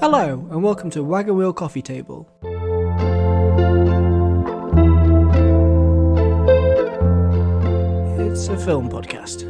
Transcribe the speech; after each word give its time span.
Hello, 0.00 0.48
and 0.50 0.62
welcome 0.62 0.88
to 0.92 1.04
Wagon 1.04 1.36
Wheel 1.36 1.52
Coffee 1.52 1.82
Table. 1.82 2.26
It's 8.18 8.48
a 8.48 8.56
film 8.56 8.88
podcast. 8.88 9.49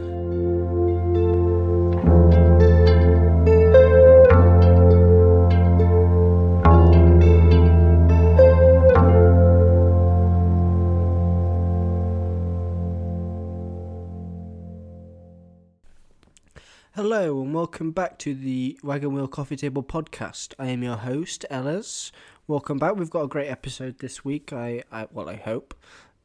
Welcome 17.70 17.92
back 17.92 18.18
to 18.18 18.34
the 18.34 18.76
Wagon 18.82 19.14
Wheel 19.14 19.28
Coffee 19.28 19.54
Table 19.54 19.84
podcast. 19.84 20.54
I 20.58 20.66
am 20.70 20.82
your 20.82 20.96
host, 20.96 21.46
Ellis. 21.48 22.10
Welcome 22.48 22.78
back. 22.78 22.96
We've 22.96 23.08
got 23.08 23.22
a 23.22 23.28
great 23.28 23.46
episode 23.46 24.00
this 24.00 24.24
week. 24.24 24.52
I, 24.52 24.82
I 24.90 25.06
well, 25.12 25.28
I 25.28 25.36
hope. 25.36 25.76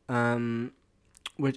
Um, 0.10 0.72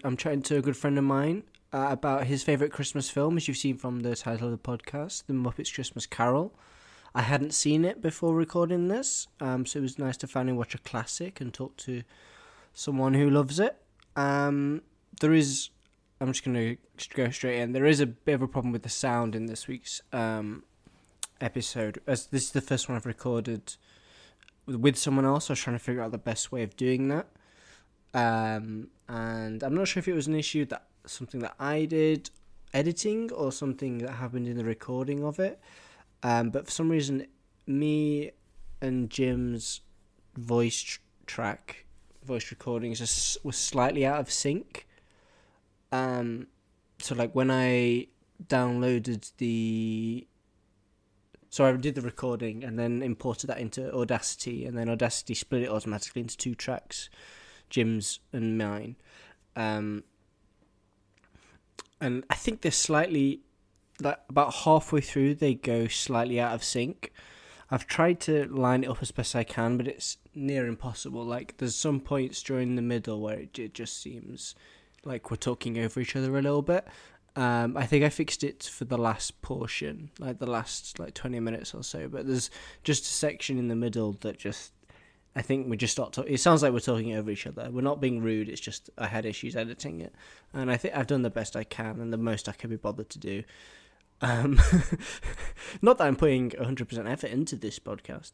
I'm 0.05 0.19
chatting 0.19 0.43
to 0.43 0.59
a 0.59 0.61
good 0.61 0.77
friend 0.77 0.99
of 0.99 1.05
mine 1.05 1.45
uh, 1.73 1.87
about 1.89 2.25
his 2.25 2.43
favorite 2.43 2.71
Christmas 2.71 3.09
film, 3.09 3.39
as 3.39 3.49
you've 3.49 3.57
seen 3.57 3.79
from 3.79 4.01
the 4.01 4.15
title 4.15 4.53
of 4.53 4.53
the 4.53 4.59
podcast, 4.59 5.25
The 5.25 5.33
Muppets 5.33 5.75
Christmas 5.75 6.05
Carol. 6.05 6.55
I 7.15 7.23
hadn't 7.23 7.55
seen 7.55 7.87
it 7.87 8.03
before 8.03 8.35
recording 8.35 8.89
this, 8.89 9.27
um, 9.41 9.65
so 9.65 9.79
it 9.79 9.83
was 9.83 9.99
nice 9.99 10.19
to 10.19 10.27
finally 10.27 10.55
watch 10.55 10.75
a 10.75 10.79
classic 10.79 11.41
and 11.41 11.55
talk 11.55 11.79
to 11.79 12.03
someone 12.75 13.15
who 13.15 13.31
loves 13.31 13.59
it. 13.59 13.81
Um, 14.17 14.83
there 15.23 15.33
is, 15.33 15.71
I'm 16.21 16.33
just 16.33 16.45
going 16.45 16.57
to 16.57 17.09
go 17.15 17.31
straight 17.31 17.61
in. 17.61 17.73
There 17.73 17.87
is 17.87 18.01
a 18.01 18.07
bit 18.07 18.35
of 18.35 18.43
a 18.43 18.49
problem 18.49 18.73
with 18.73 18.83
the 18.83 18.89
sound 18.89 19.37
in 19.37 19.47
this 19.47 19.69
week's 19.69 20.03
um, 20.13 20.65
episode, 21.41 22.01
as 22.07 22.27
this 22.27 22.45
is 22.45 22.51
the 22.51 22.61
first 22.61 22.89
one 22.89 22.97
I've 22.97 23.07
recorded 23.07 23.77
with, 24.67 24.97
someone 24.97 25.25
else. 25.25 25.49
I 25.49 25.53
was 25.53 25.61
trying 25.61 25.77
to 25.77 25.83
figure 25.83 26.03
out 26.03 26.11
the 26.11 26.19
best 26.19 26.51
way 26.51 26.65
of 26.65 26.77
doing 26.77 27.09
that. 27.09 27.29
Um, 28.15 28.89
and 29.09 29.63
I'm 29.63 29.75
not 29.75 29.87
sure 29.87 30.01
if 30.01 30.09
it 30.09 30.13
was 30.13 30.27
an 30.27 30.35
issue 30.35 30.65
that 30.67 30.87
something 31.07 31.41
that 31.41 31.55
I 31.61 31.85
did 31.85 32.31
editing 32.75 33.31
or 33.33 33.53
something 33.53 33.99
that 33.99 34.13
happened 34.13 34.49
in 34.49 34.57
the 34.57 34.65
recording 34.65 35.23
of 35.23 35.39
it. 35.39 35.61
Um, 36.25 36.51
but 36.51 36.67
for 36.67 36.73
some 36.73 36.91
reason, 36.91 37.27
me 37.67 38.33
and 38.81 39.09
Jim's 39.09 39.83
voice 40.37 40.81
tr- 40.81 41.01
track, 41.27 41.87
voice 42.25 42.51
recordings, 42.51 43.39
was 43.45 43.57
slightly 43.57 44.05
out 44.05 44.19
of 44.19 44.33
sync. 44.33 44.88
Um, 45.93 46.47
so 46.99 47.15
like 47.15 47.35
when 47.35 47.51
I 47.51 48.09
downloaded 48.47 49.31
the, 49.39 50.27
so 51.51 51.65
I 51.65 51.73
did 51.73 51.95
the 51.95 52.03
recording 52.03 52.65
and 52.65 52.79
then 52.79 53.03
imported 53.03 53.49
that 53.49 53.59
into 53.59 53.93
Audacity, 53.95 54.67
and 54.67 54.77
then 54.77 54.89
Audacity 54.89 55.35
split 55.35 55.63
it 55.63 55.71
automatically 55.71 56.23
into 56.23 56.37
two 56.37 56.55
tracks, 56.55 57.09
Jim's 57.71 58.21
and 58.33 58.59
mine. 58.59 58.97
Um, 59.57 60.05
and 62.01 62.25
I 62.31 62.35
think 62.35 62.61
they're 62.61 62.71
slightly 62.73 63.41
like 64.01 64.21
about 64.29 64.55
halfway 64.55 65.01
through 65.01 65.35
they 65.35 65.55
go 65.55 65.89
slightly 65.89 66.39
out 66.41 66.55
of 66.55 66.63
sync. 66.63 67.13
I've 67.71 67.87
tried 67.87 68.21
to 68.21 68.47
line 68.47 68.85
it 68.85 68.91
up 68.91 69.03
as 69.03 69.11
best 69.11 69.37
I 69.37 69.45
can, 69.45 69.77
but 69.77 69.87
it's 69.89 70.17
near 70.35 70.67
impossible. 70.67 71.25
Like 71.25 71.57
there's 71.59 71.75
some 71.75 72.01
points 72.01 72.43
during 72.43 72.77
the 72.77 72.83
middle 72.83 73.21
where 73.21 73.41
it, 73.41 73.59
it 73.59 73.75
just 73.75 74.01
seems 74.01 74.55
like 75.05 75.31
we're 75.31 75.37
talking 75.37 75.79
over 75.79 76.01
each 76.01 76.17
other 76.17 76.37
a 76.37 76.43
little 76.43 76.63
bit. 76.63 76.87
Um, 77.37 77.77
I 77.77 77.87
think 77.87 78.05
I 78.05 78.09
fixed 78.09 78.43
it 78.43 78.65
for 78.65 78.85
the 78.85 78.99
last 78.99 79.41
portion, 79.43 80.11
like 80.19 80.39
the 80.39 80.47
last 80.47 80.99
like 80.99 81.15
twenty 81.15 81.41
minutes 81.41 81.75
or 81.75 81.83
so. 81.83 82.09
But 82.09 82.27
there's 82.27 82.51
just 82.85 83.05
a 83.05 83.09
section 83.09 83.59
in 83.59 83.69
the 83.69 83.77
middle 83.77 84.13
that 84.21 84.39
just 84.39 84.73
I 85.37 85.43
think 85.43 85.69
we 85.69 85.77
just 85.77 85.93
start 85.93 86.13
talking. 86.13 86.35
It 86.35 86.41
sounds 86.41 86.65
like 86.65 86.73
we're 86.73 86.81
talking 86.81 87.15
over 87.15 87.31
each 87.31 87.47
other. 87.47 87.69
We're 87.71 87.81
not 87.81 88.01
being 88.01 88.21
rude. 88.21 88.49
It's 88.49 88.61
just 88.61 88.91
I 88.99 89.07
had 89.07 89.25
issues 89.25 89.55
editing 89.55 90.01
it, 90.01 90.13
and 90.53 90.71
I 90.71 90.77
think 90.77 90.97
I've 90.97 91.07
done 91.07 91.23
the 91.23 91.31
best 91.31 91.55
I 91.55 91.65
can 91.65 92.01
and 92.01 92.13
the 92.13 92.19
most 92.19 92.49
I 92.49 92.53
can 92.53 92.71
be 92.71 92.77
bothered 92.77 93.09
to 93.11 93.19
do. 93.19 93.45
Um, 94.21 94.61
not 95.83 95.99
that 95.99 96.09
I'm 96.09 96.17
putting 96.17 96.51
100% 96.51 97.09
effort 97.09 97.31
into 97.31 97.55
this 97.55 97.79
podcast, 97.79 98.33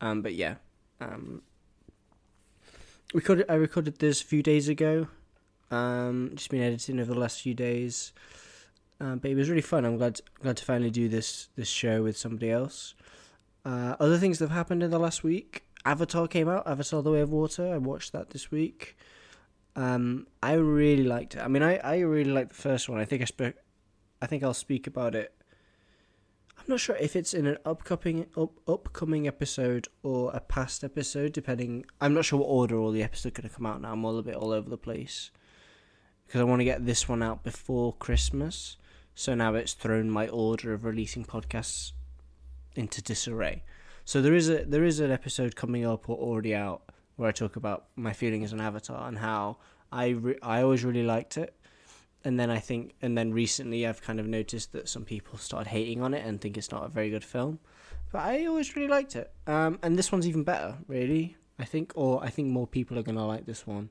um, 0.00 0.22
but 0.22 0.34
yeah. 0.34 0.54
Um, 0.98 1.42
recorded, 3.12 3.44
I 3.50 3.54
recorded 3.54 3.98
this 3.98 4.22
a 4.22 4.24
few 4.24 4.42
days 4.42 4.68
ago. 4.68 5.08
Um, 5.70 6.32
just 6.34 6.50
been 6.50 6.62
editing 6.62 7.00
over 7.00 7.12
the 7.12 7.18
last 7.18 7.40
few 7.40 7.54
days, 7.54 8.12
um, 9.00 9.18
but 9.18 9.30
it 9.30 9.34
was 9.34 9.48
really 9.48 9.62
fun. 9.62 9.84
I'm 9.84 9.98
glad 9.98 10.20
glad 10.40 10.56
to 10.58 10.64
finally 10.64 10.90
do 10.90 11.08
this 11.08 11.48
this 11.56 11.68
show 11.68 12.02
with 12.02 12.16
somebody 12.16 12.50
else. 12.50 12.94
Uh, 13.64 13.96
other 13.98 14.16
things 14.16 14.38
that 14.38 14.48
have 14.48 14.56
happened 14.56 14.82
in 14.82 14.90
the 14.90 14.98
last 14.98 15.24
week. 15.24 15.64
Avatar 15.84 16.28
came 16.28 16.48
out. 16.48 16.66
Avatar: 16.66 17.02
The 17.02 17.10
Way 17.10 17.20
of 17.20 17.30
Water. 17.30 17.74
I 17.74 17.78
watched 17.78 18.12
that 18.12 18.30
this 18.30 18.50
week. 18.50 18.96
Um, 19.74 20.26
I 20.42 20.54
really 20.54 21.02
liked 21.02 21.34
it. 21.34 21.40
I 21.40 21.48
mean, 21.48 21.62
I, 21.62 21.76
I 21.78 21.98
really 21.98 22.30
liked 22.30 22.50
the 22.50 22.62
first 22.62 22.88
one. 22.88 23.00
I 23.00 23.04
think 23.04 23.22
I 23.22 23.26
spoke. 23.26 23.56
I 24.22 24.26
think 24.26 24.42
I'll 24.42 24.54
speak 24.54 24.86
about 24.86 25.14
it. 25.14 25.34
I'm 26.56 26.64
not 26.68 26.80
sure 26.80 26.96
if 26.96 27.14
it's 27.16 27.34
in 27.34 27.46
an 27.46 27.58
upcoming 27.64 28.26
up, 28.36 28.52
upcoming 28.68 29.26
episode 29.26 29.88
or 30.02 30.30
a 30.32 30.40
past 30.40 30.84
episode, 30.84 31.32
depending. 31.32 31.84
I'm 32.00 32.14
not 32.14 32.24
sure 32.24 32.38
what 32.38 32.46
order 32.46 32.78
all 32.78 32.92
the 32.92 33.02
episodes 33.02 33.36
are 33.36 33.42
going 33.42 33.50
to 33.50 33.54
come 33.54 33.66
out 33.66 33.82
now. 33.82 33.92
I'm 33.92 34.04
all 34.04 34.18
a 34.18 34.22
bit 34.22 34.36
all 34.36 34.52
over 34.52 34.70
the 34.70 34.78
place 34.78 35.32
because 36.26 36.40
I 36.40 36.44
want 36.44 36.60
to 36.60 36.64
get 36.64 36.86
this 36.86 37.08
one 37.08 37.22
out 37.22 37.42
before 37.42 37.94
Christmas. 37.94 38.76
So 39.14 39.34
now 39.34 39.54
it's 39.54 39.72
thrown 39.72 40.10
my 40.10 40.28
order 40.28 40.74
of 40.74 40.84
releasing 40.84 41.24
podcasts 41.24 41.92
into 42.74 43.00
disarray. 43.02 43.62
So 44.04 44.20
there 44.22 44.34
is 44.34 44.48
a 44.48 44.64
there 44.64 44.84
is 44.84 45.00
an 45.00 45.10
episode 45.10 45.56
coming 45.56 45.84
up 45.84 46.08
or 46.08 46.16
already 46.16 46.54
out 46.54 46.82
where 47.16 47.28
I 47.28 47.32
talk 47.32 47.56
about 47.56 47.86
my 47.96 48.12
feeling 48.12 48.44
as 48.44 48.52
an 48.52 48.60
Avatar 48.60 49.08
and 49.08 49.18
how 49.18 49.56
I 49.90 50.08
re- 50.10 50.38
I 50.42 50.62
always 50.62 50.84
really 50.84 51.02
liked 51.02 51.38
it, 51.38 51.54
and 52.24 52.38
then 52.38 52.50
I 52.50 52.58
think 52.58 52.94
and 53.02 53.16
then 53.16 53.32
recently 53.32 53.86
I've 53.86 54.02
kind 54.02 54.20
of 54.20 54.26
noticed 54.26 54.72
that 54.72 54.88
some 54.88 55.04
people 55.04 55.38
started 55.38 55.70
hating 55.70 56.02
on 56.02 56.14
it 56.14 56.24
and 56.24 56.40
think 56.40 56.56
it's 56.56 56.70
not 56.70 56.84
a 56.84 56.88
very 56.88 57.10
good 57.10 57.24
film, 57.24 57.58
but 58.12 58.20
I 58.20 58.46
always 58.46 58.76
really 58.76 58.88
liked 58.88 59.16
it. 59.16 59.32
Um, 59.46 59.78
and 59.82 59.98
this 59.98 60.12
one's 60.12 60.28
even 60.28 60.44
better, 60.44 60.76
really. 60.86 61.36
I 61.58 61.64
think, 61.64 61.92
or 61.94 62.22
I 62.22 62.28
think 62.28 62.48
more 62.48 62.66
people 62.66 62.98
are 62.98 63.02
gonna 63.02 63.26
like 63.26 63.46
this 63.46 63.66
one. 63.66 63.88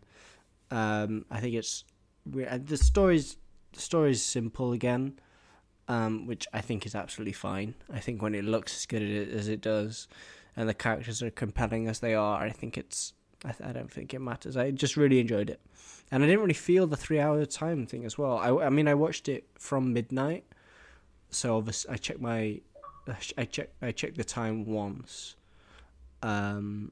Um, 0.72 1.25
I 1.31 1.40
think 1.40 1.56
it's 1.56 1.84
the 2.25 2.78
story's 2.78 3.38
the 3.74 3.81
story's 3.81 4.24
simple 4.24 4.72
again 4.72 5.19
um, 5.88 6.25
which 6.25 6.47
I 6.53 6.62
think 6.62 6.86
is 6.86 6.96
absolutely 6.96 7.34
fine. 7.34 7.75
I 7.94 8.00
think 8.00 8.22
when 8.22 8.36
it 8.36 8.44
looks 8.44 8.75
as 8.75 8.86
good 8.86 9.02
as 9.02 9.47
it 9.47 9.62
does, 9.62 10.08
and 10.56 10.68
the 10.68 10.74
characters 10.74 11.22
are 11.22 11.30
compelling 11.30 11.88
as 11.88 12.00
they 12.00 12.16
are, 12.16 12.41
I 12.41 12.50
think 12.50 12.78
it's. 12.78 13.14
I, 13.44 13.53
I 13.64 13.72
don't 13.72 13.91
think 13.91 14.14
it 14.14 14.19
matters. 14.19 14.58
I 14.58 14.72
just 14.72 14.97
really 14.97 15.19
enjoyed 15.19 15.50
it, 15.50 15.62
and 16.12 16.24
I 16.24 16.25
didn't 16.25 16.41
really 16.41 16.53
feel 16.53 16.88
the 16.88 16.97
three-hour 16.97 17.46
time 17.46 17.85
thing 17.85 18.06
as 18.06 18.18
well. 18.18 18.38
I, 18.38 18.66
I 18.66 18.69
mean, 18.69 18.88
I 18.88 18.96
watched 18.96 19.30
it 19.30 19.46
from 19.59 19.94
midnight, 19.94 20.46
so 21.30 21.58
obviously 21.58 21.94
I 21.94 21.97
checked 21.97 22.22
my, 22.22 22.62
I 23.38 23.46
check 23.46 23.69
I 23.81 23.91
checked 23.91 24.18
the 24.18 24.24
time 24.24 24.66
once, 24.66 25.35
um, 26.24 26.91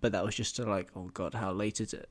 but 0.00 0.12
that 0.12 0.24
was 0.24 0.36
just 0.36 0.56
to 0.56 0.64
like, 0.64 0.90
oh 0.94 1.10
god, 1.12 1.34
how 1.34 1.52
late 1.52 1.80
is 1.80 1.92
it? 1.92 2.08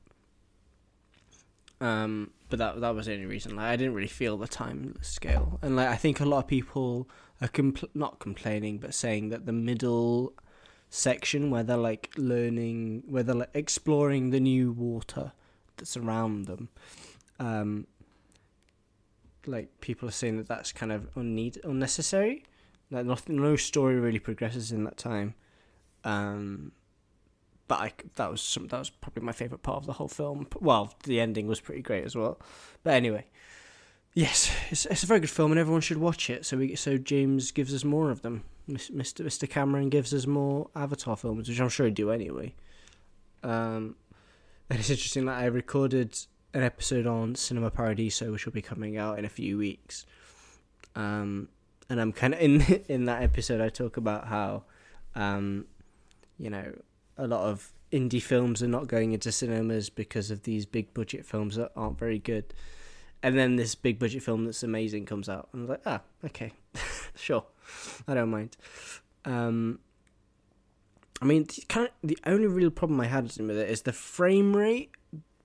Um, 1.80 2.30
but 2.48 2.58
that 2.58 2.80
that 2.80 2.94
was 2.94 3.06
the 3.06 3.14
only 3.14 3.26
reason. 3.26 3.56
Like, 3.56 3.66
I 3.66 3.76
didn't 3.76 3.94
really 3.94 4.08
feel 4.08 4.36
the 4.36 4.48
time 4.48 4.96
scale, 5.02 5.58
and 5.62 5.76
like 5.76 5.88
I 5.88 5.96
think 5.96 6.20
a 6.20 6.24
lot 6.24 6.38
of 6.38 6.46
people 6.46 7.08
are 7.40 7.48
compl- 7.48 7.90
not 7.94 8.18
complaining, 8.18 8.78
but 8.78 8.94
saying 8.94 9.28
that 9.28 9.46
the 9.46 9.52
middle 9.52 10.32
section 10.88 11.50
where 11.50 11.62
they're 11.62 11.76
like 11.76 12.10
learning, 12.16 13.02
where 13.06 13.22
they're 13.22 13.34
like 13.34 13.50
exploring 13.54 14.30
the 14.30 14.40
new 14.40 14.72
water 14.72 15.32
that's 15.76 15.96
around 15.96 16.46
them, 16.46 16.68
um, 17.38 17.86
like 19.46 19.80
people 19.80 20.08
are 20.08 20.12
saying 20.12 20.38
that 20.38 20.48
that's 20.48 20.72
kind 20.72 20.92
of 20.92 21.08
unneed 21.16 21.60
unnecessary. 21.64 22.44
Like 22.90 23.04
nothing, 23.04 23.36
no 23.36 23.56
story 23.56 23.96
really 23.96 24.20
progresses 24.20 24.72
in 24.72 24.84
that 24.84 24.96
time. 24.96 25.34
Um, 26.04 26.72
but 27.68 27.80
I, 27.80 27.92
that 28.16 28.30
was 28.30 28.40
some, 28.40 28.68
that 28.68 28.78
was 28.78 28.90
probably 28.90 29.22
my 29.22 29.32
favorite 29.32 29.62
part 29.62 29.78
of 29.78 29.86
the 29.86 29.94
whole 29.94 30.08
film. 30.08 30.46
Well, 30.60 30.94
the 31.04 31.20
ending 31.20 31.46
was 31.46 31.60
pretty 31.60 31.82
great 31.82 32.04
as 32.04 32.14
well. 32.14 32.38
But 32.82 32.94
anyway, 32.94 33.26
yes, 34.14 34.52
it's, 34.70 34.86
it's 34.86 35.02
a 35.02 35.06
very 35.06 35.20
good 35.20 35.30
film, 35.30 35.52
and 35.52 35.58
everyone 35.58 35.80
should 35.80 35.98
watch 35.98 36.30
it. 36.30 36.44
So 36.46 36.56
we 36.56 36.74
so 36.76 36.98
James 36.98 37.50
gives 37.50 37.74
us 37.74 37.84
more 37.84 38.10
of 38.10 38.22
them. 38.22 38.44
Mr. 38.68 39.24
Mr. 39.24 39.48
Cameron 39.48 39.90
gives 39.90 40.12
us 40.12 40.26
more 40.26 40.68
Avatar 40.74 41.16
films, 41.16 41.48
which 41.48 41.60
I'm 41.60 41.68
sure 41.68 41.86
he'd 41.86 41.94
do 41.94 42.10
anyway. 42.10 42.54
Um, 43.42 43.96
and 44.68 44.80
it's 44.80 44.90
interesting 44.90 45.26
that 45.26 45.38
I 45.38 45.46
recorded 45.46 46.18
an 46.54 46.62
episode 46.62 47.06
on 47.06 47.34
Cinema 47.34 47.70
Paradiso, 47.70 48.32
which 48.32 48.44
will 48.44 48.52
be 48.52 48.62
coming 48.62 48.96
out 48.96 49.18
in 49.18 49.24
a 49.24 49.28
few 49.28 49.58
weeks. 49.58 50.06
Um, 50.96 51.48
and 51.88 52.00
I'm 52.00 52.12
kind 52.12 52.34
of 52.34 52.40
in 52.40 52.60
in 52.88 53.04
that 53.04 53.22
episode. 53.22 53.60
I 53.60 53.68
talk 53.68 53.96
about 53.96 54.26
how, 54.26 54.64
um, 55.14 55.66
you 56.38 56.50
know, 56.50 56.72
a 57.18 57.26
lot 57.26 57.42
of 57.42 57.72
indie 57.92 58.22
films 58.22 58.62
are 58.62 58.68
not 58.68 58.88
going 58.88 59.12
into 59.12 59.32
cinemas 59.32 59.90
because 59.90 60.30
of 60.30 60.42
these 60.42 60.66
big 60.66 60.92
budget 60.92 61.24
films 61.24 61.56
that 61.56 61.72
aren't 61.76 61.98
very 61.98 62.18
good. 62.18 62.52
And 63.22 63.38
then 63.38 63.56
this 63.56 63.74
big 63.74 63.98
budget 63.98 64.22
film 64.22 64.44
that's 64.44 64.62
amazing 64.62 65.06
comes 65.06 65.28
out, 65.28 65.48
and 65.52 65.62
I'm 65.62 65.68
like, 65.68 65.80
ah, 65.86 66.02
okay, 66.24 66.52
sure, 67.14 67.44
I 68.06 68.14
don't 68.14 68.30
mind. 68.30 68.56
Um, 69.24 69.80
I 71.20 71.24
mean, 71.24 71.46
kind 71.68 71.88
of, 71.88 71.92
the 72.08 72.18
only 72.26 72.46
real 72.46 72.70
problem 72.70 73.00
I 73.00 73.06
had 73.06 73.24
with 73.24 73.56
it 73.56 73.70
is 73.70 73.82
the 73.82 73.92
frame 73.92 74.54
rate. 74.54 74.90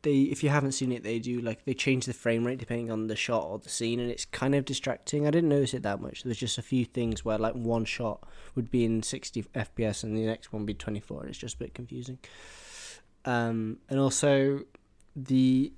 They, 0.04 0.22
if 0.22 0.44
you 0.44 0.50
haven't 0.50 0.72
seen 0.72 0.92
it, 0.92 1.04
they 1.04 1.20
do 1.20 1.42
like 1.42 1.66
they 1.66 1.76
change 1.76 2.06
the 2.06 2.14
frame 2.14 2.46
rate 2.46 2.58
depending 2.58 2.92
on 2.92 3.08
the 3.08 3.16
shot 3.16 3.44
or 3.44 3.60
the 3.60 3.70
scene, 3.70 4.00
and 4.00 4.10
it's 4.10 4.26
kind 4.26 4.56
of 4.56 4.66
distracting. 4.66 5.28
I 5.28 5.32
didn't 5.32 5.50
notice 5.50 5.74
it 5.76 5.84
that 5.84 6.02
much. 6.02 6.24
There's 6.24 6.38
just 6.38 6.58
a 6.58 6.64
few 6.64 6.86
things 6.86 7.24
where 7.24 7.38
like 7.38 7.54
one 7.54 7.86
shot 7.86 8.28
would 8.56 8.72
be 8.72 8.84
in 8.84 9.04
60 9.04 9.44
FPS 9.54 10.04
and 10.04 10.18
the 10.18 10.26
next 10.26 10.52
one 10.52 10.64
would 10.64 10.68
be 10.68 10.74
24. 10.74 11.22
and 11.22 11.30
It's 11.30 11.38
just 11.38 11.56
a 11.56 11.60
bit 11.60 11.76
confusing. 11.76 12.18
Um, 13.26 13.78
and 13.90 14.00
also 14.00 14.62
the 15.16 15.72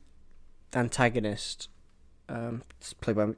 antagonist, 0.73 1.69
um, 2.29 2.63
played 3.01 3.17
by 3.17 3.33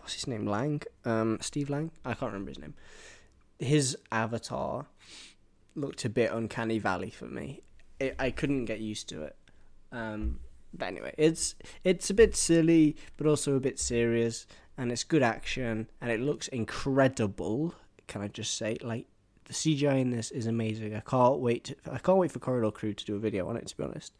what's 0.00 0.14
his 0.14 0.26
name, 0.26 0.46
Lang, 0.46 0.82
um, 1.04 1.38
Steve 1.40 1.70
Lang. 1.70 1.90
I 2.04 2.14
can't 2.14 2.32
remember 2.32 2.50
his 2.50 2.58
name. 2.58 2.74
His 3.58 3.96
avatar 4.10 4.86
looked 5.74 6.04
a 6.04 6.08
bit 6.08 6.32
uncanny 6.32 6.78
valley 6.78 7.10
for 7.10 7.26
me. 7.26 7.62
It, 7.98 8.16
I 8.18 8.30
couldn't 8.30 8.64
get 8.64 8.80
used 8.80 9.08
to 9.10 9.22
it. 9.22 9.36
Um, 9.92 10.40
but 10.72 10.86
anyway, 10.86 11.14
it's 11.18 11.54
it's 11.84 12.10
a 12.10 12.14
bit 12.14 12.36
silly, 12.36 12.96
but 13.16 13.26
also 13.26 13.56
a 13.56 13.60
bit 13.60 13.78
serious, 13.78 14.46
and 14.78 14.92
it's 14.92 15.04
good 15.04 15.22
action, 15.22 15.88
and 16.00 16.10
it 16.10 16.20
looks 16.20 16.48
incredible. 16.48 17.74
Can 18.06 18.22
I 18.22 18.28
just 18.28 18.56
say, 18.56 18.76
like 18.82 19.06
the 19.44 19.52
CGI 19.52 20.00
in 20.00 20.10
this 20.10 20.30
is 20.30 20.46
amazing. 20.46 20.94
I 20.94 21.00
can't 21.00 21.40
wait. 21.40 21.64
To, 21.64 21.76
I 21.92 21.98
can't 21.98 22.18
wait 22.18 22.32
for 22.32 22.38
Corridor 22.38 22.70
Crew 22.70 22.94
to 22.94 23.04
do 23.04 23.16
a 23.16 23.18
video 23.18 23.48
on 23.48 23.56
it. 23.56 23.66
To 23.66 23.76
be 23.76 23.84
honest, 23.84 24.12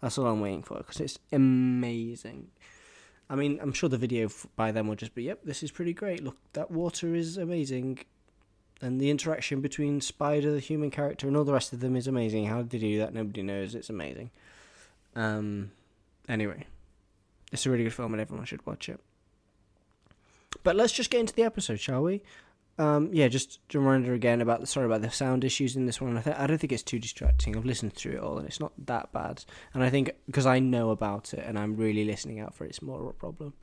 that's 0.00 0.16
all 0.16 0.26
I'm 0.26 0.40
waiting 0.40 0.62
for 0.62 0.78
because 0.78 1.00
it's 1.00 1.18
amazing. 1.32 2.48
I 3.30 3.34
mean, 3.34 3.58
I'm 3.60 3.72
sure 3.72 3.90
the 3.90 3.98
video 3.98 4.30
by 4.56 4.72
them 4.72 4.88
will 4.88 4.96
just 4.96 5.14
be, 5.14 5.24
"Yep, 5.24 5.40
this 5.44 5.62
is 5.62 5.70
pretty 5.70 5.92
great. 5.92 6.24
Look, 6.24 6.38
that 6.54 6.70
water 6.70 7.14
is 7.14 7.36
amazing." 7.36 8.00
and 8.80 9.00
the 9.00 9.10
interaction 9.10 9.60
between 9.60 10.00
Spider, 10.00 10.52
the 10.52 10.60
human 10.60 10.90
character, 10.90 11.26
and 11.26 11.36
all 11.36 11.44
the 11.44 11.52
rest 11.52 11.72
of 11.72 11.80
them 11.80 11.96
is 11.96 12.06
amazing. 12.06 12.46
How 12.46 12.58
did 12.58 12.70
they 12.70 12.78
do 12.78 12.98
that? 12.98 13.12
Nobody 13.12 13.42
knows. 13.42 13.74
It's 13.74 13.90
amazing. 13.90 14.30
Um, 15.18 15.72
anyway, 16.28 16.64
it's 17.52 17.66
a 17.66 17.70
really 17.70 17.84
good 17.84 17.92
film, 17.92 18.14
and 18.14 18.20
everyone 18.20 18.46
should 18.46 18.64
watch 18.64 18.88
it. 18.88 19.00
But 20.62 20.76
let's 20.76 20.92
just 20.92 21.10
get 21.10 21.20
into 21.20 21.34
the 21.34 21.42
episode, 21.42 21.80
shall 21.80 22.02
we? 22.02 22.22
Um, 22.78 23.10
yeah, 23.12 23.26
just 23.26 23.58
a 23.74 23.78
reminder 23.80 24.14
again 24.14 24.40
about 24.40 24.60
the 24.60 24.66
sorry 24.66 24.86
about 24.86 25.02
the 25.02 25.10
sound 25.10 25.42
issues 25.42 25.74
in 25.74 25.86
this 25.86 26.00
one. 26.00 26.16
I, 26.16 26.22
th- 26.22 26.36
I 26.36 26.46
don't 26.46 26.58
think 26.58 26.72
it's 26.72 26.84
too 26.84 27.00
distracting. 27.00 27.56
I've 27.56 27.64
listened 27.64 27.94
through 27.94 28.12
it 28.12 28.20
all, 28.20 28.38
and 28.38 28.46
it's 28.46 28.60
not 28.60 28.72
that 28.86 29.12
bad. 29.12 29.44
And 29.74 29.82
I 29.82 29.90
think 29.90 30.12
because 30.26 30.46
I 30.46 30.60
know 30.60 30.90
about 30.90 31.34
it 31.34 31.44
and 31.44 31.58
I'm 31.58 31.76
really 31.76 32.04
listening 32.04 32.38
out 32.38 32.54
for 32.54 32.64
it, 32.64 32.68
it's 32.68 32.82
more 32.82 33.00
of 33.00 33.06
a 33.06 33.12
problem. 33.12 33.54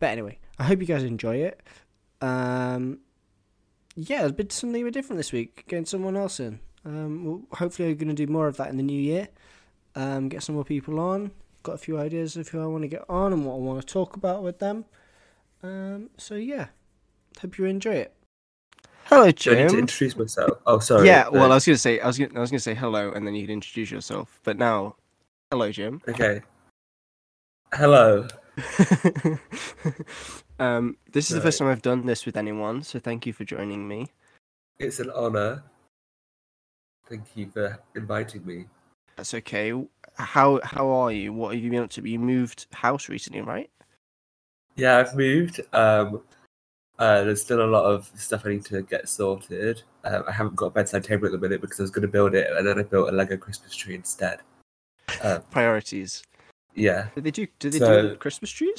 But 0.00 0.06
anyway, 0.06 0.40
I 0.58 0.64
hope 0.64 0.80
you 0.80 0.86
guys 0.86 1.04
enjoy 1.04 1.36
it. 1.36 1.62
Um, 2.20 2.98
yeah, 3.94 4.24
a 4.24 4.32
bit 4.32 4.50
something 4.50 4.82
a 4.82 4.84
bit 4.84 4.94
different 4.94 5.18
this 5.18 5.32
week. 5.32 5.64
Getting 5.68 5.86
someone 5.86 6.16
else 6.16 6.40
in. 6.40 6.58
Um, 6.84 7.24
well, 7.24 7.42
hopefully, 7.52 7.88
we're 7.88 7.94
going 7.94 8.08
to 8.08 8.26
do 8.26 8.30
more 8.30 8.48
of 8.48 8.56
that 8.56 8.70
in 8.70 8.78
the 8.78 8.82
new 8.82 9.00
year. 9.00 9.28
Um, 9.96 10.28
get 10.28 10.42
some 10.42 10.54
more 10.54 10.64
people 10.64 11.00
on. 11.00 11.32
Got 11.62 11.72
a 11.72 11.78
few 11.78 11.98
ideas 11.98 12.36
of 12.36 12.48
who 12.48 12.62
I 12.62 12.66
want 12.66 12.82
to 12.82 12.88
get 12.88 13.04
on 13.08 13.32
and 13.32 13.44
what 13.44 13.54
I 13.54 13.58
want 13.58 13.80
to 13.80 13.86
talk 13.92 14.14
about 14.14 14.42
with 14.42 14.60
them. 14.60 14.84
Um, 15.62 16.10
so 16.18 16.34
yeah, 16.34 16.66
hope 17.40 17.58
you 17.58 17.64
enjoy 17.64 17.94
it. 17.94 18.12
Hello, 19.06 19.30
Jim. 19.30 19.56
I 19.56 19.62
need 19.62 19.70
to 19.70 19.78
introduce 19.78 20.16
myself. 20.16 20.58
Oh, 20.66 20.78
sorry. 20.80 21.06
Yeah, 21.06 21.28
well, 21.28 21.50
I 21.50 21.54
was 21.54 21.64
gonna 21.64 21.78
say, 21.78 21.98
I 21.98 22.06
was 22.06 22.18
gonna, 22.18 22.32
I 22.36 22.40
was 22.40 22.50
gonna 22.50 22.60
say 22.60 22.74
hello, 22.74 23.10
and 23.12 23.26
then 23.26 23.34
you 23.34 23.46
could 23.46 23.52
introduce 23.52 23.90
yourself. 23.90 24.38
But 24.44 24.58
now, 24.58 24.96
hello, 25.50 25.72
Jim. 25.72 26.02
Okay. 26.06 26.42
Hello. 27.72 28.28
um, 30.58 30.96
this 31.12 31.30
is 31.30 31.36
the 31.36 31.40
first 31.40 31.58
time 31.58 31.68
I've 31.68 31.82
done 31.82 32.06
this 32.06 32.26
with 32.26 32.36
anyone, 32.36 32.82
so 32.82 32.98
thank 32.98 33.26
you 33.26 33.32
for 33.32 33.44
joining 33.44 33.88
me. 33.88 34.08
It's 34.78 35.00
an 35.00 35.10
honor. 35.10 35.62
Thank 37.08 37.24
you 37.34 37.48
for 37.48 37.78
inviting 37.94 38.44
me. 38.44 38.66
That's 39.16 39.34
okay. 39.34 39.72
How 40.14 40.60
how 40.62 40.88
are 40.88 41.12
you? 41.12 41.32
What 41.32 41.54
have 41.54 41.62
you 41.62 41.70
been 41.70 41.82
up 41.82 41.90
to? 41.90 42.08
You 42.08 42.18
moved 42.18 42.66
house 42.72 43.08
recently, 43.08 43.40
right? 43.42 43.70
Yeah, 44.76 44.98
I've 44.98 45.14
moved. 45.14 45.60
Um, 45.72 46.22
uh, 46.98 47.24
there's 47.24 47.42
still 47.42 47.62
a 47.62 47.66
lot 47.66 47.84
of 47.84 48.10
stuff 48.16 48.44
I 48.46 48.50
need 48.50 48.64
to 48.66 48.82
get 48.82 49.08
sorted. 49.08 49.82
Um, 50.04 50.24
I 50.28 50.32
haven't 50.32 50.56
got 50.56 50.66
a 50.66 50.70
bedside 50.70 51.04
table 51.04 51.26
at 51.26 51.32
the 51.32 51.38
minute 51.38 51.60
because 51.60 51.78
I 51.80 51.82
was 51.82 51.90
going 51.90 52.02
to 52.02 52.08
build 52.08 52.34
it, 52.34 52.50
and 52.56 52.66
then 52.66 52.78
I 52.78 52.82
built 52.82 53.08
a 53.08 53.12
Lego 53.12 53.36
Christmas 53.36 53.74
tree 53.74 53.94
instead. 53.94 54.40
Um, 55.22 55.42
Priorities. 55.50 56.22
yeah, 56.74 57.08
Do 57.14 57.20
they 57.20 57.30
do? 57.30 57.46
Do 57.58 57.70
they 57.70 57.78
So- 57.78 58.02
do 58.10 58.16
Christmas 58.16 58.50
trees? 58.50 58.76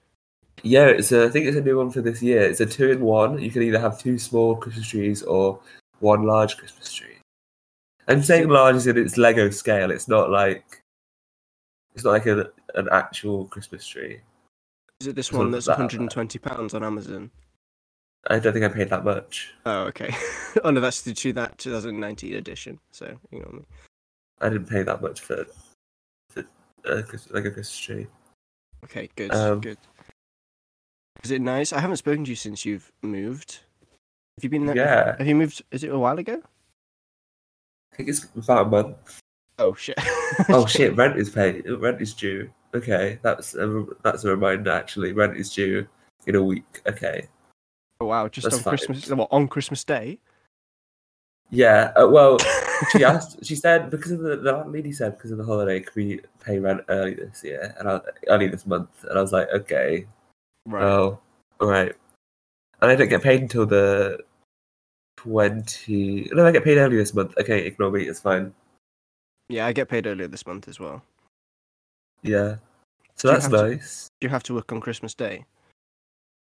yeah. 0.62 0.86
It's 0.86 1.12
a, 1.12 1.24
I 1.24 1.28
think 1.28 1.46
it's 1.46 1.56
a 1.56 1.60
new 1.62 1.78
one 1.78 1.90
for 1.90 2.00
this 2.02 2.22
year. 2.22 2.42
It's 2.42 2.60
a 2.60 2.66
two 2.66 2.90
in 2.90 3.00
one. 3.00 3.38
You 3.40 3.50
can 3.50 3.62
either 3.62 3.78
have 3.80 3.98
two 3.98 4.18
small 4.18 4.56
Christmas 4.56 4.88
trees 4.88 5.22
or 5.22 5.58
one 6.00 6.22
large 6.24 6.56
Christmas 6.56 6.92
tree. 6.92 7.15
I'm 8.08 8.22
saying 8.22 8.48
large 8.48 8.76
as 8.76 8.86
in 8.86 8.96
its 8.96 9.16
Lego 9.16 9.50
scale. 9.50 9.90
It's 9.90 10.08
not 10.08 10.30
like 10.30 10.82
it's 11.94 12.04
not 12.04 12.12
like 12.12 12.26
a, 12.26 12.50
an 12.74 12.88
actual 12.92 13.46
Christmas 13.46 13.86
tree. 13.86 14.20
Is 15.00 15.08
it 15.08 15.16
this 15.16 15.32
one 15.32 15.50
that's 15.50 15.66
that, 15.66 15.72
120 15.78 16.38
pounds 16.38 16.74
on 16.74 16.82
Amazon? 16.84 17.30
I 18.28 18.38
don't 18.38 18.52
think 18.52 18.64
I 18.64 18.68
paid 18.68 18.90
that 18.90 19.04
much. 19.04 19.54
Oh, 19.66 19.82
okay. 19.84 20.14
oh 20.64 20.70
no, 20.70 20.80
that's 20.80 21.02
the 21.02 21.14
two 21.14 21.32
that 21.34 21.58
2019 21.58 22.34
edition. 22.34 22.78
So 22.90 23.18
ignore 23.30 23.52
me. 23.52 23.64
I 24.40 24.48
didn't 24.48 24.68
pay 24.68 24.82
that 24.82 25.02
much 25.02 25.20
for 25.20 25.46
for 26.30 26.44
uh, 26.84 27.02
like 27.30 27.44
a 27.44 27.50
Christmas 27.50 27.78
tree. 27.78 28.06
Okay, 28.84 29.08
good, 29.16 29.32
Um, 29.32 29.60
good. 29.60 29.78
Is 31.24 31.30
it 31.30 31.40
nice? 31.40 31.72
I 31.72 31.80
haven't 31.80 31.96
spoken 31.96 32.24
to 32.24 32.30
you 32.30 32.36
since 32.36 32.64
you've 32.64 32.92
moved. 33.02 33.60
Have 34.36 34.44
you 34.44 34.50
been 34.50 34.66
there? 34.66 34.76
Yeah. 34.76 35.16
Have 35.18 35.26
you 35.26 35.34
moved? 35.34 35.62
Is 35.70 35.82
it 35.82 35.88
a 35.88 35.98
while 35.98 36.18
ago? 36.18 36.42
I 37.96 38.04
think 38.04 38.10
it's 38.10 38.26
about 38.36 38.66
a 38.66 38.68
month. 38.68 39.20
Oh 39.58 39.74
shit. 39.74 39.98
Oh 40.50 40.66
shit! 40.66 40.94
Rent 40.96 41.16
is 41.16 41.30
paid. 41.30 41.64
Rent 41.66 42.02
is 42.02 42.12
due. 42.12 42.50
Okay, 42.74 43.18
that's 43.22 43.54
a, 43.54 43.86
that's 44.02 44.24
a 44.24 44.28
reminder. 44.28 44.70
Actually, 44.70 45.12
rent 45.12 45.36
is 45.36 45.50
due 45.54 45.86
in 46.26 46.34
a 46.34 46.42
week. 46.42 46.82
Okay. 46.86 47.26
Oh, 48.00 48.06
wow, 48.06 48.28
just 48.28 48.44
That's 48.44 48.58
on 48.58 48.62
fine. 48.64 48.70
Christmas. 48.72 49.10
What 49.10 49.28
on 49.30 49.48
Christmas 49.48 49.82
Day? 49.82 50.18
Yeah. 51.48 51.92
Uh, 51.96 52.08
well, 52.08 52.36
she 52.90 53.02
asked. 53.02 53.46
She 53.46 53.56
said 53.56 53.88
because 53.88 54.12
of 54.12 54.20
the 54.20 54.36
the 54.36 54.64
lady 54.66 54.92
said 54.92 55.16
because 55.16 55.30
of 55.30 55.38
the 55.38 55.44
holiday, 55.44 55.80
can 55.80 55.92
we 55.94 56.20
pay 56.44 56.58
rent 56.58 56.82
early 56.88 57.14
this 57.14 57.42
year 57.42 57.74
and 57.78 57.88
I, 57.88 58.00
early 58.28 58.48
this 58.48 58.66
month? 58.66 58.90
And 59.08 59.18
I 59.18 59.22
was 59.22 59.32
like, 59.32 59.48
okay. 59.54 60.06
right. 60.66 60.82
Oh, 60.82 61.18
all 61.60 61.68
right. 61.68 61.94
And 62.82 62.90
I 62.90 62.94
don't 62.94 63.08
get 63.08 63.22
paid 63.22 63.40
until 63.40 63.64
the 63.64 64.18
twenty. 65.26 66.28
No, 66.32 66.46
I 66.46 66.52
get 66.52 66.64
paid 66.64 66.78
early 66.78 66.96
this 66.96 67.14
month. 67.14 67.34
Okay, 67.38 67.66
ignore 67.66 67.90
me. 67.90 68.04
It's 68.04 68.20
fine. 68.20 68.54
yeah, 69.48 69.66
I 69.66 69.72
get 69.72 69.88
paid 69.88 70.06
earlier 70.06 70.28
this 70.28 70.46
month 70.46 70.68
as 70.68 70.80
well. 70.80 71.02
Yeah. 72.22 72.56
So 73.16 73.28
Do 73.28 73.32
that's 73.34 73.44
have 73.46 73.52
to- 73.52 73.68
nice. 73.70 74.10
Do 74.20 74.26
you 74.26 74.30
have 74.30 74.42
to 74.44 74.54
work 74.54 74.72
on 74.72 74.80
Christmas 74.80 75.14
Day? 75.14 75.44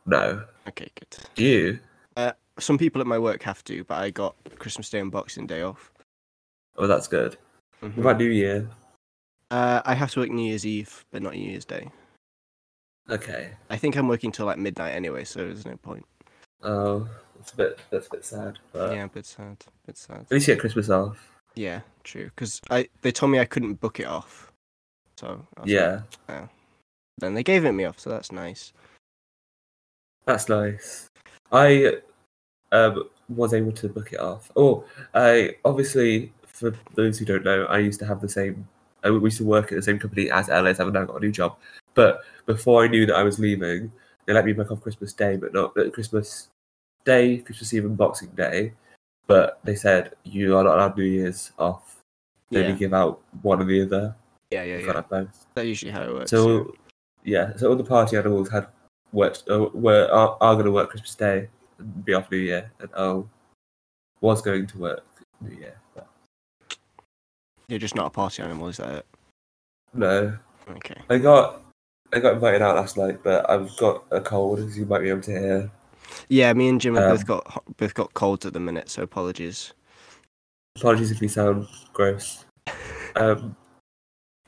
No. 0.07 0.45
Okay, 0.69 0.88
good. 0.99 1.17
Do 1.35 1.45
you? 1.45 1.79
Some 2.61 2.79
people 2.79 3.00
at 3.00 3.07
my 3.09 3.19
work 3.19 3.43
have 3.43 3.64
to, 3.64 3.83
but 3.83 3.97
I 3.97 4.11
got 4.11 4.37
Christmas 4.61 4.88
Day 4.88 5.00
and 5.00 5.11
Boxing 5.11 5.45
Day 5.45 5.62
off. 5.62 5.91
Oh, 6.76 6.87
that's 6.87 7.09
good. 7.09 7.37
Mhm. 7.83 7.97
What 7.97 7.99
about 8.03 8.19
New 8.19 8.31
Year? 8.31 8.71
Uh, 9.50 9.83
I 9.85 9.95
have 9.95 10.12
to 10.12 10.21
work 10.21 10.31
New 10.31 10.47
Year's 10.47 10.64
Eve, 10.64 11.05
but 11.11 11.21
not 11.21 11.35
New 11.35 11.50
Year's 11.50 11.64
Day. 11.64 11.91
Okay. 13.11 13.55
I 13.71 13.76
think 13.76 13.97
I'm 13.97 14.07
working 14.07 14.31
till 14.31 14.47
like 14.47 14.59
midnight 14.59 14.95
anyway, 14.95 15.25
so 15.25 15.41
there's 15.41 15.67
no 15.67 15.76
point. 15.79 16.07
Oh, 16.64 17.09
that's 17.37 17.52
a 17.52 17.56
bit. 17.56 17.78
That's 17.90 18.06
a 18.06 18.11
bit 18.11 18.25
sad. 18.25 18.59
But 18.73 18.94
yeah, 18.94 19.04
a 19.04 19.09
bit 19.09 19.26
sad. 19.26 19.56
A 19.66 19.87
bit 19.87 19.99
sad. 19.99 20.21
at 20.21 20.30
least 20.30 20.49
you 20.49 20.54
get 20.54 20.61
Christmas 20.61 20.90
off. 20.90 21.18
Yeah, 21.54 21.80
true. 22.02 22.25
Because 22.25 22.61
I 22.71 22.88
they 23.02 23.12
told 23.12 23.30
me 23.33 23.38
I 23.38 23.44
couldn't 23.44 23.75
book 23.80 24.00
it 24.00 24.06
off, 24.06 24.50
so 25.16 25.26
was 25.28 25.38
like, 25.59 25.68
Yeah, 25.68 26.00
oh. 26.28 26.49
Then 27.18 27.35
they 27.35 27.42
gave 27.42 27.64
it 27.64 27.73
me 27.73 27.85
off, 27.85 28.00
so 28.00 28.11
that's 28.11 28.33
nice. 28.33 28.73
that's 30.26 30.49
nice. 30.49 31.06
I 31.52 31.99
um 32.73 33.04
was 33.28 33.54
able 33.54 33.73
to 33.73 33.88
book 33.88 34.12
it 34.12 34.21
off. 34.21 34.50
Oh, 34.56 34.85
I 35.14 35.56
obviously 35.64 36.33
for 36.47 36.75
those 36.94 37.18
who 37.18 37.25
don't 37.25 37.44
know, 37.44 37.64
I 37.66 37.78
used 37.78 38.00
to 38.00 38.06
have 38.06 38.21
the 38.21 38.28
same. 38.28 38.66
I 39.02 39.11
we 39.11 39.21
used 39.25 39.38
to 39.38 39.44
work 39.44 39.71
at 39.71 39.76
the 39.76 39.83
same 39.83 39.99
company 39.99 40.30
as 40.30 40.49
Ellis. 40.49 40.80
I've 40.80 40.92
now 40.92 41.04
got 41.04 41.16
a 41.16 41.21
new 41.21 41.33
job, 41.33 41.56
but 41.94 42.23
before 42.47 42.85
I 42.85 42.88
knew 42.88 43.06
that 43.06 43.16
I 43.16 43.23
was 43.23 43.38
leaving, 43.38 43.92
they 44.26 44.33
let 44.33 44.47
me 44.47 44.52
book 44.54 44.71
off 44.71 44.80
Christmas 44.80 45.12
Day, 45.12 45.37
but 45.37 45.52
not 45.52 45.75
Christmas 45.92 46.49
Day, 47.05 47.39
Christmas 47.39 47.73
Eve, 47.75 47.85
and 47.85 47.97
Boxing 47.97 48.29
Day. 48.31 48.73
But 49.27 49.59
they 49.65 49.75
said 49.75 50.15
you 50.25 50.57
are 50.57 50.65
not 50.65 50.77
allowed 50.77 50.97
New 50.99 51.05
Year's 51.05 51.53
off. 51.59 51.97
They 52.51 52.61
Yeah, 52.61 52.67
only 52.67 52.79
give 52.79 52.93
out 52.95 53.21
one 53.43 53.61
or 53.61 53.65
the 53.65 53.83
other. 53.83 54.15
yeah, 54.51 54.63
yeah, 54.65 54.79
yeah. 54.79 55.01
both. 55.01 55.47
That's 55.55 55.67
usually 55.67 55.93
how 55.93 56.03
it 56.03 56.13
works. 56.13 56.31
So 56.31 56.75
yeah, 57.25 57.57
so 57.57 57.71
all 57.71 57.77
the 57.77 57.85
party 57.85 58.17
animals 58.17 58.51
had 58.51 58.67
worked 59.13 59.45
uh, 59.49 59.71
were 59.73 60.09
are, 60.13 60.37
are 60.41 60.55
going 60.55 60.67
to 60.67 60.73
work 60.73 60.91
Christmas 60.91 61.15
Day 61.15 61.49
and 61.79 62.05
be 62.05 62.13
off 62.15 62.31
New 62.31 62.39
Year, 62.39 62.71
and 62.81 62.91
oh, 62.97 63.29
was 64.21 64.43
going 64.43 64.67
to 64.67 64.79
work 64.79 65.05
New 65.41 65.57
Year. 65.57 65.77
But 65.95 66.07
You're 67.69 67.79
just 67.79 67.95
not 67.95 68.07
a 68.07 68.11
party 68.11 68.43
animal, 68.43 68.69
is 68.69 68.77
that 68.77 68.97
it? 68.97 69.07
no, 69.95 70.37
Okay. 70.69 70.97
I 71.09 71.19
got 71.19 71.63
I 72.13 72.19
got 72.21 72.35
invited 72.35 72.63
out 72.63 72.77
last 72.77 72.97
night, 72.97 73.21
but 73.25 73.49
I've 73.49 73.75
got 73.79 74.05
a 74.11 74.21
cold, 74.21 74.59
as 74.61 74.77
you 74.79 74.85
might 74.87 75.01
be 75.01 75.09
able 75.11 75.23
to 75.23 75.31
hear. 75.33 75.71
Yeah, 76.28 76.52
me 76.52 76.68
and 76.68 76.80
Jim 76.80 76.94
have 76.94 77.04
Um, 77.04 77.11
both 77.11 77.26
got 77.26 77.76
both 77.76 77.94
got 77.94 78.14
colds 78.14 78.47
at 78.47 78.52
the 78.52 78.61
minute, 78.61 78.88
so 78.88 79.02
apologies. 79.02 79.73
Apologies 80.76 81.11
if 81.11 81.21
we 81.21 81.28
sound 81.28 81.66
gross. 81.92 82.44
Um, 83.16 83.56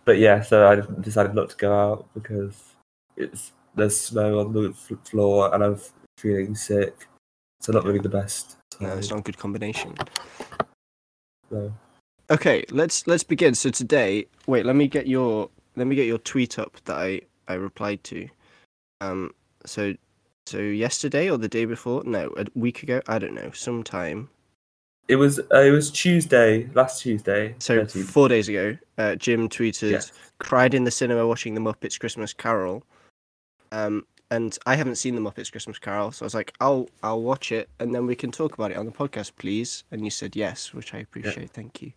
but 0.04 0.18
yeah, 0.18 0.40
so 0.42 0.66
I 0.66 1.00
decided 1.00 1.34
not 1.34 1.50
to 1.50 1.56
go 1.56 1.72
out 1.72 2.08
because 2.14 2.74
it's 3.16 3.52
there's 3.74 4.00
snow 4.00 4.40
on 4.40 4.52
the 4.52 4.70
f- 4.70 4.98
floor 5.08 5.54
and 5.54 5.62
I'm 5.62 5.78
feeling 6.18 6.54
sick. 6.54 7.06
So 7.60 7.72
not 7.72 7.84
really 7.84 7.98
the 8.00 8.08
best. 8.08 8.56
No, 8.80 8.88
it's 8.96 9.10
not 9.10 9.20
a 9.20 9.22
good 9.22 9.38
combination. 9.38 9.94
no. 11.50 11.72
Okay, 12.30 12.64
let's 12.70 13.06
let's 13.06 13.22
begin. 13.22 13.54
So 13.54 13.70
today, 13.70 14.26
wait, 14.46 14.66
let 14.66 14.74
me 14.76 14.88
get 14.88 15.06
your 15.06 15.48
let 15.76 15.86
me 15.86 15.94
get 15.94 16.06
your 16.06 16.18
tweet 16.18 16.58
up 16.58 16.76
that 16.86 16.96
I 16.96 17.20
I 17.46 17.54
replied 17.54 18.02
to. 18.04 18.28
Um, 19.00 19.30
so 19.64 19.94
so 20.46 20.58
yesterday 20.58 21.28
or 21.30 21.36
the 21.38 21.48
day 21.48 21.64
before? 21.64 22.02
No, 22.04 22.32
a 22.36 22.46
week 22.54 22.82
ago. 22.82 23.00
I 23.08 23.18
don't 23.18 23.34
know. 23.34 23.50
Sometime. 23.52 24.28
It 25.08 25.16
was 25.16 25.38
uh, 25.38 25.60
it 25.60 25.70
was 25.70 25.90
Tuesday, 25.90 26.68
last 26.74 27.02
Tuesday. 27.02 27.54
So 27.58 27.84
13th. 27.84 28.04
four 28.06 28.28
days 28.28 28.48
ago, 28.48 28.76
uh, 28.98 29.14
Jim 29.14 29.48
tweeted, 29.48 29.92
Yes. 29.92 30.12
"Cried 30.38 30.74
in 30.74 30.82
the 30.84 30.90
cinema 30.90 31.26
watching 31.26 31.54
the 31.54 31.60
Muppets 31.60 31.98
Christmas 31.98 32.32
Carol." 32.32 32.82
Um, 33.70 34.04
and 34.32 34.58
I 34.66 34.74
haven't 34.74 34.96
seen 34.96 35.14
the 35.14 35.20
Muppets 35.20 35.52
Christmas 35.52 35.78
Carol, 35.78 36.10
so 36.10 36.24
I 36.24 36.26
was 36.26 36.34
like, 36.34 36.52
"I'll 36.60 36.88
I'll 37.04 37.22
watch 37.22 37.52
it, 37.52 37.68
and 37.78 37.94
then 37.94 38.06
we 38.06 38.16
can 38.16 38.32
talk 38.32 38.54
about 38.54 38.72
it 38.72 38.76
on 38.76 38.84
the 38.86 38.90
podcast, 38.92 39.32
please." 39.36 39.84
And 39.92 40.02
you 40.04 40.10
said 40.10 40.34
yes, 40.34 40.74
which 40.74 40.92
I 40.92 40.98
appreciate. 40.98 41.50
Thank 41.50 41.82
you. 41.82 41.92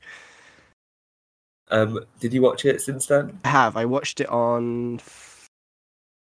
Um, 1.72 2.00
did 2.20 2.32
you 2.34 2.42
watch 2.44 2.66
it 2.66 2.82
since 2.82 3.08
then? 3.08 3.40
I 3.44 3.48
have. 3.50 3.76
I 3.78 3.86
watched 3.86 4.22
it 4.22 4.30
on 4.30 5.00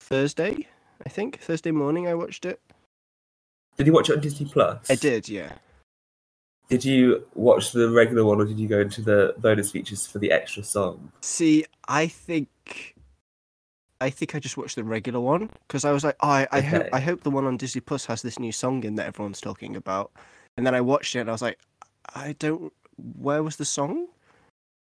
Thursday, 0.02 0.68
I 1.06 1.10
think. 1.10 1.40
Thursday 1.40 1.72
morning, 1.72 2.08
I 2.08 2.14
watched 2.14 2.46
it. 2.46 2.60
Did 3.78 3.88
you 3.88 3.94
watch 3.94 4.10
it 4.10 4.16
on 4.16 4.22
Disney 4.22 4.46
Plus? 4.48 4.90
I 4.90 4.96
did, 4.96 5.28
yeah. 5.28 5.54
Did 6.70 6.86
you 6.86 7.26
watch 7.36 7.72
the 7.72 7.90
regular 7.90 8.24
one, 8.24 8.40
or 8.40 8.46
did 8.46 8.60
you 8.60 8.68
go 8.68 8.80
into 8.80 9.02
the 9.02 9.36
bonus 9.38 9.72
features 9.72 10.08
for 10.08 10.20
the 10.20 10.32
extra 10.32 10.64
song? 10.64 11.12
See, 11.22 11.66
I 11.88 12.08
think, 12.08 12.96
I 14.00 14.10
think 14.10 14.34
I 14.36 14.40
just 14.40 14.58
watched 14.58 14.76
the 14.76 14.84
regular 14.84 15.20
one 15.20 15.50
because 15.68 15.86
I 15.86 15.92
was 15.92 16.04
like, 16.04 16.16
oh, 16.22 16.30
I, 16.30 16.48
I 16.52 16.62
hope, 16.62 16.88
I 16.94 17.00
hope 17.00 17.24
the 17.24 17.32
one 17.32 17.46
on 17.46 17.58
Disney 17.58 17.82
Plus 17.82 18.06
has 18.06 18.22
this 18.22 18.40
new 18.40 18.52
song 18.52 18.84
in 18.84 18.96
that 18.96 19.08
everyone's 19.08 19.42
talking 19.42 19.76
about. 19.76 20.12
And 20.56 20.66
then 20.66 20.76
I 20.76 20.82
watched 20.82 21.16
it 21.16 21.20
and 21.20 21.30
I 21.30 21.34
was 21.34 21.42
like, 21.42 21.60
I 22.16 22.34
don't. 22.40 22.72
Where 23.18 23.42
was 23.44 23.56
the 23.56 23.66
song? 23.66 24.08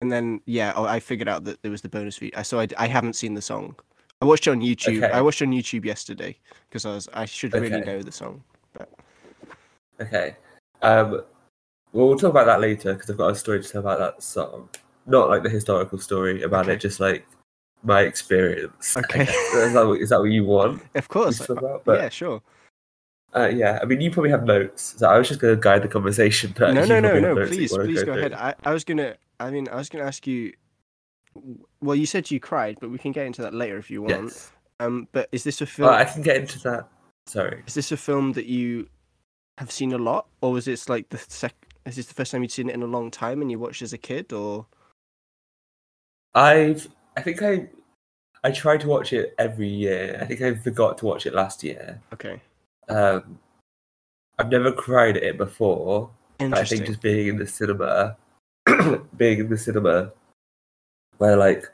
And 0.02 0.12
then 0.12 0.42
yeah, 0.46 0.74
oh, 0.76 0.84
I 0.86 1.00
figured 1.00 1.30
out 1.30 1.46
that 1.46 1.62
there 1.62 1.72
was 1.72 1.82
the 1.82 1.90
bonus 1.90 2.18
feature. 2.18 2.44
So 2.44 2.60
I, 2.60 2.68
I 2.78 2.88
haven't 2.88 3.16
seen 3.16 3.34
the 3.34 3.42
song. 3.42 3.76
I 4.24 4.26
watched 4.26 4.48
it 4.48 4.52
on 4.52 4.62
YouTube. 4.62 5.04
Okay. 5.04 5.12
I 5.12 5.20
watched 5.20 5.42
it 5.42 5.48
on 5.48 5.52
YouTube 5.52 5.84
yesterday 5.84 6.38
because 6.70 6.86
I 6.86 6.92
was 6.96 7.10
I 7.14 7.26
should 7.26 7.54
really 7.54 7.74
Okay. 7.74 7.84
know 7.86 8.02
the 8.02 8.12
song. 8.14 8.42
But 8.72 8.90
Okay. 10.00 10.38
Um, 10.82 11.12
well, 11.92 12.08
we'll 12.08 12.18
talk 12.18 12.30
about 12.30 12.46
that 12.46 12.62
later 12.62 12.94
because 12.94 13.10
I've 13.10 13.18
got 13.18 13.32
a 13.32 13.36
story 13.36 13.62
to 13.62 13.68
tell 13.68 13.82
about 13.82 14.00
that 14.00 14.24
song. 14.24 14.70
Not 15.08 15.28
like 15.28 15.44
the 15.44 15.50
historical 15.50 15.98
story 16.00 16.44
about 16.44 16.68
Okay. 16.68 16.76
it, 16.76 16.78
just 16.80 17.02
like 17.02 17.28
my 17.84 18.04
experience. 18.04 18.96
Okay. 18.98 19.24
Is 19.24 19.74
that, 19.74 20.08
that 20.10 20.20
what 20.22 20.30
you 20.32 20.46
want? 20.46 20.82
Of 20.96 21.10
course, 21.10 21.40
to 21.40 21.52
about? 21.52 21.84
But 21.84 22.00
yeah, 22.00 22.08
sure. 22.08 22.42
uh, 23.36 23.52
yeah, 23.54 23.80
I 23.82 23.86
mean, 23.86 24.00
you 24.00 24.10
probably 24.10 24.32
have 24.32 24.46
notes. 24.46 24.96
So 25.00 25.10
I 25.10 25.18
was 25.18 25.28
just 25.28 25.42
going 25.42 25.54
to 25.54 25.60
guide 25.62 25.82
the 25.82 25.90
conversation. 25.90 26.56
No, 26.58 26.72
no, 26.72 26.86
no, 26.86 27.20
no. 27.20 27.34
notes 27.34 27.50
that 27.50 27.56
you 27.62 27.68
Please, 27.68 27.78
please 27.78 28.04
go 28.04 28.14
through. 28.14 28.20
ahead. 28.28 28.34
I, 28.34 28.56
I 28.64 28.72
was 28.72 28.86
gonna. 28.86 29.18
I 29.42 29.52
mean, 29.52 29.68
I 29.68 29.76
was 29.76 29.90
gonna 29.90 30.06
ask 30.06 30.26
you. 30.26 30.54
Well, 31.82 31.96
you 31.96 32.06
said 32.06 32.30
you 32.32 32.40
cried, 32.40 32.78
but 32.80 32.90
we 32.90 32.98
can 32.98 33.12
get 33.12 33.26
into 33.26 33.42
that 33.42 33.54
later 33.54 33.78
if 33.78 33.90
you 33.90 34.02
want. 34.02 34.26
Yes. 34.26 34.52
Um, 34.80 35.08
but 35.12 35.30
is 35.32 35.44
this 35.44 35.62
a 35.62 35.66
film? 35.66 35.90
I 35.90 36.06
can 36.06 36.22
get 36.22 36.38
into 36.38 36.60
that. 36.60 36.90
Sorry. 37.28 37.64
Is 37.66 37.74
this 37.74 37.92
a 37.92 37.98
film 37.98 38.34
that 38.34 38.46
you 38.46 38.88
have 39.58 39.72
seen 39.72 39.94
a 39.94 39.98
lot, 39.98 40.28
or 40.42 40.52
was 40.52 40.66
this 40.66 40.90
like 40.90 41.10
the 41.10 41.18
sec? 41.18 41.54
Is 41.86 41.96
this 41.96 42.06
the 42.06 42.14
first 42.14 42.32
time 42.32 42.42
you'd 42.42 42.52
seen 42.52 42.70
it 42.70 42.76
in 42.76 42.82
a 42.82 42.88
long 42.88 43.12
time 43.12 43.42
and 43.42 43.52
you 43.52 43.60
watched 43.60 43.82
as 43.82 43.94
a 43.94 43.98
kid, 43.98 44.34
or? 44.34 44.66
I've. 46.36 46.88
I 47.16 47.22
think 47.22 47.42
I. 47.42 47.68
I 48.46 48.52
try 48.52 48.76
to 48.76 48.88
watch 48.88 49.14
it 49.14 49.34
every 49.38 49.70
year. 49.70 50.18
I 50.22 50.26
think 50.26 50.42
I 50.42 50.54
forgot 50.56 50.98
to 50.98 51.06
watch 51.06 51.26
it 51.26 51.34
last 51.34 51.64
year. 51.64 52.02
Okay, 52.14 52.42
Um, 52.90 53.40
I've 54.38 54.50
never 54.50 54.72
cried 54.72 55.16
at 55.16 55.24
it 55.24 55.38
before. 55.38 56.10
But 56.40 56.58
I 56.58 56.66
think 56.66 56.86
just 56.86 57.02
being 57.02 57.28
in 57.28 57.38
the 57.38 57.48
cinema, 57.48 58.18
being 59.16 59.40
in 59.40 59.50
the 59.50 59.58
cinema, 59.58 60.12
where 61.18 61.38
like 61.38 61.66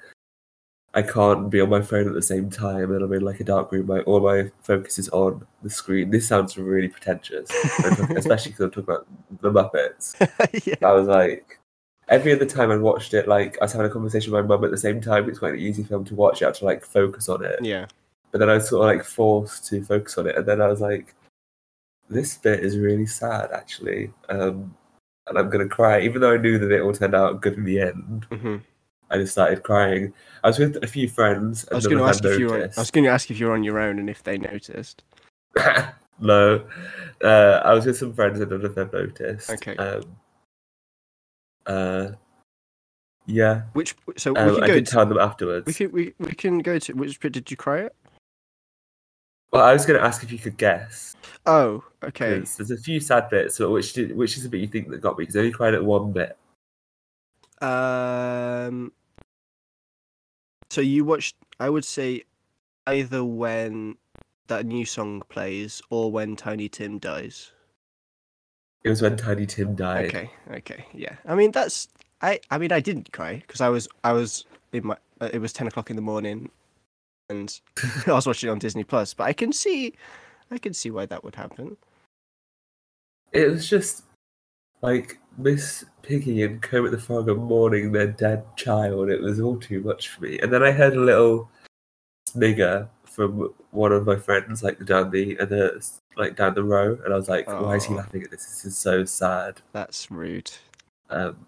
I 0.93 1.03
can't 1.03 1.49
be 1.51 1.61
on 1.61 1.69
my 1.69 1.81
phone 1.81 2.07
at 2.07 2.13
the 2.15 2.21
same 2.21 2.49
time, 2.49 2.91
and 2.91 3.03
I'm 3.03 3.13
in 3.13 3.21
like 3.21 3.39
a 3.39 3.43
dark 3.43 3.71
room. 3.71 3.85
My 3.87 3.99
all 4.01 4.19
my 4.21 4.49
focus 4.63 4.97
is 4.97 5.07
on 5.09 5.45
the 5.61 5.69
screen. 5.69 6.09
This 6.09 6.27
sounds 6.27 6.57
really 6.57 6.87
pretentious, 6.87 7.49
especially 8.15 8.51
because 8.51 8.65
I'm 8.65 8.71
talking 8.71 8.83
about 8.83 9.07
the 9.41 9.51
Muppets. 9.51 10.15
yeah. 10.65 10.87
I 10.87 10.93
was 10.93 11.07
like, 11.07 11.59
every 12.07 12.33
other 12.33 12.45
time 12.45 12.71
I 12.71 12.77
watched 12.77 13.13
it, 13.13 13.27
like 13.27 13.55
I 13.61 13.65
was 13.65 13.71
having 13.71 13.85
a 13.87 13.93
conversation 13.93 14.33
with 14.33 14.43
my 14.43 14.47
mum 14.55 14.63
at 14.65 14.71
the 14.71 14.77
same 14.77 14.99
time. 14.99 15.29
It's 15.29 15.39
quite 15.39 15.53
an 15.53 15.59
easy 15.59 15.83
film 15.83 16.05
to 16.05 16.15
watch. 16.15 16.41
You 16.41 16.47
have 16.47 16.57
to 16.57 16.65
like 16.65 16.83
focus 16.83 17.29
on 17.29 17.45
it, 17.45 17.59
Yeah. 17.63 17.85
but 18.31 18.39
then 18.39 18.49
I 18.49 18.55
was 18.55 18.67
sort 18.69 18.81
of 18.89 18.95
like 18.97 19.05
forced 19.05 19.67
to 19.67 19.83
focus 19.83 20.17
on 20.17 20.25
it, 20.27 20.37
and 20.37 20.45
then 20.47 20.59
I 20.59 20.67
was 20.67 20.81
like, 20.81 21.13
this 22.09 22.35
bit 22.37 22.61
is 22.61 22.79
really 22.79 23.05
sad 23.05 23.51
actually, 23.51 24.11
um, 24.29 24.75
and 25.27 25.37
I'm 25.37 25.51
gonna 25.51 25.67
cry, 25.69 26.01
even 26.01 26.19
though 26.21 26.33
I 26.33 26.37
knew 26.37 26.57
that 26.57 26.71
it 26.71 26.81
all 26.81 26.93
turned 26.93 27.13
out 27.13 27.41
good 27.41 27.53
in 27.53 27.63
the 27.63 27.79
end. 27.79 28.25
hmm 28.31 28.57
I 29.11 29.17
just 29.17 29.31
started 29.31 29.63
crying. 29.63 30.13
I 30.43 30.47
was 30.47 30.59
with 30.59 30.83
a 30.83 30.87
few 30.87 31.09
friends. 31.09 31.67
I 31.71 31.75
was 31.75 31.87
going 31.87 31.97
to 31.97 32.03
ask 32.03 32.23
if 32.23 32.39
you 32.39 32.47
were. 32.47 32.63
I 32.63 32.79
was 32.79 32.91
going 32.91 33.03
to 33.05 33.09
ask 33.09 33.31
if 33.31 33.39
you're 33.39 33.53
on 33.53 33.63
your 33.63 33.79
own 33.79 33.99
and 33.99 34.09
if 34.09 34.23
they 34.23 34.37
noticed. 34.37 35.03
no, 36.19 36.63
uh, 37.23 37.61
I 37.65 37.73
was 37.73 37.85
with 37.85 37.97
some 37.97 38.13
friends 38.13 38.39
and 38.39 38.51
none 38.51 38.63
of 38.63 38.75
them 38.75 38.89
noticed. 38.93 39.49
Okay. 39.49 39.75
Um, 39.77 40.03
uh, 41.65 42.11
yeah, 43.25 43.63
Which 43.73 43.95
so 44.17 44.33
we 44.33 44.39
um, 44.39 44.55
can 44.55 44.63
I 44.63 44.67
go. 44.67 44.73
did 44.75 44.85
To, 44.87 44.91
tell 44.91 45.05
them 45.05 45.19
afterwards. 45.19 45.67
we 45.67 45.73
can 45.73 45.91
we, 45.91 46.13
we 46.19 46.31
can 46.33 46.59
go 46.59 46.79
to 46.79 46.93
which 46.93 47.19
bit 47.19 47.31
did 47.33 47.51
you 47.51 47.57
cry 47.57 47.85
at? 47.85 47.93
Well, 49.51 49.63
I 49.63 49.73
was 49.73 49.85
going 49.85 49.99
to 49.99 50.05
ask 50.05 50.23
if 50.23 50.31
you 50.31 50.37
could 50.37 50.57
guess. 50.57 51.15
Oh, 51.45 51.83
okay. 52.03 52.39
There's 52.39 52.71
a 52.71 52.77
few 52.77 52.99
sad 52.99 53.29
bits, 53.29 53.57
but 53.57 53.71
which 53.71 53.93
did, 53.93 54.15
which 54.15 54.37
is 54.37 54.43
the 54.43 54.49
bit 54.49 54.61
you 54.61 54.67
think 54.67 54.89
that 54.89 55.01
got 55.01 55.17
me? 55.17 55.23
Because 55.23 55.35
I 55.35 55.39
only 55.39 55.51
cried 55.51 55.73
at 55.73 55.83
one 55.83 56.11
bit. 56.11 56.37
Um. 57.61 58.91
So 60.69 60.81
you 60.81 61.03
watched? 61.05 61.35
I 61.59 61.69
would 61.69 61.85
say 61.85 62.23
either 62.87 63.23
when 63.23 63.97
that 64.47 64.65
new 64.65 64.85
song 64.85 65.23
plays 65.29 65.81
or 65.89 66.11
when 66.11 66.35
Tiny 66.35 66.69
Tim 66.69 66.99
dies. 66.99 67.51
It 68.83 68.89
was 68.89 69.01
when 69.01 69.17
Tiny 69.17 69.45
Tim 69.45 69.75
died. 69.75 70.05
Okay, 70.05 70.31
okay, 70.51 70.85
yeah. 70.93 71.15
I 71.25 71.35
mean 71.35 71.51
that's 71.51 71.87
I. 72.21 72.39
I 72.51 72.57
mean 72.57 72.71
I 72.71 72.79
didn't 72.79 73.11
cry 73.11 73.35
because 73.35 73.61
I 73.61 73.69
was 73.69 73.87
I 74.03 74.13
was 74.13 74.45
in 74.73 74.87
my. 74.87 74.97
Uh, 75.21 75.29
it 75.33 75.39
was 75.39 75.53
ten 75.53 75.67
o'clock 75.67 75.89
in 75.89 75.95
the 75.95 76.01
morning, 76.01 76.49
and 77.29 77.59
I 78.07 78.11
was 78.11 78.27
watching 78.27 78.49
it 78.49 78.51
on 78.51 78.59
Disney 78.59 78.83
Plus. 78.83 79.13
But 79.13 79.25
I 79.25 79.33
can 79.33 79.51
see, 79.51 79.93
I 80.51 80.57
can 80.57 80.73
see 80.73 80.91
why 80.91 81.05
that 81.07 81.23
would 81.23 81.35
happen. 81.35 81.77
It 83.31 83.49
was 83.49 83.69
just 83.69 84.03
like 84.81 85.19
Miss 85.39 85.85
Piggy 86.01 86.43
and 86.43 86.61
Kermit 86.61 86.91
the 86.91 86.97
Frog 86.97 87.29
are 87.29 87.35
mourning 87.35 87.93
their 87.93 88.07
dead 88.07 88.43
child. 88.57 89.09
It 89.09 89.21
was 89.21 89.39
all 89.39 89.57
too 89.57 89.81
much 89.81 90.09
for 90.09 90.23
me. 90.23 90.37
And 90.39 90.51
then 90.51 90.63
I 90.63 90.71
heard 90.71 90.95
a 90.95 90.99
little 90.99 91.49
snigger 92.27 92.89
from 93.05 93.53
one 93.71 93.93
of 93.93 94.05
my 94.05 94.17
friends, 94.17 94.61
like 94.63 94.85
down 94.85 95.11
the 95.11 95.37
and 95.37 95.49
the 95.49 95.89
like 96.17 96.35
down 96.35 96.55
the 96.55 96.63
row, 96.63 96.97
and 97.05 97.13
I 97.13 97.15
was 97.15 97.29
like, 97.29 97.47
"Why 97.47 97.75
is 97.75 97.85
he 97.85 97.93
laughing 97.93 98.23
at 98.23 98.31
this? 98.31 98.45
This 98.45 98.65
is 98.65 98.77
so 98.77 99.05
sad." 99.05 99.61
That's 99.71 100.11
rude. 100.11 100.51
Um, 101.09 101.45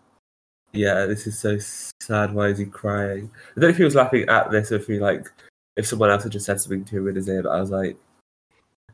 yeah, 0.71 1.05
this 1.05 1.27
is 1.27 1.37
so 1.37 1.57
sad. 2.01 2.33
Why 2.33 2.47
is 2.47 2.59
he 2.59 2.65
crying? 2.65 3.29
I 3.33 3.59
don't 3.59 3.63
know 3.63 3.69
if 3.69 3.77
he 3.77 3.83
was 3.83 3.95
laughing 3.95 4.27
at 4.29 4.51
this 4.51 4.71
or 4.71 4.75
if 4.75 4.87
he 4.87 4.99
like 4.99 5.27
if 5.75 5.85
someone 5.85 6.09
else 6.09 6.23
had 6.23 6.31
just 6.31 6.45
said 6.45 6.61
something 6.61 6.85
to 6.85 6.97
him 6.97 7.09
in 7.09 7.15
his 7.15 7.27
ear. 7.27 7.43
But 7.43 7.51
I 7.51 7.59
was 7.59 7.71
like, 7.71 7.97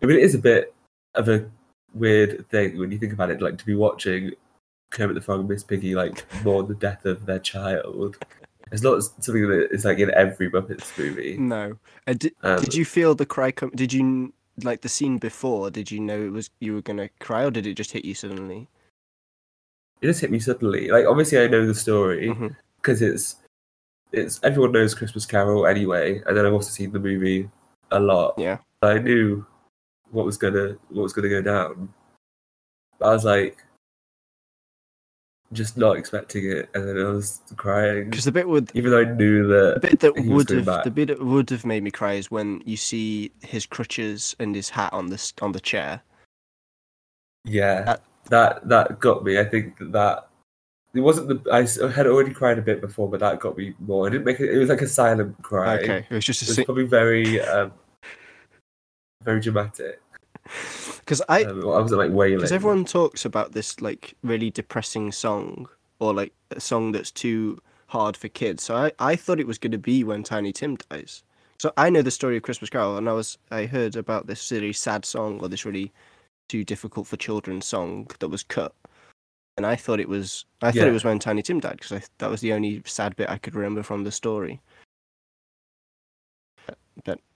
I 0.02 0.06
mean, 0.08 0.18
it 0.18 0.24
is 0.24 0.36
a 0.36 0.40
bit 0.40 0.74
of 1.14 1.30
a 1.30 1.46
weird 1.94 2.50
thing 2.50 2.80
when 2.80 2.92
you 2.92 2.98
think 2.98 3.14
about 3.14 3.30
it, 3.30 3.42
like 3.42 3.60
to 3.60 3.66
be 3.66 3.76
watching 3.76 4.32
Kermit 4.90 5.16
the 5.16 5.22
Frog 5.22 5.42
and 5.42 5.50
Miss 5.50 5.64
Piggy 5.64 5.96
like 5.96 6.26
mourn 6.44 6.68
the 6.68 6.76
death 6.76 7.06
of 7.06 7.26
their 7.26 7.40
child. 7.40 8.18
It's 8.72 8.82
not 8.82 9.04
something 9.04 9.48
that 9.50 9.70
is 9.72 9.86
like 9.86 10.00
in 10.00 10.12
every 10.14 10.50
Muppets 10.50 10.98
movie. 10.98 11.38
No. 11.38 11.78
Uh, 12.06 12.14
did, 12.14 12.34
Um, 12.44 12.60
did 12.60 12.74
you 12.74 12.86
feel 12.86 13.16
the 13.16 13.26
cry 13.26 13.52
come? 13.52 13.72
Did 13.72 13.94
you 13.94 14.34
like 14.64 14.82
the 14.82 14.90
scene 14.90 15.18
before? 15.18 15.72
Did 15.72 15.92
you 15.92 16.00
know 16.00 16.22
it 16.22 16.32
was 16.32 16.50
you 16.60 16.74
were 16.74 16.82
gonna 16.82 17.10
cry, 17.20 17.44
or 17.44 17.52
did 17.52 17.66
it 17.66 17.76
just 17.76 17.92
hit 17.92 18.06
you 18.06 18.14
suddenly? 18.14 18.68
It 20.02 20.08
just 20.08 20.22
hit 20.22 20.32
me 20.32 20.40
suddenly. 20.40 20.90
Like 20.90 21.06
obviously, 21.06 21.40
I 21.40 21.48
know 21.48 21.66
the 21.66 21.76
story. 21.76 22.34
Because 22.78 23.02
it's 23.02 23.38
it's 24.12 24.40
everyone 24.44 24.72
knows 24.72 24.94
Christmas 24.96 25.26
Carol 25.26 25.68
anyway, 25.68 26.22
and 26.26 26.36
then 26.36 26.46
I've 26.46 26.54
also 26.54 26.70
seen 26.70 26.92
the 26.92 27.00
movie 27.00 27.50
a 27.92 28.00
lot. 28.00 28.36
Yeah. 28.38 28.58
I 28.82 29.00
knew 29.00 29.46
what 30.12 30.26
was 30.26 30.38
gonna 30.38 30.78
what 30.90 31.04
was 31.04 31.14
gonna 31.14 31.30
go 31.30 31.42
down. 31.42 31.94
But 33.00 33.08
I 33.08 33.14
was 33.14 33.26
like 33.26 33.64
just 35.54 35.78
not 35.78 35.98
expecting 35.98 36.46
it, 36.52 36.70
and 36.74 36.88
then 36.88 36.98
I 37.00 37.10
was 37.10 37.42
crying, 37.56 38.10
Because 38.10 38.26
the 38.26 38.32
bit 38.32 38.48
would 38.50 38.70
even 38.74 38.92
though 38.92 39.02
I 39.02 39.06
knew 39.06 39.48
that 39.48 39.82
the 39.82 39.88
bit 39.90 40.00
that 40.02 40.16
would 40.26 40.50
have 40.50 40.66
back. 40.66 40.84
the 40.84 40.92
bit 40.92 41.08
that 41.08 41.24
would 41.24 41.50
have 41.50 41.66
made 41.66 41.84
me 41.84 41.92
cry 41.92 42.14
is 42.14 42.30
when 42.30 42.62
you 42.66 42.76
see 42.78 43.32
his 43.42 43.66
crutches 43.66 44.36
and 44.40 44.54
his 44.56 44.70
hat 44.72 44.92
on 44.94 45.08
the 45.08 45.14
s- 45.16 45.34
on 45.42 45.54
the 45.54 45.60
chair. 45.60 46.02
Yeah, 47.46 47.84
That- 47.84 48.04
that 48.30 48.68
that 48.70 49.00
got 49.00 49.24
me. 49.24 49.40
I 49.40 49.46
think 49.46 49.78
that 49.80 49.92
that 49.94 50.28
it 50.94 51.00
wasn't 51.02 51.28
the. 51.30 51.52
I 51.52 51.62
had 51.92 52.08
already 52.08 52.34
cried 52.34 52.58
a 52.58 52.62
bit 52.62 52.82
before, 52.82 53.10
but 53.10 53.20
that 53.22 53.40
got 53.40 53.58
me 53.58 53.74
more. 53.80 54.08
I 54.08 54.10
didn't 54.10 54.26
make 54.26 54.40
it. 54.40 54.50
It 54.50 54.58
was 54.58 54.70
like 54.70 54.82
a 54.82 54.88
silent 54.88 55.42
cry. 55.44 55.78
Okay, 55.78 56.06
it 56.10 56.14
was 56.14 56.26
just 56.26 56.42
a 56.42 56.46
It 56.46 56.48
was 56.50 56.56
sing 56.56 56.66
probably 56.66 56.86
very, 56.88 57.40
um, 57.42 57.72
very 59.24 59.40
dramatic. 59.40 60.02
because 61.00 61.22
I 61.30 61.44
Um, 61.44 61.62
I 61.62 61.80
wasn't 61.82 62.00
like 62.00 62.12
wailing. 62.12 62.38
because 62.38 62.52
everyone 62.52 62.86
talks 62.86 63.26
about 63.26 63.52
this 63.54 63.82
like 63.82 64.16
really 64.24 64.50
depressing 64.50 65.12
song 65.12 65.68
or 66.00 66.14
like 66.14 66.34
a 66.52 66.60
song 66.60 66.92
that's 66.92 67.12
too 67.12 67.60
hard 67.88 68.18
for 68.18 68.28
kids. 68.28 68.64
So 68.64 68.76
I 68.76 68.92
I 69.00 69.16
thought 69.16 69.40
it 69.40 69.48
was 69.48 69.58
going 69.58 69.72
to 69.72 69.78
be 69.78 70.04
when 70.04 70.24
Tiny 70.24 70.52
Tim 70.54 70.76
dies. 70.90 71.24
So 71.60 71.72
I 71.76 71.90
know 71.90 72.04
the 72.04 72.12
story 72.12 72.38
of 72.38 72.44
Christmas 72.44 72.70
Carol, 72.70 72.98
and 72.98 73.10
I 73.10 73.14
was 73.14 73.38
I 73.52 73.66
heard 73.66 73.96
about 73.96 74.28
this 74.28 74.52
really 74.52 74.74
sad 74.74 75.06
song 75.06 75.40
or 75.42 75.48
this 75.50 75.66
really 75.66 75.92
too 76.50 76.64
difficult 76.64 77.08
for 77.08 77.18
children 77.18 77.62
song 77.62 78.08
that 78.20 78.30
was 78.30 78.44
cut. 78.44 78.74
And 79.58 79.66
I 79.66 79.76
thought 79.76 80.00
it 80.00 80.08
was 80.10 80.46
I 80.62 80.72
thought 80.72 80.88
it 80.90 80.94
was 80.94 81.04
when 81.04 81.18
Tiny 81.20 81.42
Tim 81.42 81.60
died 81.60 81.78
because 81.82 82.10
that 82.20 82.30
was 82.30 82.42
the 82.42 82.54
only 82.54 82.82
sad 82.86 83.16
bit 83.16 83.30
I 83.30 83.38
could 83.40 83.56
remember 83.56 83.82
from 83.84 84.04
the 84.04 84.12
story. 84.12 84.62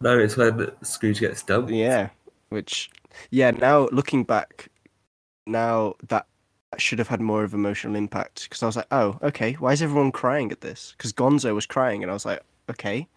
No, 0.02 0.18
it's 0.20 0.38
when 0.38 0.72
Scrooge 0.84 1.20
gets 1.20 1.44
dumped. 1.44 1.72
Yeah, 1.72 2.10
which 2.52 2.90
yeah. 3.32 3.52
Now 3.52 3.88
looking 3.92 4.24
back, 4.24 4.68
now 5.48 5.96
that 6.10 6.28
should 6.78 7.00
have 7.00 7.08
had 7.08 7.20
more 7.22 7.44
of 7.44 7.54
emotional 7.54 7.96
impact 7.96 8.44
because 8.44 8.64
I 8.64 8.66
was 8.66 8.76
like, 8.78 8.88
oh, 8.92 9.18
okay, 9.24 9.54
why 9.54 9.74
is 9.74 9.82
everyone 9.82 10.12
crying 10.12 10.52
at 10.52 10.62
this? 10.62 10.94
Because 10.98 11.12
Gonzo 11.14 11.54
was 11.56 11.66
crying, 11.66 12.04
and 12.04 12.10
I 12.12 12.14
was 12.14 12.26
like, 12.26 12.42
okay, 12.70 13.08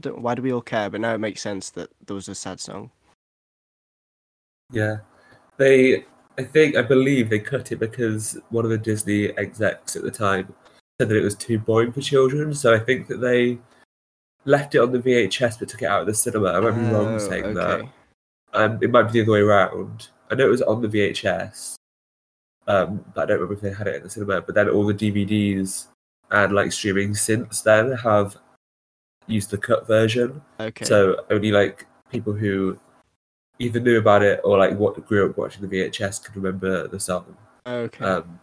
don't- 0.00 0.20
why 0.20 0.34
do 0.34 0.42
we 0.42 0.52
all 0.52 0.60
care? 0.60 0.90
But 0.90 1.00
now 1.00 1.14
it 1.14 1.18
makes 1.18 1.40
sense 1.40 1.70
that 1.70 1.90
there 2.06 2.14
was 2.14 2.28
a 2.28 2.34
sad 2.34 2.60
song. 2.60 2.90
Yeah, 4.72 4.98
they. 5.56 6.04
I 6.38 6.44
think 6.44 6.76
I 6.76 6.82
believe 6.82 7.30
they 7.30 7.38
cut 7.38 7.72
it 7.72 7.76
because 7.76 8.38
one 8.50 8.64
of 8.66 8.70
the 8.70 8.76
Disney 8.76 9.30
execs 9.38 9.96
at 9.96 10.02
the 10.02 10.10
time 10.10 10.52
said 11.00 11.08
that 11.08 11.16
it 11.16 11.22
was 11.24 11.34
too 11.34 11.58
boring 11.58 11.92
for 11.92 12.02
children. 12.02 12.52
So 12.54 12.74
I 12.74 12.78
think 12.78 13.06
that 13.08 13.22
they 13.22 13.58
left 14.44 14.74
it 14.74 14.80
on 14.80 14.92
the 14.92 14.98
VHS 14.98 15.58
but 15.58 15.68
took 15.68 15.80
it 15.82 15.86
out 15.86 16.02
of 16.02 16.06
the 16.06 16.12
cinema. 16.14 16.52
I 16.52 16.60
might 16.60 16.72
be 16.72 16.82
wrong 16.92 17.14
Oh, 17.14 17.18
saying 17.18 17.54
that. 17.54 17.88
Um, 18.56 18.78
it 18.80 18.90
might 18.90 19.04
be 19.04 19.12
the 19.12 19.22
other 19.22 19.32
way 19.32 19.40
around. 19.40 20.08
I 20.30 20.34
know 20.34 20.46
it 20.46 20.50
was 20.50 20.62
on 20.62 20.80
the 20.82 20.88
VHS, 20.88 21.76
um, 22.66 23.04
but 23.14 23.22
I 23.22 23.26
don't 23.26 23.40
remember 23.40 23.54
if 23.54 23.60
they 23.60 23.72
had 23.72 23.86
it 23.86 23.96
in 23.96 24.02
the 24.02 24.10
cinema. 24.10 24.40
But 24.40 24.54
then 24.54 24.68
all 24.68 24.86
the 24.86 24.94
DVDs 24.94 25.86
and 26.30 26.52
like 26.54 26.72
streaming 26.72 27.14
since 27.14 27.60
then 27.60 27.92
have 27.92 28.36
used 29.26 29.50
the 29.50 29.58
cut 29.58 29.86
version. 29.86 30.40
Okay. 30.58 30.84
So 30.84 31.24
only 31.30 31.52
like 31.52 31.86
people 32.10 32.32
who 32.32 32.78
either 33.58 33.80
knew 33.80 33.98
about 33.98 34.22
it 34.22 34.40
or 34.42 34.58
like 34.58 34.76
what 34.78 35.06
grew 35.06 35.28
up 35.28 35.36
watching 35.36 35.66
the 35.66 35.68
VHS 35.68 36.24
could 36.24 36.36
remember 36.36 36.88
the 36.88 37.00
song. 37.00 37.36
okay. 37.66 38.04
Um, 38.04 38.40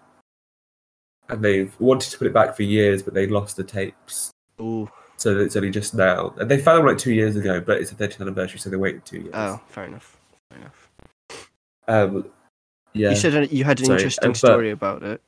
and 1.29 1.43
they've 1.43 1.73
wanted 1.79 2.11
to 2.11 2.17
put 2.17 2.27
it 2.27 2.33
back 2.33 2.55
for 2.55 2.63
years, 2.63 3.01
but 3.01 3.13
they 3.13 3.27
lost 3.27 3.55
the 3.55 3.63
tapes. 3.63 4.31
Ooh. 4.61 4.89
So 5.17 5.37
it's 5.39 5.55
only 5.55 5.69
just 5.71 5.93
now. 5.93 6.33
And 6.37 6.49
they 6.49 6.59
found 6.59 6.79
them 6.79 6.87
like 6.87 6.97
two 6.97 7.13
years 7.13 7.35
ago, 7.35 7.61
but 7.61 7.79
it's 7.79 7.91
a 7.91 7.95
30th 7.95 8.21
anniversary, 8.21 8.59
so 8.59 8.69
they 8.69 8.77
waited 8.77 9.05
two 9.05 9.19
years. 9.21 9.33
Oh, 9.33 9.61
fair 9.67 9.85
enough. 9.85 10.17
Fair 10.49 10.59
enough. 10.59 10.89
Um, 11.87 12.29
yeah. 12.93 13.11
You 13.11 13.15
said 13.15 13.51
you 13.51 13.63
had 13.63 13.79
an 13.79 13.85
Sorry, 13.85 13.99
interesting 13.99 14.31
but- 14.31 14.37
story 14.37 14.71
about 14.71 15.03
it. 15.03 15.21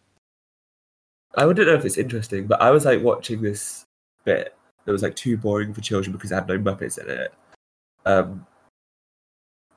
I 1.37 1.45
wouldn't 1.45 1.67
know 1.67 1.73
if 1.73 1.83
it's 1.83 1.97
interesting, 1.97 2.47
but 2.47 2.61
I 2.61 2.71
was 2.71 2.85
like 2.85 3.01
watching 3.01 3.41
this 3.41 3.85
bit 4.23 4.55
that 4.85 4.91
was 4.91 5.03
like 5.03 5.15
too 5.17 5.35
boring 5.37 5.73
for 5.73 5.81
children 5.81 6.13
because 6.13 6.31
it 6.31 6.35
had 6.35 6.47
no 6.47 6.57
Muppets 6.57 6.97
in 6.97 7.09
it. 7.09 7.33
Um, 8.05 8.45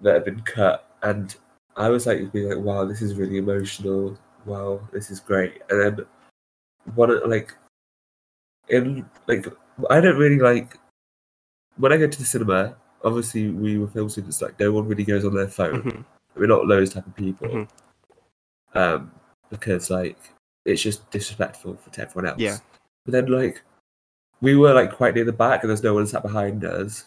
that 0.00 0.15
had 0.15 0.25
been 0.25 0.41
cut, 0.43 0.88
and 1.03 1.35
I 1.77 1.88
was 1.88 2.07
like 2.07 2.31
being 2.31 2.49
like, 2.49 2.59
"Wow, 2.64 2.85
this 2.85 3.03
is 3.03 3.14
really 3.16 3.38
emotional. 3.38 4.16
Wow, 4.44 4.81
this 4.92 5.11
is 5.11 5.18
great." 5.18 5.61
And 5.68 5.81
then 5.99 6.07
one 6.94 7.29
like 7.29 7.53
in 8.68 9.05
like 9.27 9.47
I 9.91 10.01
don't 10.01 10.17
really 10.17 10.38
like 10.38 10.77
when 11.77 11.93
I 11.93 11.97
go 11.97 12.07
to 12.09 12.19
the 12.19 12.25
cinema. 12.25 12.77
Obviously, 13.05 13.51
we 13.51 13.79
were 13.79 13.87
film 13.87 14.09
students. 14.09 14.43
Like 14.43 14.59
no 14.59 14.73
one 14.73 14.87
really 14.88 15.05
goes 15.05 15.25
on 15.25 15.35
their 15.35 15.49
phone. 15.49 15.83
Mhm. 15.83 16.05
We're 16.35 16.47
not 16.47 16.67
those 16.69 16.93
type 16.93 17.07
of 17.07 17.14
people. 17.17 17.49
Mhm. 17.49 17.69
Um, 18.75 19.11
because 19.51 19.91
like 19.91 20.19
it's 20.64 20.83
just 20.83 21.09
disrespectful 21.11 21.77
for 21.77 21.91
to 21.91 22.03
everyone 22.03 22.27
else. 22.31 22.38
Yeah. 22.41 22.59
But 23.05 23.12
then 23.12 23.27
like 23.27 23.62
we 24.41 24.57
were 24.57 24.75
like 24.75 24.93
quite 24.93 25.14
near 25.14 25.25
the 25.25 25.33
back 25.33 25.62
and 25.62 25.71
there's 25.71 25.83
no 25.83 25.95
one 25.95 26.07
sat 26.07 26.23
behind 26.23 26.64
us. 26.64 27.05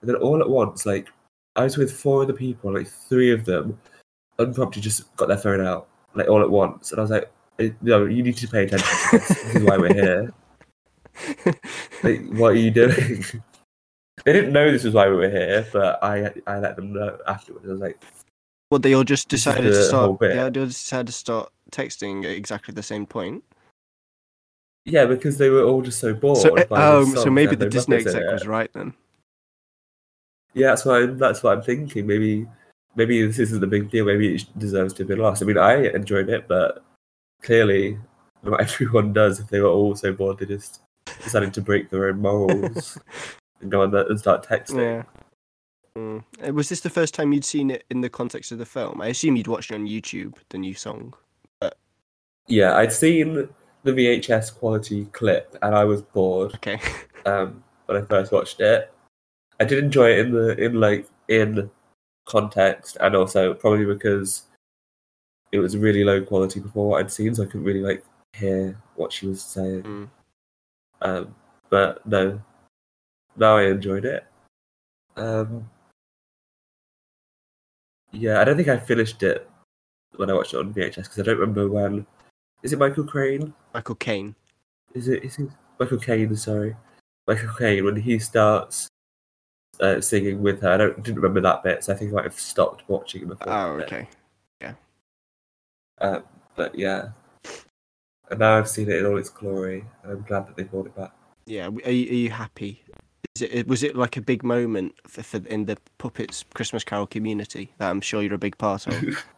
And 0.00 0.08
then 0.10 0.16
all 0.16 0.40
at 0.40 0.48
once, 0.48 0.84
like 0.86 1.08
I 1.54 1.64
was 1.64 1.76
with 1.76 1.92
four 1.92 2.22
other 2.22 2.32
people, 2.32 2.72
like 2.74 2.86
three 2.88 3.30
of 3.32 3.44
them 3.44 3.78
unprompted 4.38 4.82
just 4.82 5.14
got 5.16 5.28
their 5.28 5.38
phone 5.38 5.64
out, 5.64 5.88
like 6.14 6.28
all 6.28 6.42
at 6.42 6.50
once. 6.50 6.90
And 6.90 6.98
I 6.98 7.02
was 7.02 7.10
like, 7.10 7.30
"Eh, 7.58 7.70
no, 7.80 8.04
you 8.04 8.22
need 8.22 8.36
to 8.38 8.48
pay 8.48 8.64
attention 8.64 8.86
to 8.88 9.18
this. 9.18 9.28
this 9.28 9.54
is 9.56 9.62
why 9.62 9.78
we're 9.78 9.94
here. 10.02 10.32
Like, 12.02 12.26
what 12.32 12.52
are 12.52 12.56
you 12.56 12.70
doing? 12.70 13.24
they 14.24 14.32
didn't 14.32 14.52
know 14.52 14.70
this 14.70 14.84
was 14.84 14.94
why 14.94 15.08
we 15.08 15.16
were 15.16 15.30
here, 15.30 15.66
but 15.72 16.02
I 16.02 16.32
I 16.46 16.58
let 16.58 16.76
them 16.76 16.92
know 16.92 17.18
afterwards. 17.26 17.66
I 17.66 17.72
was 17.72 17.80
like, 17.80 17.98
Well, 18.70 18.78
they 18.78 18.94
all 18.94 19.04
just 19.04 19.28
decided 19.28 19.62
to 19.72 19.84
start. 19.84 20.18
bit. 20.20 20.34
They 20.34 20.40
all 20.40 20.50
just 20.50 20.84
decided 20.84 21.06
to 21.08 21.12
start 21.12 21.52
texting 21.72 22.24
at 22.24 22.32
exactly 22.32 22.74
the 22.74 22.82
same 22.82 23.06
point. 23.06 23.42
yeah, 24.84 25.04
because 25.04 25.38
they 25.38 25.50
were 25.50 25.64
all 25.64 25.82
just 25.82 25.98
so 25.98 26.14
bored. 26.14 26.38
So, 26.38 26.56
um, 26.70 27.06
so 27.16 27.30
maybe 27.30 27.56
the 27.56 27.68
Disney 27.68 27.96
exec 27.96 28.22
was 28.30 28.46
right 28.46 28.72
then. 28.72 28.94
Yeah, 30.54 30.68
that's 30.68 30.84
what 30.84 31.02
I'm, 31.02 31.18
that's 31.18 31.42
what 31.42 31.56
I'm 31.56 31.62
thinking. 31.62 32.06
Maybe 32.06 32.46
maybe 32.94 33.26
this 33.26 33.38
isn't 33.38 33.60
the 33.60 33.66
big 33.66 33.90
deal. 33.90 34.06
Maybe 34.06 34.36
it 34.36 34.58
deserves 34.58 34.94
to 34.94 35.04
be 35.04 35.14
lost. 35.14 35.42
I 35.42 35.46
mean, 35.46 35.58
I 35.58 35.88
enjoyed 35.88 36.28
it, 36.30 36.48
but 36.48 36.84
clearly 37.42 37.98
not 38.42 38.60
everyone 38.66 39.12
does. 39.12 39.40
If 39.40 39.48
they 39.48 39.60
were 39.60 39.68
all 39.68 39.94
so 39.94 40.12
bored, 40.12 40.38
they 40.38 40.46
just 40.46 40.80
decided 41.22 41.54
to 41.54 41.60
break 41.60 41.90
their 41.90 42.08
own 42.08 42.20
morals 42.20 42.98
and 43.60 43.70
go 43.70 43.82
on 43.82 43.90
there 43.90 44.06
and 44.06 44.18
start 44.18 44.46
texting. 44.46 44.80
Yeah. 44.80 45.02
Mm. 45.96 46.52
Was 46.52 46.68
this 46.68 46.80
the 46.80 46.90
first 46.90 47.14
time 47.14 47.32
you'd 47.32 47.44
seen 47.44 47.70
it 47.70 47.84
in 47.90 48.02
the 48.02 48.10
context 48.10 48.52
of 48.52 48.58
the 48.58 48.66
film? 48.66 49.00
I 49.00 49.06
assume 49.06 49.36
you'd 49.36 49.46
watched 49.46 49.70
it 49.70 49.74
on 49.74 49.86
YouTube, 49.86 50.34
the 50.50 50.58
new 50.58 50.74
song. 50.74 51.14
But... 51.60 51.78
Yeah, 52.48 52.76
I'd 52.76 52.92
seen 52.92 53.48
the 53.82 53.92
VHS 53.92 54.54
quality 54.58 55.06
clip, 55.06 55.56
and 55.62 55.74
I 55.74 55.84
was 55.84 56.02
bored 56.02 56.54
Okay. 56.56 56.78
um, 57.26 57.62
when 57.86 58.02
I 58.02 58.04
first 58.04 58.32
watched 58.32 58.60
it. 58.60 58.92
I 59.58 59.64
did 59.64 59.82
enjoy 59.82 60.10
it 60.10 60.18
in 60.18 60.32
the 60.32 60.62
in 60.62 60.80
like 60.80 61.08
in 61.28 61.70
context, 62.26 62.98
and 63.00 63.16
also 63.16 63.54
probably 63.54 63.86
because 63.86 64.42
it 65.52 65.60
was 65.60 65.76
really 65.76 66.04
low 66.04 66.22
quality 66.22 66.60
before 66.60 66.88
what 66.88 67.00
I'd 67.00 67.12
seen, 67.12 67.34
so 67.34 67.44
I 67.44 67.46
couldn't 67.46 67.64
really 67.64 67.80
like 67.80 68.04
hear 68.34 68.76
what 68.96 69.12
she 69.12 69.26
was 69.26 69.40
saying. 69.40 69.82
Mm. 69.82 70.08
Um, 71.02 71.34
but 71.70 72.06
no, 72.06 72.40
now 73.36 73.56
I 73.56 73.64
enjoyed 73.66 74.04
it. 74.04 74.24
Um, 75.16 75.68
yeah, 78.12 78.40
I 78.40 78.44
don't 78.44 78.56
think 78.56 78.68
I 78.68 78.78
finished 78.78 79.22
it 79.22 79.48
when 80.16 80.30
I 80.30 80.34
watched 80.34 80.54
it 80.54 80.58
on 80.58 80.72
VHS 80.72 80.96
because 80.96 81.18
I 81.18 81.22
don't 81.22 81.38
remember 81.38 81.68
when. 81.68 82.06
Is 82.62 82.72
it 82.72 82.78
Michael 82.78 83.04
Crane? 83.04 83.52
Michael 83.74 83.94
Caine. 83.96 84.34
Is 84.94 85.08
it? 85.08 85.24
Is 85.24 85.38
it 85.38 85.48
Michael 85.78 85.98
Caine? 85.98 86.34
Sorry, 86.36 86.74
Michael 87.26 87.54
Caine. 87.58 87.84
When 87.84 87.96
he 87.96 88.18
starts 88.18 88.88
uh, 89.80 90.00
singing 90.00 90.42
with 90.42 90.62
her, 90.62 90.70
I 90.70 90.76
don't 90.76 91.02
didn't 91.02 91.20
remember 91.20 91.40
that 91.42 91.62
bit, 91.62 91.84
so 91.84 91.92
I 91.92 91.96
think 91.96 92.12
I 92.12 92.14
might 92.14 92.24
have 92.24 92.40
stopped 92.40 92.84
watching 92.88 93.28
before. 93.28 93.52
Oh, 93.52 93.80
okay. 93.80 94.08
Um, 95.98 96.24
but 96.54 96.76
yeah, 96.78 97.08
and 98.30 98.40
now 98.40 98.58
I've 98.58 98.68
seen 98.68 98.90
it 98.90 98.96
in 98.96 99.06
all 99.06 99.18
its 99.18 99.30
glory, 99.30 99.84
and 100.02 100.12
I'm 100.12 100.22
glad 100.22 100.46
that 100.48 100.56
they 100.56 100.64
brought 100.64 100.86
it 100.86 100.96
back. 100.96 101.12
Yeah. 101.46 101.66
Are 101.66 101.90
you, 101.90 102.10
are 102.10 102.14
you 102.14 102.30
happy? 102.30 102.82
Is 103.36 103.42
it 103.42 103.68
was 103.68 103.82
it 103.82 103.94
like 103.96 104.16
a 104.16 104.20
big 104.20 104.42
moment 104.42 104.94
for, 105.06 105.22
for 105.22 105.36
in 105.46 105.66
the 105.66 105.76
Muppets 105.98 106.44
Christmas 106.54 106.84
Carol 106.84 107.06
community 107.06 107.72
that 107.78 107.90
I'm 107.90 108.00
sure 108.00 108.22
you're 108.22 108.34
a 108.34 108.38
big 108.38 108.58
part 108.58 108.86
of? 108.86 109.24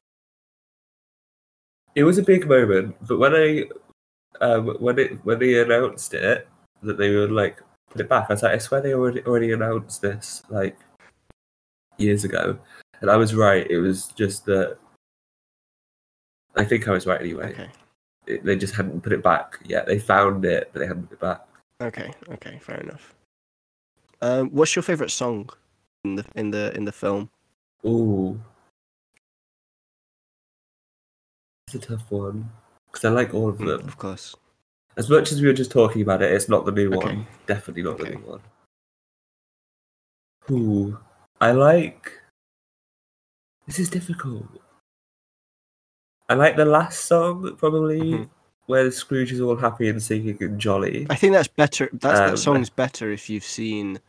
It 1.95 2.05
was 2.05 2.17
a 2.17 2.23
big 2.23 2.47
moment, 2.47 2.95
but 3.09 3.19
when 3.19 3.35
I 3.35 3.65
um, 4.41 4.77
when 4.79 5.01
it 5.01 5.19
when 5.25 5.41
they 5.41 5.61
announced 5.61 6.15
it 6.15 6.47
that 6.83 6.97
they 6.97 7.13
would 7.13 7.33
like 7.33 7.61
put 7.91 8.01
it 8.01 8.09
back, 8.09 8.27
I 8.29 8.35
was 8.35 8.43
like, 8.45 8.53
I 8.53 8.59
swear 8.59 8.81
they 8.81 8.95
already 8.95 9.21
already 9.23 9.51
announced 9.51 10.03
this 10.03 10.45
like 10.49 10.79
years 11.97 12.23
ago, 12.23 12.57
and 13.01 13.11
I 13.11 13.17
was 13.17 13.35
right. 13.35 13.69
It 13.69 13.79
was 13.79 14.09
just 14.09 14.45
that 14.45 14.79
I 16.55 16.65
think 16.65 16.87
I 16.87 16.93
was 16.93 17.05
right 17.05 17.21
anyway. 17.21 17.51
okay. 17.51 17.71
They 18.29 18.57
just 18.57 18.75
hadn't 18.75 19.03
put 19.03 19.13
it 19.13 19.23
back 19.23 19.59
yet. 19.65 19.87
They 19.87 19.99
found 19.99 20.45
it, 20.45 20.71
but 20.73 20.81
they 20.81 20.87
hadn't 20.87 21.05
put 21.09 21.15
it 21.15 21.21
back. 21.21 21.41
Okay. 21.81 22.13
Okay. 22.31 22.59
Fair 22.61 22.81
enough. 22.81 23.15
Um, 24.21 24.51
what's 24.51 24.75
your 24.77 24.83
favorite 24.83 25.11
song 25.11 25.49
in 26.05 26.17
the 26.17 26.25
in 26.35 26.51
the 26.51 26.77
in 26.77 26.85
the 26.85 26.93
film? 26.93 27.31
Ooh, 27.87 28.41
it's 31.67 31.77
a 31.77 31.79
tough 31.79 32.11
one 32.11 32.51
because 32.87 33.05
I 33.05 33.11
like 33.11 33.33
all 33.33 33.49
of 33.49 33.59
them. 33.59 33.87
Of 33.87 33.97
course. 33.97 34.35
As 34.97 35.09
much 35.09 35.31
as 35.31 35.41
we 35.41 35.47
were 35.47 35.55
just 35.55 35.71
talking 35.71 36.03
about 36.03 36.23
it, 36.23 36.33
it's 36.33 36.49
not 36.49 36.67
the 36.67 36.73
new 36.73 36.93
Okay. 36.93 37.15
one. 37.15 37.27
Definitely 37.47 37.85
not 37.85 38.01
Okay. 38.01 38.11
the 38.11 38.17
new 38.17 38.25
one. 38.27 38.41
Ooh, 40.51 40.99
I 41.41 41.53
like. 41.53 42.13
This 43.67 43.79
is 43.79 43.89
difficult. 43.89 44.47
I 46.29 46.35
like 46.35 46.57
the 46.57 46.65
last 46.65 47.07
song 47.07 47.57
probably 47.57 48.01
Mhm. 48.01 48.29
where 48.67 48.91
Scrooge 48.91 49.33
is 49.33 49.41
all 49.41 49.57
happy 49.57 49.89
and 49.89 50.03
singing 50.03 50.37
and 50.43 50.59
jolly. 50.61 51.07
I 51.09 51.15
think 51.15 51.33
that's 51.33 51.49
better. 51.49 51.89
That's 51.93 52.21
Um, 52.21 52.31
that 52.31 52.37
song's 52.39 52.71
better 52.71 53.11
if 53.11 53.31
you've 53.31 53.45
seen 53.45 54.01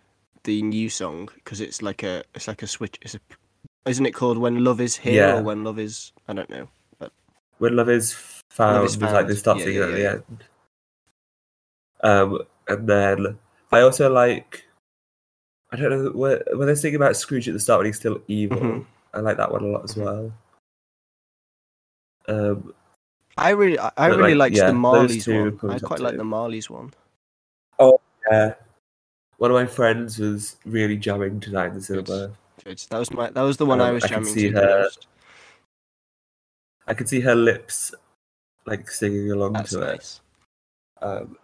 the 0.44 0.62
new 0.62 0.90
song 0.90 1.30
because 1.36 1.62
it's 1.62 1.82
like 1.82 2.04
a 2.04 2.24
it's 2.36 2.48
like 2.48 2.62
a 2.64 2.68
switch. 2.68 2.98
It's 3.02 3.16
a 3.16 3.20
isn't 3.86 4.06
it 4.06 4.12
called 4.12 4.38
When 4.38 4.64
Love 4.64 4.82
Is 4.82 4.98
Here 4.98 5.14
Yeah. 5.28 5.38
or 5.40 5.44
When 5.44 5.64
Love 5.64 5.80
Is 5.80 6.12
I 6.28 6.34
don't 6.34 6.50
know. 6.50 6.68
But 7.00 7.12
When 7.60 7.76
love 7.76 7.90
is 7.90 8.14
found, 8.50 8.86
is 8.86 8.94
it's 8.96 9.02
like 9.02 9.12
found. 9.12 9.30
they 9.30 9.36
start 9.36 9.58
Yeah, 9.60 9.64
singing 9.66 9.80
yeah, 9.80 9.86
at 9.88 9.94
the 9.96 10.10
end. 10.12 10.44
Um, 12.02 12.40
and 12.68 12.88
then 12.88 13.40
I 13.72 13.82
also 13.82 14.12
like. 14.12 14.66
I 15.72 15.76
don't 15.76 15.92
know 15.92 16.12
when 16.12 16.66
they're 16.66 16.76
singing 16.76 16.96
about 16.96 17.16
Scrooge 17.16 17.48
at 17.48 17.54
the 17.54 17.60
start 17.60 17.80
when 17.80 17.86
he's 17.86 17.98
still 18.00 18.22
evil. 18.28 18.58
Mhm. 18.60 18.86
I 19.14 19.20
like 19.20 19.38
that 19.38 19.52
one 19.52 19.64
a 19.64 19.68
lot 19.68 19.84
as 19.84 19.96
well. 19.96 20.34
Um, 22.30 22.74
I 23.38 23.50
really 23.52 23.80
I, 23.80 23.92
I 23.98 24.08
really 24.08 24.36
like, 24.36 24.52
liked 24.52 24.58
yeah, 24.58 24.68
the 24.68 24.74
Marley's 24.74 25.28
one. 25.28 25.60
I 25.70 25.80
quite 25.80 26.00
like 26.00 26.18
the 26.18 26.24
Marley's 26.24 26.70
one. 26.70 26.94
Oh 27.80 28.00
yeah, 28.30 28.54
one 29.38 29.52
of 29.52 29.56
my 29.56 29.66
friends 29.66 30.20
was 30.20 30.58
really 30.66 30.98
jamming 30.98 31.40
tonight 31.40 31.68
in 31.68 31.76
the 31.76 31.82
cinema. 31.82 32.32
It's, 32.66 32.86
that 32.88 33.00
was 33.00 33.12
my 33.12 33.30
that 33.30 33.42
was 33.42 33.58
the 33.58 33.66
one 33.66 33.82
I 33.82 33.88
Um, 33.90 33.96
was 33.96 34.04
I 34.04 34.08
jamming 34.08 34.34
see 34.34 34.52
to 34.52 34.58
her- 34.60 34.90
I 36.88 36.94
could 36.94 37.08
see 37.08 37.22
her 37.22 37.36
lips 37.36 37.94
like 38.66 38.90
singing 38.92 39.32
along 39.32 39.54
That's 39.54 39.72
to 39.72 39.82
it. 39.82 40.20
Um, 41.02 41.38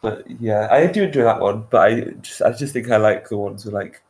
but 0.00 0.24
yeah, 0.40 0.68
I 0.70 0.86
do 0.86 1.02
enjoy 1.02 1.24
that 1.24 1.40
one. 1.40 1.66
But 1.68 1.80
I 1.82 2.00
just, 2.22 2.40
I 2.42 2.52
just 2.52 2.72
think 2.72 2.90
I 2.90 2.96
like 2.96 3.28
the 3.28 3.36
ones 3.36 3.66
where 3.66 3.74
like 3.74 4.02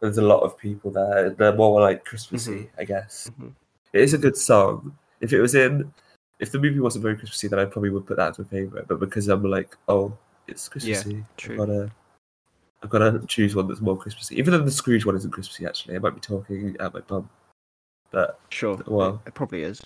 there's 0.00 0.18
a 0.18 0.22
lot 0.22 0.40
of 0.42 0.56
people 0.56 0.90
there. 0.90 1.30
They're 1.30 1.54
more 1.54 1.80
like 1.80 2.04
Christmassy, 2.04 2.70
I 2.78 2.84
guess. 2.84 3.30
Mhm. 3.38 3.52
It 3.96 4.02
is 4.02 4.12
a 4.12 4.18
good 4.18 4.36
song. 4.36 4.94
If 5.22 5.32
it 5.32 5.40
was 5.40 5.54
in, 5.54 5.90
if 6.38 6.52
the 6.52 6.58
movie 6.58 6.80
wasn't 6.80 7.02
very 7.02 7.16
Christmassy, 7.16 7.48
then 7.48 7.58
I 7.58 7.64
probably 7.64 7.88
would 7.88 8.06
put 8.06 8.18
that 8.18 8.30
as 8.30 8.38
my 8.38 8.44
favorite. 8.44 8.86
But 8.86 9.00
because 9.00 9.28
I'm 9.28 9.42
like, 9.42 9.74
oh, 9.88 10.16
it's 10.46 10.68
Christmassy, 10.68 11.24
true. 11.38 11.54
I've 11.54 11.66
gotta, 11.66 11.90
I've 12.82 12.90
gotta 12.90 13.26
choose 13.26 13.56
one 13.56 13.68
that's 13.68 13.80
more 13.80 13.96
Christmassy. 13.96 14.36
Even 14.36 14.52
though 14.52 14.62
the 14.62 14.70
Scrooge 14.70 15.06
one 15.06 15.16
isn't 15.16 15.30
Christmassy, 15.30 15.64
actually, 15.64 15.96
I 15.96 15.98
might 15.98 16.14
be 16.14 16.20
talking 16.20 16.76
at 16.78 16.92
my 16.92 17.00
bum. 17.00 17.30
But 18.10 18.38
Sure. 18.50 18.78
Well. 18.86 19.22
it, 19.26 19.32
probably 19.32 19.62
is. 19.62 19.80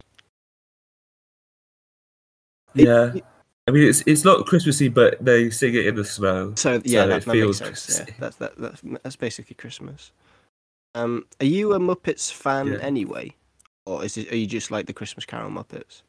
yeah, 2.74 3.14
I 3.68 3.70
mean, 3.70 3.88
it's 3.88 4.02
it's 4.06 4.24
not 4.24 4.44
Christmassy, 4.46 4.88
but 4.88 5.24
they 5.24 5.50
sing 5.50 5.74
it 5.74 5.86
in 5.86 5.94
the 5.94 6.04
snow. 6.04 6.54
So 6.56 6.82
yeah, 6.84 7.02
So 7.02 7.08
that, 7.08 7.16
it 7.16 7.24
that 7.26 7.32
feels 7.32 7.60
makes 7.60 7.82
sense. 7.82 8.08
Yeah, 8.08 8.14
that's 8.18 8.36
that, 8.36 8.56
that's 8.58 8.80
that's 9.04 9.16
basically 9.16 9.54
Christmas. 9.54 10.10
Um, 10.96 11.26
are 11.38 11.46
you 11.46 11.74
a 11.74 11.78
Muppets 11.78 12.32
fan 12.32 12.72
Yeah. 12.72 12.78
anyway, 12.78 13.32
or 13.86 14.04
is 14.04 14.16
it 14.16 14.32
are 14.32 14.36
you 14.36 14.46
just 14.46 14.70
like 14.70 14.86
the 14.86 14.92
Christmas 14.92 15.24
Carol 15.24 15.50
Muppets? 15.50 16.02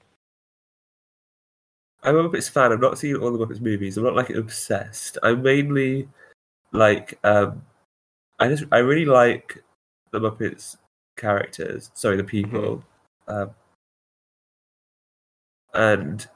I'm 2.03 2.15
a 2.15 2.27
Muppets 2.27 2.49
fan. 2.49 2.71
I've 2.71 2.79
not 2.79 2.97
seen 2.97 3.15
all 3.15 3.31
the 3.31 3.45
Muppets 3.45 3.61
movies. 3.61 3.97
I'm 3.97 4.03
not 4.03 4.15
like 4.15 4.31
obsessed. 4.31 5.17
I'm 5.23 5.43
mainly 5.43 6.07
like 6.71 7.19
um, 7.23 7.63
I 8.39 8.47
just 8.47 8.63
I 8.71 8.79
really 8.79 9.05
like 9.05 9.63
the 10.11 10.19
Muppets 10.19 10.77
characters. 11.17 11.91
Sorry, 11.93 12.17
the 12.17 12.23
people. 12.23 12.83
Um, 13.27 13.51
and 15.73 16.27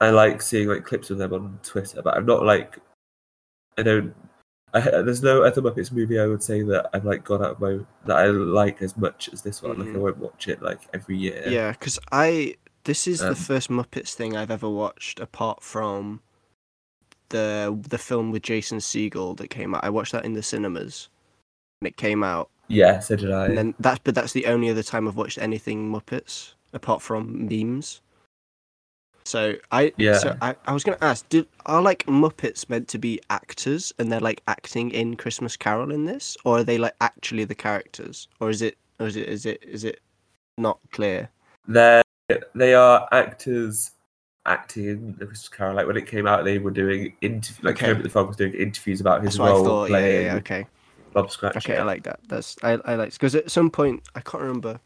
I 0.00 0.10
like 0.10 0.42
seeing 0.42 0.68
like 0.68 0.84
clips 0.84 1.10
of 1.10 1.18
them 1.18 1.32
on 1.32 1.58
Twitter, 1.62 2.02
but 2.02 2.16
I'm 2.16 2.26
not 2.26 2.44
like 2.44 2.78
I 3.78 3.82
don't. 3.82 4.14
I, 4.74 4.80
there's 4.80 5.22
no 5.22 5.42
other 5.42 5.60
Muppets 5.62 5.92
movie 5.92 6.18
I 6.18 6.26
would 6.26 6.42
say 6.42 6.62
that 6.62 6.88
I've 6.94 7.04
like 7.04 7.24
gone 7.24 7.44
out 7.44 7.52
of 7.52 7.60
my 7.60 7.78
that 8.06 8.16
I 8.16 8.26
like 8.28 8.80
as 8.82 8.96
much 8.96 9.28
as 9.32 9.42
this 9.42 9.62
one. 9.62 9.78
Like 9.78 9.88
I 9.88 9.92
Mhm. 9.92 10.00
won't 10.00 10.18
watch 10.18 10.48
it 10.48 10.62
like 10.62 10.80
every 10.94 11.16
year. 11.18 11.42
Yeah, 11.46 11.72
because 11.72 11.98
I 12.10 12.56
this 12.84 13.06
is 13.06 13.22
Um, 13.22 13.28
the 13.28 13.34
first 13.36 13.68
Muppets 13.70 14.14
thing 14.14 14.36
I've 14.36 14.50
ever 14.50 14.68
watched 14.68 15.20
apart 15.20 15.62
from 15.62 16.20
the 17.28 17.78
the 17.88 17.98
film 17.98 18.30
with 18.32 18.42
Jason 18.42 18.78
Segel 18.78 19.36
that 19.36 19.48
came 19.48 19.74
out. 19.74 19.84
I 19.84 19.90
watched 19.90 20.12
that 20.12 20.24
in 20.24 20.32
the 20.34 20.42
cinemas, 20.42 21.08
and 21.80 21.88
it 21.88 21.96
came 21.96 22.22
out, 22.22 22.50
Yeah, 22.68 22.98
so 23.00 23.16
did 23.16 23.30
I. 23.30 23.46
and 23.46 23.58
then 23.58 23.74
that's 23.78 24.00
but 24.04 24.14
that's 24.14 24.32
the 24.32 24.46
only 24.46 24.68
other 24.70 24.82
time 24.82 25.06
I've 25.08 25.16
watched 25.16 25.38
anything 25.38 25.90
Muppets 25.90 26.54
apart 26.72 27.02
from 27.02 27.46
memes. 27.46 28.00
So 29.24 29.54
I 29.70 29.92
Yeah. 29.96 30.18
so 30.18 30.36
I, 30.42 30.56
I 30.66 30.72
was 30.72 30.84
gonna 30.84 30.98
ask, 31.00 31.28
did 31.28 31.46
are 31.66 31.82
like 31.82 32.04
Muppets 32.06 32.68
meant 32.68 32.88
to 32.88 32.98
be 32.98 33.20
actors 33.30 33.92
and 33.98 34.10
they're 34.10 34.20
like 34.20 34.42
acting 34.48 34.90
in 34.90 35.16
Christmas 35.16 35.56
Carol 35.56 35.92
in 35.92 36.04
this, 36.04 36.36
or 36.44 36.58
are 36.58 36.64
they 36.64 36.78
like 36.78 36.94
actually 37.00 37.44
the 37.44 37.54
characters, 37.54 38.28
or 38.40 38.50
is 38.50 38.62
it 38.62 38.76
or 38.98 39.06
is 39.06 39.16
it 39.16 39.28
is 39.28 39.46
it 39.46 39.62
is 39.62 39.84
it 39.84 40.00
not 40.58 40.78
clear? 40.90 41.30
They're 41.66 42.02
they 42.54 42.74
are 42.74 43.08
actors 43.12 43.92
acting 44.46 44.84
in 44.86 45.16
the 45.18 45.26
Christmas 45.26 45.48
Carol. 45.48 45.76
Like 45.76 45.86
when 45.86 45.96
it 45.96 46.06
came 46.06 46.26
out, 46.26 46.44
they 46.44 46.58
were 46.58 46.70
doing 46.70 47.14
interview. 47.20 47.64
Like 47.64 47.76
Okay. 47.76 47.86
Kermit 47.86 48.02
the 48.02 48.08
Frog 48.08 48.28
was 48.28 48.36
doing 48.36 48.54
interviews 48.54 49.00
about 49.00 49.22
his 49.22 49.36
That's 49.38 49.50
role 49.50 49.64
thought. 49.64 49.84
Yeah, 49.84 49.98
playing 49.98 50.14
yeah, 50.14 50.32
yeah, 50.32 50.36
okay. 50.36 50.66
Bob 51.12 51.30
Cratchit. 51.30 51.64
Okay, 51.64 51.78
I 51.78 51.84
like 51.84 52.02
that. 52.04 52.20
That's 52.28 52.56
I 52.62 52.72
I 52.84 52.94
like 52.96 53.12
because 53.12 53.34
at 53.34 53.50
some 53.50 53.70
point 53.70 54.02
I 54.14 54.20
can't 54.20 54.42
remember. 54.42 54.80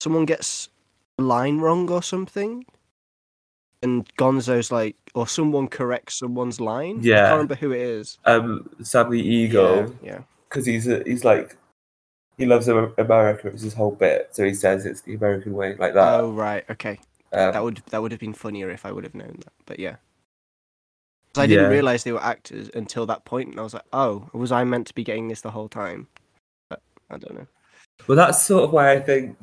Someone 0.00 0.24
gets 0.24 0.68
a 1.18 1.22
line 1.22 1.58
wrong 1.58 1.88
or 1.88 2.02
something, 2.02 2.66
and 3.82 4.08
Gonzo's 4.16 4.70
like, 4.72 4.96
or 5.14 5.26
someone 5.26 5.68
corrects 5.68 6.14
someone's 6.18 6.60
line. 6.60 7.00
Yeah, 7.02 7.16
I 7.16 7.28
can't 7.28 7.32
remember 7.32 7.54
who 7.56 7.72
it 7.72 7.80
is. 7.80 8.18
Um, 8.24 8.68
Sam 8.82 9.10
the 9.10 9.20
Eagle, 9.20 9.94
Yeah, 10.02 10.20
because 10.48 10.66
he's 10.66 10.86
a, 10.88 11.02
he's 11.04 11.24
like 11.24 11.56
he 12.38 12.46
loves 12.46 12.68
Am- 12.68 12.94
America. 12.98 13.48
It's 13.48 13.62
his 13.62 13.74
whole 13.74 13.92
bit, 13.92 14.28
so 14.32 14.44
he 14.44 14.54
says 14.54 14.86
it's 14.86 15.02
the 15.02 15.14
American 15.14 15.52
way, 15.54 15.74
like 15.76 15.94
that. 15.94 16.20
Oh 16.20 16.32
right, 16.32 16.64
okay. 16.70 16.98
Um, 17.32 17.52
That 17.52 17.62
would 17.64 17.82
that 17.90 18.00
would 18.02 18.12
have 18.12 18.20
been 18.20 18.34
funnier 18.34 18.70
if 18.70 18.84
I 18.86 18.92
would 18.92 19.04
have 19.04 19.14
known 19.14 19.36
that. 19.44 19.52
But 19.66 19.78
yeah. 19.78 19.96
I 21.34 21.46
didn't 21.46 21.64
Yeah. 21.64 21.70
realize 21.70 22.04
they 22.04 22.12
were 22.12 22.22
actors 22.22 22.68
until 22.74 23.06
that 23.06 23.24
point, 23.24 23.48
and 23.50 23.58
I 23.58 23.62
was 23.62 23.72
like, 23.72 23.86
"Oh, 23.92 24.28
was 24.34 24.52
I 24.52 24.64
meant 24.64 24.86
to 24.88 24.94
be 24.94 25.02
getting 25.02 25.28
this 25.28 25.40
the 25.40 25.50
whole 25.50 25.68
time?" 25.68 26.06
But 26.68 26.82
I 27.10 27.16
don't 27.16 27.34
know. 27.34 27.46
Well, 28.06 28.16
that's 28.16 28.42
sort 28.42 28.64
of 28.64 28.72
why 28.72 28.92
I 28.92 29.00
think 29.00 29.38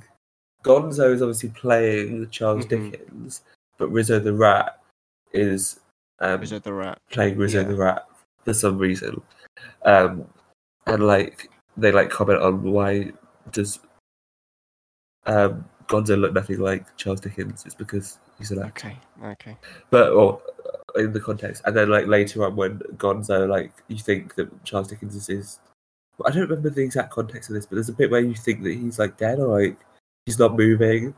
Gonzo 0.63 1.11
is 1.13 1.21
obviously 1.23 1.49
playing 1.49 2.29
Charles 2.29 2.65
Mhm. 2.67 2.91
Dickens, 2.91 3.41
but 3.79 3.89
Rizzo 3.91 4.19
the 4.19 4.33
Rat 4.33 4.79
is 5.33 5.79
um, 6.19 6.43
it 6.43 6.63
the 6.63 6.73
rat? 6.73 6.99
playing 7.09 7.37
Rizzo 7.37 7.61
Yeah. 7.61 7.67
the 7.67 7.75
Rat 7.75 8.05
for 8.45 8.53
some 8.53 8.77
reason. 8.77 9.21
Um, 9.85 10.25
and 10.85 11.07
like 11.07 11.49
they 11.77 11.91
like 11.91 12.09
comment 12.09 12.41
on 12.41 12.61
why 12.61 13.11
does 13.51 13.79
um, 15.25 15.65
Gonzo 15.87 16.19
look 16.19 16.33
nothing 16.33 16.59
like 16.59 16.95
Charles 16.97 17.21
Dickens? 17.21 17.63
It's 17.65 17.75
because 17.75 18.19
he's 18.37 18.51
an 18.51 18.61
actor. 18.63 18.87
Okay, 18.89 18.97
okay. 19.31 19.57
But 19.89 20.11
or 20.11 20.41
in 20.95 21.13
the 21.13 21.19
context, 21.19 21.61
and 21.65 21.75
then 21.75 21.89
like 21.89 22.07
later 22.07 22.45
on 22.45 22.55
when 22.55 22.79
Gonzo 22.97 23.47
like 23.47 23.71
you 23.87 23.97
think 23.97 24.35
that 24.35 24.63
Charles 24.65 24.87
Dickens 24.87 25.15
is 25.15 25.27
his. 25.27 25.59
I 26.25 26.31
don't 26.31 26.49
remember 26.49 26.69
the 26.69 26.81
exact 26.81 27.11
context 27.11 27.49
of 27.49 27.53
this, 27.55 27.65
but 27.65 27.75
there's 27.75 27.87
a 27.89 27.93
bit 27.93 28.11
where 28.11 28.19
you 28.19 28.33
think 28.33 28.61
that 28.63 28.73
he's 28.73 28.99
like 28.99 29.17
dead 29.17 29.39
or 29.39 29.59
like 29.61 29.77
he's 30.25 30.37
not 30.39 30.57
moving, 30.57 31.13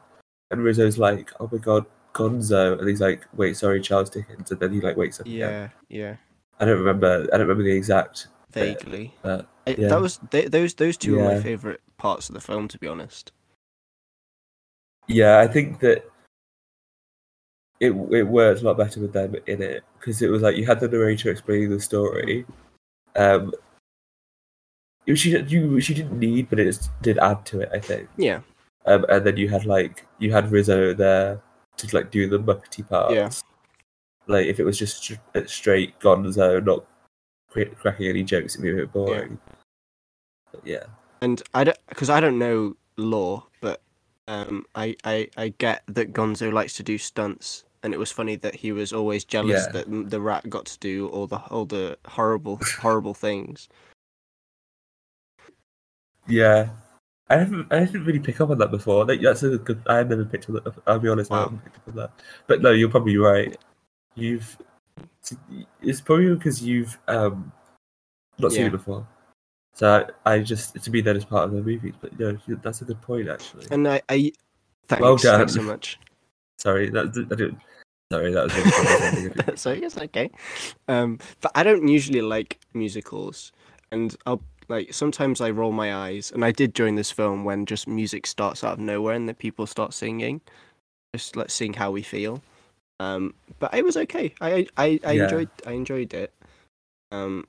and 0.51 0.63
Rizzo's 0.63 0.99
like, 0.99 1.31
"Oh 1.39 1.49
my 1.51 1.57
god, 1.57 1.85
Gonzo," 2.13 2.77
and 2.79 2.87
he's 2.87 3.01
like, 3.01 3.25
"Wait, 3.35 3.55
sorry, 3.57 3.81
Charles 3.81 4.09
Dickens," 4.09 4.51
and 4.51 4.59
then 4.59 4.71
he 4.73 4.81
like 4.81 4.97
wakes 4.97 5.19
up. 5.19 5.25
again. 5.25 5.37
Yeah, 5.39 5.69
yeah. 5.89 6.15
I 6.59 6.65
don't 6.65 6.79
remember. 6.79 7.27
I 7.33 7.37
don't 7.37 7.47
remember 7.47 7.63
the 7.63 7.75
exact. 7.75 8.27
Vaguely. 8.51 9.13
Uh, 9.23 9.43
It- 9.65 9.79
yeah. 9.79 9.87
That 9.87 10.01
was 10.01 10.19
they, 10.31 10.47
those 10.47 10.73
those 10.73 10.97
two 10.97 11.19
are 11.19 11.23
my 11.35 11.39
favorite 11.39 11.81
parts 11.97 12.27
of 12.29 12.33
the 12.35 12.41
film, 12.41 12.67
to 12.67 12.77
be 12.77 12.87
honest. 12.87 13.31
Yeah, 15.07 15.39
I 15.39 15.47
think 15.47 15.79
that 15.79 16.03
it 17.79 17.91
it 18.11 18.23
worked 18.27 18.61
a 18.61 18.65
lot 18.65 18.77
better 18.77 18.99
with 18.99 19.13
them 19.13 19.35
in 19.47 19.61
it 19.61 19.83
because 19.99 20.21
it 20.21 20.29
was 20.29 20.41
like 20.41 20.55
you 20.57 20.65
had 20.65 20.79
the 20.79 20.87
narrator 20.87 21.31
explaining 21.31 21.69
the 21.69 21.79
story. 21.79 22.45
Um, 23.15 23.53
she 25.15 25.31
you 25.37 25.77
you 25.77 25.95
didn't 25.95 26.19
need, 26.19 26.49
but 26.49 26.59
it 26.59 26.65
just 26.65 26.89
did 27.01 27.17
add 27.17 27.45
to 27.47 27.61
it. 27.61 27.69
I 27.73 27.79
think. 27.79 28.07
Yeah, 28.17 28.41
Um, 28.85 29.05
and 29.09 29.25
then 29.25 29.37
you 29.37 29.49
had 29.49 29.65
like 29.65 30.05
you 30.19 30.31
had 30.31 30.51
Rizzo 30.51 30.93
there 30.93 31.41
to 31.77 31.95
like 31.95 32.11
do 32.11 32.27
the 32.29 32.39
Muppety 32.39 32.87
parts. 32.87 33.13
Yeah. 33.13 33.29
Like 34.27 34.45
if 34.45 34.59
it 34.59 34.63
was 34.63 34.77
just 34.77 35.03
str- 35.03 35.15
straight 35.45 35.99
Gonzo, 35.99 36.63
not 36.63 36.85
cra- 37.49 37.73
cracking 37.75 38.07
any 38.07 38.23
jokes, 38.23 38.55
it'd 38.55 38.63
be 38.63 38.71
a 38.71 38.75
bit 38.75 38.93
boring. 38.93 39.39
But 40.51 40.61
yeah. 40.65 40.85
and 41.21 41.41
I 41.53 41.63
don't 41.63 41.77
because 41.89 42.09
I 42.09 42.19
don't 42.19 42.39
know 42.39 42.75
law, 42.97 43.45
but 43.61 43.81
um, 44.27 44.65
I, 44.75 44.95
I 45.03 45.29
I 45.37 45.49
get 45.57 45.83
that 45.87 46.13
Gonzo 46.13 46.51
likes 46.53 46.73
to 46.75 46.83
do 46.83 46.97
stunts, 46.97 47.63
and 47.83 47.93
it 47.93 47.97
was 47.97 48.11
funny 48.11 48.35
that 48.37 48.55
he 48.55 48.71
was 48.71 48.93
always 48.93 49.25
jealous 49.25 49.65
Yeah. 49.65 49.71
that 49.71 50.09
the 50.09 50.21
rat 50.21 50.49
got 50.49 50.65
to 50.67 50.79
do 50.79 51.07
all 51.09 51.27
the 51.27 51.37
all 51.37 51.65
the 51.65 51.97
horrible 52.05 52.59
horrible 52.79 53.13
things. 53.13 53.67
Yeah, 56.27 56.69
I 57.31 57.37
haven't. 57.37 57.71
I 57.71 57.85
didn't 57.85 58.05
really 58.05 58.19
pick 58.19 58.41
up 58.41 58.49
on 58.49 58.57
that 58.57 58.71
before. 58.71 59.05
That, 59.05 59.21
that's 59.21 59.43
a 59.43 59.57
good. 59.57 59.81
I 59.87 60.03
never 60.03 60.25
picked 60.25 60.49
up. 60.49 60.63
that- 60.63 60.73
I'll 60.87 60.99
be 60.99 61.09
honest. 61.09 61.31
I 61.31 61.35
Wow. 61.35 61.43
haven't 61.43 61.63
picked 61.63 61.77
up 61.77 61.87
on 61.87 61.95
that. 61.95 62.11
But 62.47 62.61
no, 62.61 62.71
you're 62.71 62.89
probably 62.89 63.17
right. 63.17 63.57
You've. 64.15 64.57
It's 65.81 66.01
probably 66.01 66.33
because 66.35 66.61
you've 66.61 66.97
um 67.07 67.51
not 68.39 68.51
seen 68.51 68.61
Yeah. 68.61 68.67
it 68.67 68.71
before. 68.71 69.07
So 69.73 70.05
I, 70.25 70.33
I 70.33 70.39
just 70.39 70.81
to 70.83 70.89
be 70.89 70.99
there 71.01 71.15
as 71.15 71.23
part 71.25 71.45
of 71.45 71.51
the 71.51 71.61
movies. 71.61 71.93
But 72.01 72.19
you- 72.19 72.59
that's 72.61 72.81
a 72.81 72.85
good 72.85 73.01
point 73.01 73.29
actually. 73.29 73.65
And 73.71 73.87
I, 73.87 74.01
I 74.09 74.31
thanks, 74.87 75.01
Well 75.01 75.17
thanks 75.17 75.53
so 75.53 75.61
much. 75.61 75.99
Sorry, 76.57 76.89
that, 76.89 77.07
I 77.31 77.35
didn't. 77.35 77.59
Sorry, 78.11 78.31
that 78.33 78.43
was 78.43 78.53
funny. 79.45 79.57
so 79.57 79.71
it's 79.85 79.97
okay. 79.97 80.29
Um, 80.89 81.17
but 81.39 81.51
I 81.55 81.63
don't 81.63 81.87
usually 81.87 82.21
like 82.21 82.59
musicals, 82.73 83.53
and 83.91 84.15
I'll 84.25 84.43
like 84.71 84.93
sometimes 84.93 85.41
I 85.41 85.51
roll 85.51 85.71
my 85.71 85.93
eyes, 85.93 86.31
and 86.31 86.43
I 86.43 86.51
did 86.51 86.73
during 86.73 86.95
this 86.95 87.11
film 87.11 87.43
when 87.43 87.65
just 87.67 87.87
music 87.87 88.25
starts 88.25 88.63
out 88.63 88.73
of 88.73 88.79
nowhere 88.79 89.13
and 89.13 89.29
the 89.29 89.33
people 89.33 89.67
start 89.67 89.93
singing, 89.93 90.41
just 91.13 91.35
like 91.35 91.51
seeing 91.51 91.73
how 91.73 91.91
we 91.91 92.01
feel. 92.01 92.41
Um, 92.99 93.33
but 93.59 93.73
it 93.73 93.85
was 93.85 93.97
okay. 93.97 94.33
I 94.41 94.67
I, 94.77 94.99
I 95.05 95.11
Yeah. 95.13 95.23
enjoyed 95.23 95.49
I 95.67 95.71
enjoyed 95.73 96.13
it. 96.13 96.33
Um, 97.11 97.45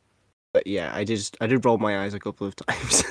but 0.53 0.67
yeah, 0.67 0.91
I 0.95 1.05
just 1.05 1.37
I 1.41 1.47
did 1.47 1.65
roll 1.65 1.79
my 1.79 2.05
eyes 2.05 2.15
a 2.15 2.21
couple 2.21 2.47
of 2.47 2.57
times, 2.67 3.05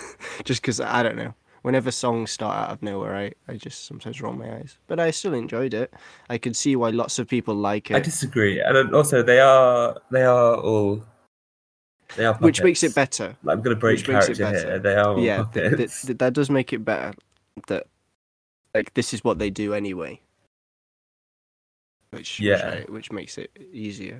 just 0.43 0.62
because 0.62 0.80
I 0.80 1.02
don't 1.02 1.15
know. 1.15 1.34
Whenever 1.63 1.91
songs 1.91 2.32
start 2.32 2.58
out 2.58 2.71
of 2.71 2.82
nowhere, 2.82 3.15
I, 3.15 3.34
I 3.47 3.56
just 3.56 3.86
sometimes 3.86 4.19
roll 4.19 4.34
my 4.34 4.52
eyes. 4.56 4.80
But 4.88 5.00
I 5.00 5.12
still 5.12 5.36
enjoyed 5.36 5.76
it. 5.76 5.93
I 6.28 6.39
could 6.39 6.56
see 6.56 6.76
why 6.76 6.89
lots 6.89 7.19
of 7.19 7.28
people 7.28 7.54
like 7.54 7.91
it. 7.91 7.95
I 7.95 8.00
disagree, 8.00 8.60
and 8.60 8.95
also 8.95 9.21
they 9.21 9.39
are 9.39 9.95
they 10.10 10.24
are 10.24 10.56
all 10.56 11.04
which 12.39 12.62
makes 12.62 12.84
it 12.84 12.93
better. 12.95 13.36
I'm 13.47 13.62
going 13.62 13.76
to 13.76 13.80
break 13.80 13.97
which 14.00 14.08
makes 14.08 14.30
it 14.30 14.38
character 14.38 14.58
better. 14.60 14.69
here. 14.71 14.80
They 14.80 14.95
are 14.95 15.19
yeah, 15.19 15.45
th- 15.54 15.78
th- 15.78 16.02
th- 16.02 16.17
that 16.17 16.34
does 16.34 16.50
make 16.50 16.74
it 16.74 16.84
better. 16.86 17.13
That 17.67 17.88
like 18.74 18.93
this 18.93 19.13
is 19.13 19.24
what 19.24 19.39
they 19.39 19.50
do 19.50 19.74
anyway. 19.74 20.19
Which 22.12 22.19
which, 22.19 22.39
Yeah. 22.39 22.84
I- 22.88 22.91
which 22.91 23.12
makes 23.12 23.38
it 23.38 23.52
easier. 23.71 24.19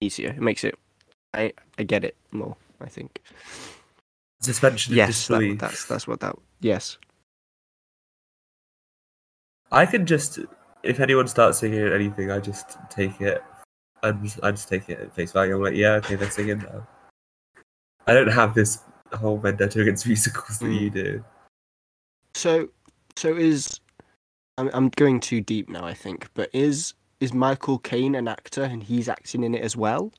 Easier. 0.00 0.30
It 0.30 0.40
makes 0.40 0.64
it. 0.64 0.78
I 1.34 1.52
I 1.78 1.82
get 1.84 2.04
it 2.04 2.16
more. 2.30 2.56
I 2.80 2.88
think. 2.88 3.20
Suspension 4.40 4.92
of 4.94 4.96
Yes, 4.96 5.28
that, 5.28 5.56
that's 5.58 5.86
that's 5.86 6.06
what 6.08 6.20
that. 6.20 6.36
Yes. 6.60 6.98
I 9.70 9.86
can 9.86 10.04
just 10.04 10.38
if 10.82 11.00
anyone 11.00 11.28
starts 11.28 11.58
singing 11.58 11.80
anything, 11.88 12.30
I 12.30 12.40
just 12.40 12.76
take 12.90 13.20
it. 13.20 13.42
I 14.02 14.10
just, 14.10 14.40
I 14.42 14.50
just 14.50 14.68
take 14.68 14.88
it 14.88 14.98
at 14.98 15.14
face 15.14 15.30
value. 15.30 15.54
I'm 15.54 15.62
like, 15.62 15.76
yeah, 15.76 15.92
okay, 16.02 16.16
they're 16.16 16.28
singing 16.30 16.58
now. 16.58 16.86
I 18.06 18.14
don't 18.14 18.28
have 18.28 18.54
this 18.54 18.78
whole 19.12 19.38
vendetta 19.38 19.80
against 19.80 20.06
musicals 20.06 20.58
that 20.58 20.66
Mm. 20.66 20.80
you 20.80 20.90
do. 20.90 21.24
So 22.34 22.68
so 23.16 23.36
is. 23.36 23.78
I'm 24.58 24.70
I'm 24.74 24.88
going 24.90 25.20
too 25.20 25.40
deep 25.40 25.68
now. 25.68 25.84
I 25.84 25.94
think, 25.94 26.28
but 26.34 26.50
is 26.52 26.94
is 27.20 27.32
Michael 27.32 27.78
Caine 27.78 28.14
an 28.14 28.28
actor 28.28 28.62
and 28.64 28.82
he's 28.82 29.08
acting 29.08 29.44
in 29.44 29.54
it 29.54 29.62
as 29.62 29.76
well, 29.76 30.12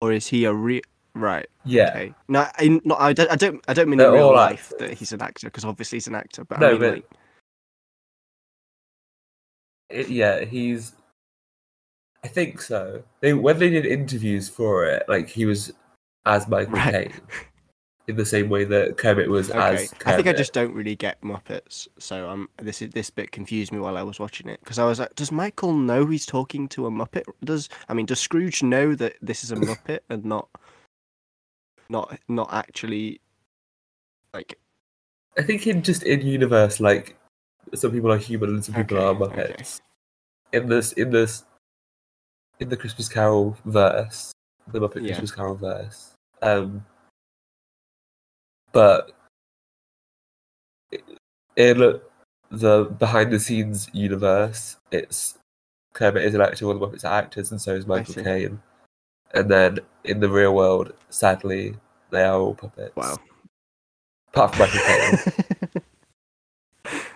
or 0.00 0.12
is 0.12 0.26
he 0.26 0.44
a 0.44 0.52
real 0.52 0.82
right? 1.14 1.46
Yeah, 1.64 1.88
Okay. 1.90 2.14
No, 2.28 2.46
I, 2.58 2.80
no, 2.84 2.94
I 2.96 3.12
don't. 3.12 3.30
I 3.30 3.36
don't. 3.36 3.64
I 3.68 3.74
don't 3.74 3.88
mean 3.88 3.98
They're 3.98 4.08
in 4.08 4.14
real 4.14 4.32
life 4.34 4.72
actors. 4.72 4.88
that 4.90 4.98
he's 4.98 5.12
an 5.12 5.22
actor 5.22 5.48
because 5.48 5.64
obviously 5.64 5.96
he's 5.96 6.06
an 6.06 6.14
actor. 6.14 6.44
But 6.44 6.60
No, 6.60 6.68
I 6.68 6.70
mean, 6.72 6.80
but- 6.80 6.94
like, 6.94 7.10
It- 9.90 10.08
yeah, 10.10 10.44
he's. 10.44 10.92
I 12.24 12.28
think 12.28 12.60
so. 12.60 13.02
They 13.20 13.34
when 13.34 13.58
they 13.58 13.70
did 13.70 13.86
interviews 13.86 14.48
for 14.48 14.84
it, 14.86 15.04
like 15.08 15.28
he 15.28 15.46
was 15.46 15.72
as 16.26 16.46
Michael 16.48 16.74
Right. 16.74 17.10
Caine, 17.12 17.20
in 18.08 18.16
the 18.16 18.26
same 18.26 18.48
way 18.48 18.64
that 18.64 18.98
Kermit 18.98 19.28
was 19.28 19.50
okay. 19.50 19.58
as. 19.58 19.90
Kermit. 19.92 20.06
I 20.06 20.16
think 20.16 20.28
I 20.28 20.32
just 20.32 20.52
don't 20.52 20.72
really 20.74 20.94
get 20.94 21.20
Muppets, 21.22 21.88
so 21.98 22.28
um, 22.28 22.48
this 22.58 22.82
is 22.82 22.90
this 22.90 23.10
bit 23.10 23.32
confused 23.32 23.72
me 23.72 23.78
while 23.78 23.96
I 23.96 24.02
was 24.02 24.20
watching 24.20 24.48
it 24.48 24.60
because 24.60 24.78
I 24.78 24.84
was 24.84 24.98
like, 25.00 25.14
does 25.14 25.32
Michael 25.32 25.72
know 25.72 26.06
he's 26.06 26.26
talking 26.26 26.68
to 26.68 26.86
a 26.86 26.90
Muppet? 26.90 27.24
Does 27.44 27.68
I 27.88 27.94
mean, 27.94 28.06
does 28.06 28.20
Scrooge 28.20 28.62
know 28.62 28.94
that 28.94 29.14
this 29.22 29.42
is 29.42 29.50
a 29.50 29.56
Muppet 29.68 30.00
and 30.08 30.24
not, 30.24 30.48
not, 31.88 32.18
not 32.28 32.52
actually, 32.52 33.20
like, 34.34 34.58
I 35.38 35.42
think 35.42 35.66
in 35.66 35.82
just 35.82 36.02
in 36.02 36.20
universe, 36.26 36.80
like 36.80 37.16
some 37.74 37.90
people 37.90 38.12
are 38.12 38.18
human 38.18 38.50
and 38.50 38.64
some 38.64 38.74
people 38.74 38.98
are 38.98 39.10
Okay, 39.14 39.24
okay. 39.42 39.52
Muppets. 39.54 39.80
In 40.52 40.68
this, 40.68 40.92
in 40.92 41.10
this, 41.10 41.44
in 42.60 42.68
the 42.68 42.76
Christmas 42.76 43.08
Carol 43.08 43.56
verse, 43.64 44.32
the 44.68 44.78
Muppet 44.78 45.02
Yeah. 45.02 45.08
Christmas 45.08 45.32
Carol 45.32 45.56
verse. 45.56 46.12
Um, 46.42 46.84
but 48.72 49.12
in 51.56 52.00
the 52.50 52.84
behind 52.98 53.32
the 53.32 53.40
scenes 53.40 53.88
universe, 53.92 54.76
it's 54.90 55.38
Kermit 55.94 56.24
is 56.24 56.34
an 56.34 56.42
actor, 56.42 56.66
all 56.66 56.74
the 56.74 56.86
Muppets 56.86 57.04
are 57.04 57.18
actors, 57.18 57.50
and 57.50 57.60
so 57.60 57.74
is 57.74 57.86
Michael. 57.86 58.22
Caine. 58.22 58.60
And 59.32 59.50
then 59.50 59.78
in 60.04 60.20
the 60.20 60.28
real 60.28 60.54
world, 60.54 60.92
sadly, 61.08 61.76
they 62.10 62.22
are 62.22 62.38
all 62.38 62.54
puppets. 62.54 62.94
wow. 62.94 63.16
Apart 64.28 64.54
from 64.54 64.58
Michael 64.58 64.80
Caine. 64.80 65.82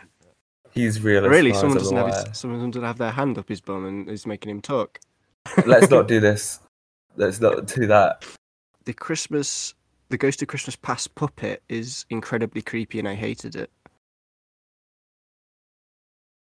He's 0.72 1.02
real. 1.02 1.24
as 1.24 1.30
really, 1.30 1.52
someone 1.52 1.76
doesn't 1.76 1.96
have 1.96 2.06
his, 2.06 2.38
someone 2.38 2.70
doesn't 2.70 2.86
have 2.86 2.98
their 2.98 3.10
hand 3.10 3.36
up 3.36 3.48
his 3.48 3.60
bum 3.60 3.84
and 3.84 4.08
is 4.08 4.26
making 4.26 4.50
him 4.50 4.62
talk. 4.62 5.00
Let's 5.66 5.90
not 5.90 6.08
do 6.08 6.20
this. 6.20 6.60
Let's 7.16 7.40
not 7.40 7.66
do 7.66 7.86
that. 7.88 8.24
The 8.84 8.92
Christmas, 8.92 9.74
the 10.08 10.18
Ghost 10.18 10.42
of 10.42 10.48
Christmas 10.48 10.76
Past 10.76 11.14
puppet 11.14 11.62
is 11.68 12.06
incredibly 12.10 12.62
creepy, 12.62 12.98
and 12.98 13.08
I 13.08 13.14
hated 13.14 13.56
it. 13.56 13.70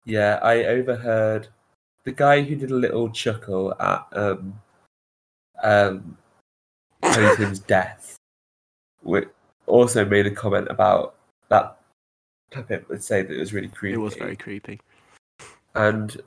Yeah, 0.06 0.40
I 0.42 0.66
overheard 0.66 1.48
the 2.04 2.12
guy 2.12 2.42
who 2.42 2.56
did 2.56 2.72
a 2.72 2.76
little 2.76 3.10
chuckle 3.10 3.74
at 3.80 4.06
um 4.14 4.60
um 5.64 6.18
Tim's 7.02 7.60
death. 7.68 8.18
Which 9.02 9.30
also 9.68 10.06
made 10.06 10.26
a 10.26 10.32
comment 10.32 10.68
about 10.70 11.16
that 11.50 11.78
puppet 12.52 12.88
would 12.90 13.04
say 13.04 13.22
that 13.22 13.34
it 13.34 13.40
was 13.40 13.54
really 13.54 13.68
creepy. 13.68 13.96
It 13.96 13.98
was 13.98 14.16
very 14.16 14.36
creepy. 14.36 14.80
and 15.76 16.22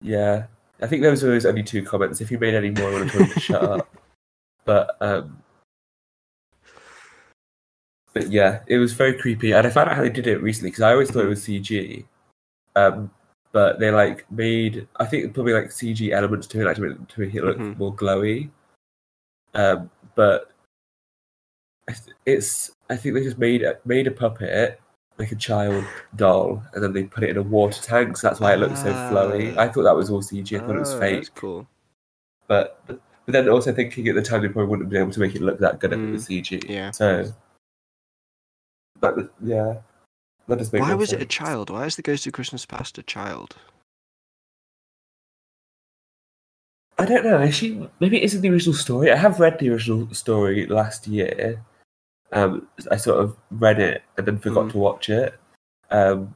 yeah, 0.00 0.46
I 0.80 0.86
think 0.86 1.02
those 1.02 1.22
were 1.22 1.34
his 1.34 1.46
only 1.46 1.62
two 1.62 1.82
comments. 1.82 2.20
If 2.20 2.28
he 2.28 2.36
made 2.36 2.54
any 2.54 2.70
more, 2.70 2.88
I 2.88 2.92
would 2.92 3.02
have 3.02 3.12
told 3.12 3.28
him 3.28 3.34
to 3.34 3.40
shut 3.40 3.62
up. 3.62 3.88
But 4.64 4.98
um, 5.00 5.42
but 8.12 8.30
yeah, 8.30 8.60
it 8.66 8.76
was 8.76 8.92
very 8.92 9.14
creepy, 9.14 9.52
and 9.52 9.66
I 9.66 9.70
found 9.70 9.88
out 9.88 9.96
how 9.96 10.02
they 10.02 10.10
did 10.10 10.26
it 10.26 10.42
recently 10.42 10.68
because 10.70 10.82
I 10.82 10.92
always 10.92 11.10
thought 11.10 11.24
it 11.24 11.28
was 11.28 11.42
CG. 11.42 12.04
Um, 12.76 13.10
but 13.52 13.80
they 13.80 13.90
like 13.90 14.30
made 14.30 14.86
I 14.96 15.06
think 15.06 15.32
probably 15.32 15.54
like 15.54 15.70
CG 15.70 16.10
elements 16.12 16.46
to 16.48 16.60
it, 16.60 16.64
like 16.66 16.76
to 16.76 16.82
make, 16.82 17.08
to 17.08 17.20
make 17.20 17.34
it 17.34 17.44
look 17.44 17.56
Mhm. 17.56 17.78
more 17.78 17.94
glowy. 17.94 18.50
Um, 19.54 19.90
but 20.14 20.50
it's 22.26 22.70
I 22.90 22.96
think 22.96 23.14
they 23.14 23.22
just 23.22 23.38
made 23.38 23.64
made 23.86 24.06
a 24.06 24.10
puppet 24.10 24.78
like 25.18 25.32
a 25.32 25.36
child 25.36 25.84
doll, 26.16 26.62
and 26.74 26.82
then 26.82 26.92
they 26.92 27.04
put 27.04 27.24
it 27.24 27.30
in 27.30 27.36
a 27.36 27.42
water 27.42 27.82
tank, 27.82 28.16
so 28.16 28.28
that's 28.28 28.40
why 28.40 28.54
it 28.54 28.58
looks 28.58 28.82
so 28.82 28.92
flowy. 28.92 29.54
Ah. 29.56 29.62
I 29.62 29.68
thought 29.68 29.82
that 29.82 29.96
was 29.96 30.10
all 30.10 30.22
CG. 30.22 30.56
I 30.56 30.64
thought 30.64 30.76
it 30.76 30.80
was 30.80 30.94
Ah, 30.94 31.00
fake. 31.00 31.34
Cool. 31.34 31.66
But 32.46 32.82
but 32.86 33.00
then 33.26 33.48
also 33.48 33.72
thinking 33.72 34.08
at 34.08 34.14
the 34.14 34.22
time 34.22 34.42
they 34.42 34.48
probably 34.48 34.70
wouldn't 34.70 34.86
have 34.86 34.90
been 34.90 35.02
able 35.02 35.12
to 35.12 35.20
make 35.20 35.34
it 35.34 35.42
look 35.42 35.58
that 35.58 35.80
good 35.80 35.92
if 35.92 35.98
it 35.98 36.12
was 36.12 36.26
CG. 36.26 36.60
Mm, 36.60 36.68
yeah. 36.70 36.90
So 36.92 37.32
but 39.00 39.32
yeah. 39.42 39.78
That 40.46 40.58
makes 40.58 40.72
Why 40.72 40.94
was 40.94 41.12
it 41.12 41.20
a 41.20 41.26
child? 41.26 41.68
Why 41.68 41.84
is 41.84 41.96
the 41.96 42.02
Ghost 42.02 42.26
of 42.26 42.32
Christmas 42.32 42.64
Past 42.64 42.96
a 42.96 43.02
child? 43.02 43.56
I 46.98 47.04
don't 47.04 47.22
know. 47.22 47.38
Actually, 47.38 47.88
maybe 48.00 48.16
it 48.16 48.24
isn't 48.24 48.40
the 48.40 48.48
original 48.48 48.74
story. 48.74 49.12
I 49.12 49.16
have 49.16 49.38
read 49.38 49.58
the 49.58 49.70
original 49.70 50.12
story 50.14 50.66
last 50.66 51.06
year. 51.06 51.62
Um, 52.32 52.68
I 52.90 52.96
sort 52.96 53.20
of 53.20 53.36
read 53.50 53.80
it 53.80 54.02
and 54.16 54.26
then 54.26 54.38
forgot 54.38 54.66
Mm. 54.66 54.72
to 54.72 54.78
watch 54.78 55.08
it. 55.08 55.38
Um, 55.90 56.34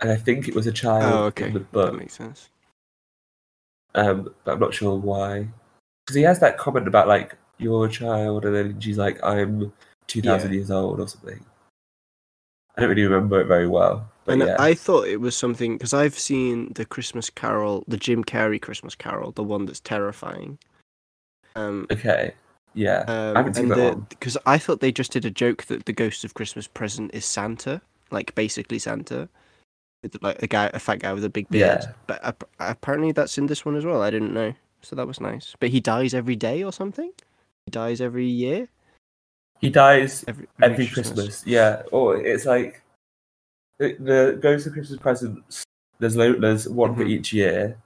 and 0.00 0.10
I 0.10 0.16
think 0.16 0.48
it 0.48 0.54
was 0.54 0.66
a 0.66 0.72
child 0.72 1.04
Oh, 1.04 1.24
okay. 1.26 1.48
in 1.48 1.52
the 1.54 1.60
That 1.72 1.94
makes 1.94 2.14
sense. 2.14 2.48
Um, 3.94 4.34
but 4.44 4.52
I'm 4.52 4.60
not 4.60 4.74
sure 4.74 4.96
why. 4.96 5.48
Because 6.06 6.16
he 6.16 6.22
has 6.22 6.40
that 6.40 6.58
comment 6.58 6.88
about 6.88 7.08
like 7.08 7.36
you're 7.58 7.86
a 7.86 7.90
child, 7.90 8.44
and 8.44 8.54
then 8.54 8.80
she's 8.80 8.98
like, 8.98 9.22
"I'm 9.22 9.72
two 10.06 10.22
thousand 10.22 10.50
Yeah. 10.52 10.56
years 10.58 10.70
old" 10.70 11.00
or 11.00 11.06
something. 11.08 11.44
I 12.76 12.80
don't 12.80 12.90
really 12.90 13.02
remember 13.02 13.40
it 13.40 13.46
very 13.46 13.66
well, 13.68 14.10
but 14.24 14.32
and 14.32 14.42
yeah, 14.42 14.56
I 14.58 14.74
thought 14.74 15.06
it 15.06 15.20
was 15.20 15.36
something 15.36 15.76
because 15.76 15.92
I've 15.92 16.18
seen 16.18 16.72
the 16.72 16.84
Christmas 16.84 17.28
Carol, 17.30 17.84
the 17.86 17.96
Jim 17.96 18.24
Carrey 18.24 18.60
Christmas 18.62 18.94
Carol, 18.94 19.32
the 19.32 19.42
one 19.44 19.66
that's 19.66 19.80
terrifying. 19.80 20.58
Um, 21.56 21.86
okay, 21.90 22.34
yeah. 22.74 23.00
um, 23.08 23.36
haven't 23.36 23.54
seen 23.54 23.68
that. 23.68 24.08
Because 24.08 24.36
I 24.46 24.58
thought 24.58 24.80
they 24.80 24.92
just 24.92 25.12
did 25.12 25.24
a 25.24 25.30
joke 25.30 25.64
that 25.64 25.86
the 25.86 25.92
Ghost 25.92 26.24
of 26.24 26.34
Christmas 26.34 26.66
Present 26.66 27.10
is 27.14 27.24
Santa, 27.24 27.80
like 28.10 28.34
basically 28.34 28.78
Santa, 28.78 29.28
with 30.02 30.22
like 30.22 30.42
a 30.42 30.46
guy, 30.46 30.70
a 30.72 30.78
fat 30.78 31.00
guy 31.00 31.12
with 31.12 31.24
a 31.24 31.28
big 31.30 31.48
beard. 31.48 31.80
Yeah. 31.82 31.92
But 32.06 32.24
ap- 32.24 32.48
apparently 32.58 33.12
that's 33.12 33.38
in 33.38 33.46
this 33.46 33.64
one 33.64 33.76
as 33.76 33.84
well. 33.84 34.02
I 34.02 34.10
didn't 34.10 34.32
know, 34.34 34.54
so 34.82 34.96
that 34.96 35.06
was 35.06 35.20
nice. 35.20 35.54
But 35.60 35.70
he 35.70 35.80
dies 35.80 36.14
every 36.14 36.36
day 36.36 36.62
or 36.62 36.72
something. 36.72 37.12
He 37.66 37.70
dies 37.70 38.00
every 38.00 38.26
year. 38.26 38.68
He 39.60 39.68
dies 39.68 40.24
Every, 40.26 40.46
every 40.62 40.86
Christmas. 40.86 41.46
Yeah, 41.46 41.82
or 41.92 42.16
it's 42.16 42.46
like 42.46 42.82
the, 43.78 43.94
the 44.00 44.38
Ghost 44.40 44.66
of 44.66 44.72
Christmas 44.72 44.98
presents. 44.98 45.64
There's 45.98 46.16
lo- 46.16 46.40
there's 46.40 46.66
one 46.66 46.94
for 46.94 47.04
Mhm. 47.04 47.10
each 47.10 47.32
year, 47.34 47.76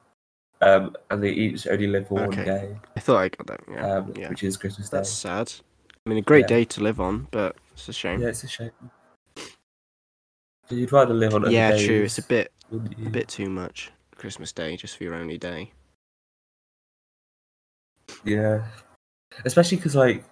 um, 0.60 0.96
and 1.10 1.22
they 1.22 1.30
each 1.30 1.66
only 1.66 1.86
live 1.86 2.08
for 2.08 2.26
one 2.26 2.30
day, 2.30 2.76
I 2.96 3.00
thought 3.00 3.18
I 3.18 3.28
got 3.28 3.46
that. 3.46 3.60
Yeah, 3.70 3.96
um, 3.96 4.12
yeah. 4.16 4.28
which 4.28 4.42
is 4.42 4.56
Christmas 4.56 4.88
Day. 4.88 4.98
That's 4.98 5.10
sad. 5.10 5.52
I 6.06 6.08
mean, 6.08 6.18
a 6.18 6.22
great 6.22 6.42
Yeah. 6.42 6.56
day 6.58 6.64
to 6.66 6.82
live 6.82 7.00
on, 7.00 7.28
but 7.30 7.56
it's 7.72 7.88
a 7.88 7.92
shame. 7.92 8.20
Yeah, 8.20 8.28
it's 8.28 8.44
a 8.44 8.48
shame. 8.48 8.70
You'd 10.70 10.92
rather 10.92 11.14
live 11.14 11.34
on 11.34 11.50
Yeah, 11.50 11.72
days, 11.72 11.86
true. 11.86 12.02
It's 12.02 12.18
a 12.18 12.22
bit 12.22 12.52
a 12.72 12.76
bit 13.10 13.28
too 13.28 13.48
much. 13.50 13.90
Christmas 14.16 14.52
Day 14.52 14.76
just 14.76 14.96
for 14.96 15.04
your 15.04 15.14
only 15.14 15.38
day. 15.38 15.72
Yeah, 18.24 18.64
especially 19.44 19.76
because 19.76 19.94
like 19.94 20.24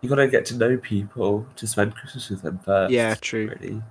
you 0.00 0.08
gotta 0.08 0.28
get 0.28 0.44
to 0.46 0.56
know 0.56 0.76
people 0.76 1.46
to 1.56 1.66
spend 1.66 1.94
Christmas 1.94 2.30
with 2.30 2.42
them 2.42 2.58
first. 2.58 2.92
Yeah, 2.92 3.14
true. 3.16 3.48
Really. 3.60 3.82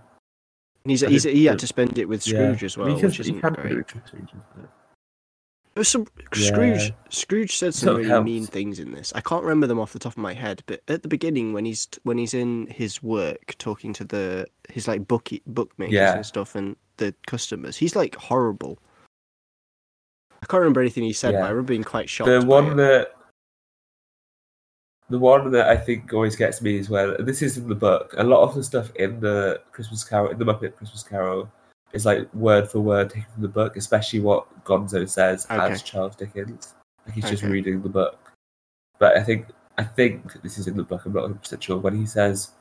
And 0.83 0.91
he's, 0.91 1.03
I 1.03 1.09
he's 1.09 1.23
he 1.23 1.45
had 1.45 1.59
to 1.59 1.67
spend 1.67 1.97
it 1.97 2.07
with 2.07 2.25
Yeah. 2.25 2.33
Scrooge 2.33 2.63
as 2.63 2.77
I 2.77 2.79
well, 2.79 2.87
mean, 2.87 2.95
you 2.95 3.01
can, 3.01 3.09
which 3.09 3.17
you 3.19 3.21
isn't 3.23 3.41
can 3.41 3.53
great. 3.53 3.89
Scrooge, 3.89 4.29
isn't 5.79 6.01
it? 6.01 6.11
There 6.13 6.19
was 6.19 6.33
some 6.33 6.41
Yeah. 6.41 6.47
Scrooge. 6.79 6.93
Scrooge 7.09 7.57
said 7.57 7.73
some 7.73 7.97
really 7.97 8.09
helps. 8.09 8.25
mean 8.25 8.45
things 8.45 8.79
in 8.79 8.91
this. 8.91 9.11
I 9.15 9.21
can't 9.21 9.43
remember 9.43 9.67
them 9.67 9.79
off 9.79 9.93
the 9.93 9.99
top 9.99 10.13
of 10.13 10.17
my 10.17 10.33
head, 10.33 10.63
but 10.65 10.81
at 10.87 11.01
the 11.03 11.07
beginning, 11.07 11.53
when 11.53 11.65
he's 11.65 11.87
when 12.03 12.17
he's 12.17 12.33
in 12.33 12.67
his 12.67 13.01
work 13.03 13.55
talking 13.57 13.93
to 13.93 14.03
the 14.03 14.47
his 14.69 14.87
like 14.87 15.07
book 15.07 15.29
bookmakers 15.47 15.93
Yeah. 15.93 16.15
and 16.15 16.25
stuff 16.25 16.55
and 16.55 16.75
the 16.97 17.13
customers, 17.27 17.77
he's 17.77 17.95
like 17.95 18.15
horrible. 18.15 18.77
I 20.41 20.45
can't 20.45 20.61
remember 20.61 20.81
anything 20.81 21.03
he 21.03 21.13
said, 21.13 21.33
but 21.33 21.43
I 21.43 21.49
remember 21.49 21.63
being 21.69 21.83
quite 21.83 22.09
shocked. 22.09 22.29
The 22.29 22.45
one 22.45 22.75
that 22.77 23.15
the 25.09 25.19
one 25.19 25.51
that 25.51 25.67
I 25.67 25.75
think 25.75 26.13
always 26.13 26.35
gets 26.35 26.61
me 26.61 26.77
is 26.77 26.89
when 26.89 27.15
this 27.25 27.41
is 27.41 27.57
in 27.57 27.67
the 27.67 27.75
book. 27.75 28.13
A 28.17 28.23
lot 28.23 28.43
of 28.43 28.53
the 28.55 28.63
stuff 28.63 28.93
in 28.95 29.19
the 29.19 29.59
Christmas 29.71 30.03
Carol, 30.03 30.29
in 30.31 30.37
the 30.37 30.45
Muppet 30.45 30.75
Christmas 30.75 31.01
Carol, 31.03 31.51
is 31.93 32.05
like 32.05 32.31
word 32.33 32.69
for 32.69 32.79
word 32.79 33.09
taken 33.09 33.29
from 33.33 33.41
the 33.41 33.47
book, 33.49 33.75
especially 33.77 34.19
what 34.19 34.45
Gonzo 34.63 35.07
says 35.09 35.45
Okay. 35.49 35.71
as 35.73 35.81
Charles 35.81 36.15
Dickens. 36.15 36.75
Like 37.05 37.15
he's 37.15 37.29
just 37.29 37.43
reading 37.43 37.81
the 37.81 37.89
book. 37.89 38.31
But 38.99 39.17
I 39.17 39.23
think 39.23 39.47
I 39.77 39.83
think 39.83 40.41
this 40.41 40.57
is 40.57 40.67
in 40.67 40.75
the 40.77 40.83
book. 40.83 41.05
I'm 41.05 41.13
not 41.13 41.21
100 41.23 41.41
percent 41.41 41.63
sure 41.63 41.77
when 41.77 41.97
he 41.97 42.05
says 42.05 42.51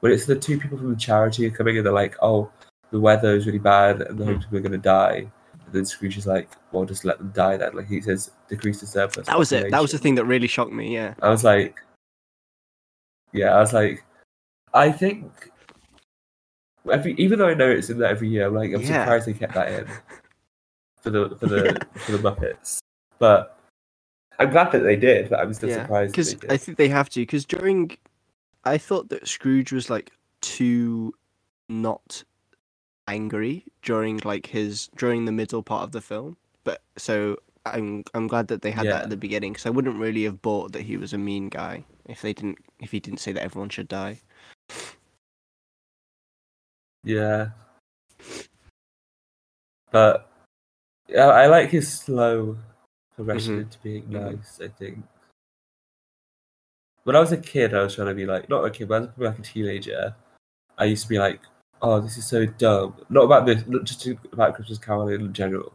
when 0.00 0.12
it's 0.12 0.26
the 0.26 0.36
two 0.36 0.58
people 0.58 0.78
from 0.78 0.90
the 0.90 0.96
charity 0.96 1.46
are 1.46 1.50
coming 1.50 1.76
and 1.76 1.84
they're 1.84 1.92
like, 1.92 2.16
"Oh, 2.22 2.50
the 2.90 3.00
weather 3.00 3.34
is 3.36 3.46
really 3.46 3.58
bad 3.58 4.00
and 4.02 4.18
the 4.18 4.24
Hmm. 4.24 4.30
homes 4.32 4.44
people 4.44 4.58
are 4.58 4.62
going 4.62 4.72
to 4.72 4.78
die." 4.78 5.30
And 5.64 5.72
then 5.72 5.84
Scrooge 5.84 6.16
is 6.16 6.26
like, 6.26 6.48
"Well, 6.72 6.84
just 6.84 7.04
let 7.04 7.18
them 7.18 7.32
die 7.34 7.56
then." 7.56 7.74
Like 7.74 7.88
he 7.88 8.00
says, 8.00 8.30
"Decrease 8.48 8.80
the 8.80 8.86
surplus." 8.86 9.26
that 9.26 9.38
was 9.38 9.52
it. 9.52 9.70
That 9.70 9.82
was 9.82 9.92
the 9.92 9.98
thing 9.98 10.14
that 10.16 10.24
really 10.24 10.46
shocked 10.48 10.72
me. 10.72 10.94
Yeah. 10.94 11.14
I 11.22 11.28
was 11.28 11.44
like, 11.44 11.78
yeah, 13.32 13.54
I 13.56 13.60
was 13.60 13.72
like, 13.72 14.04
I 14.74 14.90
think 14.92 15.50
every 16.90 17.14
even 17.14 17.38
though 17.38 17.48
I 17.48 17.54
know 17.54 17.70
it's 17.70 17.90
in 17.90 17.98
there 17.98 18.08
every 18.08 18.28
year, 18.28 18.46
I'm 18.46 18.54
like, 18.54 18.72
I'm 18.72 18.80
Yeah. 18.80 19.04
surprised 19.04 19.26
they 19.26 19.32
kept 19.34 19.54
that 19.54 19.72
in 19.72 19.86
for 21.00 21.10
the 21.10 21.36
for 21.36 21.46
the 21.46 21.86
for 21.94 22.12
the 22.12 22.18
Muppets. 22.18 22.78
But 23.18 23.58
I'm 24.38 24.50
glad 24.50 24.72
that 24.72 24.80
they 24.80 24.96
did. 24.96 25.30
But 25.30 25.40
I'm 25.40 25.52
still 25.54 25.68
yeah. 25.68 25.82
surprised 25.82 26.12
Because 26.12 26.36
I 26.48 26.56
think 26.56 26.78
they 26.78 26.88
have 26.88 27.08
to. 27.10 27.20
Because 27.20 27.44
during, 27.44 27.96
I 28.64 28.78
thought 28.78 29.08
that 29.10 29.28
Scrooge 29.28 29.72
was 29.72 29.90
like 29.90 30.10
too 30.40 31.14
not 31.68 32.24
angry 33.08 33.64
during 33.82 34.20
like 34.24 34.46
his 34.46 34.88
during 34.96 35.24
the 35.24 35.32
middle 35.32 35.62
part 35.62 35.84
of 35.84 35.92
the 35.92 36.00
film. 36.00 36.36
But 36.64 36.82
so 36.96 37.36
I'm 37.66 38.04
I'm 38.14 38.26
glad 38.26 38.48
that 38.48 38.62
they 38.62 38.70
had 38.70 38.86
that 38.86 39.04
at 39.04 39.10
the 39.10 39.16
beginning 39.16 39.52
because 39.52 39.66
I 39.66 39.70
wouldn't 39.70 39.98
really 39.98 40.24
have 40.24 40.42
bought 40.42 40.72
that 40.72 40.82
he 40.82 40.96
was 40.96 41.12
a 41.12 41.18
mean 41.18 41.48
guy 41.48 41.84
if 42.06 42.22
they 42.22 42.32
didn't 42.32 42.58
if 42.80 42.90
he 42.90 43.00
didn't 43.00 43.20
say 43.20 43.32
that 43.32 43.42
everyone 43.42 43.68
should 43.68 43.88
die. 43.88 44.20
Yeah, 47.04 47.50
but 49.90 50.30
yeah, 51.08 51.26
I 51.28 51.46
like 51.46 51.70
his 51.70 51.90
slow 51.92 52.56
progression 53.16 53.56
Mhm. 53.56 53.60
into 53.62 53.78
being 53.80 54.04
Mhm. 54.04 54.10
nice. 54.38 54.60
I 54.60 54.68
think. 54.68 55.04
When 57.04 57.16
I 57.16 57.20
was 57.20 57.32
a 57.32 57.36
kid, 57.36 57.74
I 57.74 57.82
was 57.82 57.96
trying 57.96 58.08
to 58.08 58.14
be 58.14 58.26
like 58.26 58.48
not 58.48 58.64
a 58.64 58.70
kid, 58.70 58.88
but 58.88 58.94
I 58.94 59.00
was 59.00 59.08
probably 59.08 59.26
like 59.28 59.38
a 59.40 59.42
teenager. 59.42 60.14
I 60.78 60.84
used 60.84 61.02
to 61.02 61.08
be 61.08 61.18
like, 61.18 61.40
"Oh, 61.82 62.00
this 62.00 62.16
is 62.16 62.26
so 62.26 62.46
dumb." 62.46 62.94
Not 63.10 63.24
about 63.24 63.46
this, 63.46 63.66
not 63.66 63.84
just 63.84 64.06
about 64.32 64.54
Christmas 64.54 64.78
Carol 64.78 65.08
in 65.08 65.32
general. 65.32 65.72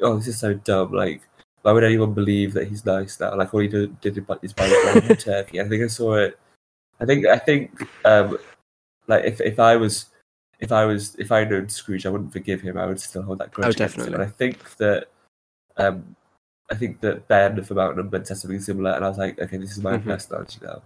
Oh, 0.00 0.16
this 0.16 0.28
is 0.28 0.38
so 0.38 0.54
dumb. 0.54 0.92
Like, 0.92 1.22
why 1.62 1.72
would 1.72 1.82
anyone 1.84 2.14
believe 2.14 2.54
that 2.54 2.68
he's 2.68 2.86
nice 2.86 3.18
now? 3.18 3.34
Like, 3.36 3.52
all 3.52 3.60
he 3.60 3.68
did, 3.68 4.00
did 4.00 4.16
is 4.42 4.52
buy 4.52 4.66
a 4.66 5.16
turkey. 5.16 5.60
I 5.60 5.68
think 5.68 5.82
I 5.82 5.88
saw 5.88 6.14
it. 6.14 6.38
I 7.00 7.04
think 7.06 7.26
I 7.26 7.38
think 7.38 7.82
um, 8.04 8.38
like 9.08 9.24
if 9.24 9.40
if 9.40 9.58
I 9.58 9.76
was 9.76 10.06
if 10.60 10.72
I 10.72 10.84
was 10.84 11.14
if 11.16 11.30
I 11.32 11.44
known 11.44 11.68
Scrooge, 11.68 12.06
I 12.06 12.10
wouldn't 12.10 12.32
forgive 12.32 12.60
him. 12.60 12.76
I 12.76 12.86
would 12.86 13.00
still 13.00 13.22
hold 13.22 13.38
that 13.38 13.52
grudge. 13.52 13.74
him. 13.74 13.78
definitely. 13.78 14.14
And 14.14 14.22
I 14.22 14.26
think 14.26 14.76
that 14.76 15.08
um, 15.76 16.16
I 16.70 16.74
think 16.74 17.00
that 17.00 17.28
Ben 17.28 17.62
from 17.62 17.78
Outnumbered 17.78 18.26
said 18.26 18.38
something 18.38 18.60
similar, 18.60 18.90
and 18.92 19.04
I 19.04 19.08
was 19.08 19.18
like, 19.18 19.38
okay, 19.38 19.56
this 19.56 19.72
is 19.72 19.82
my 19.82 19.96
Mhm. 19.96 20.04
personality 20.04 20.58
now. 20.62 20.82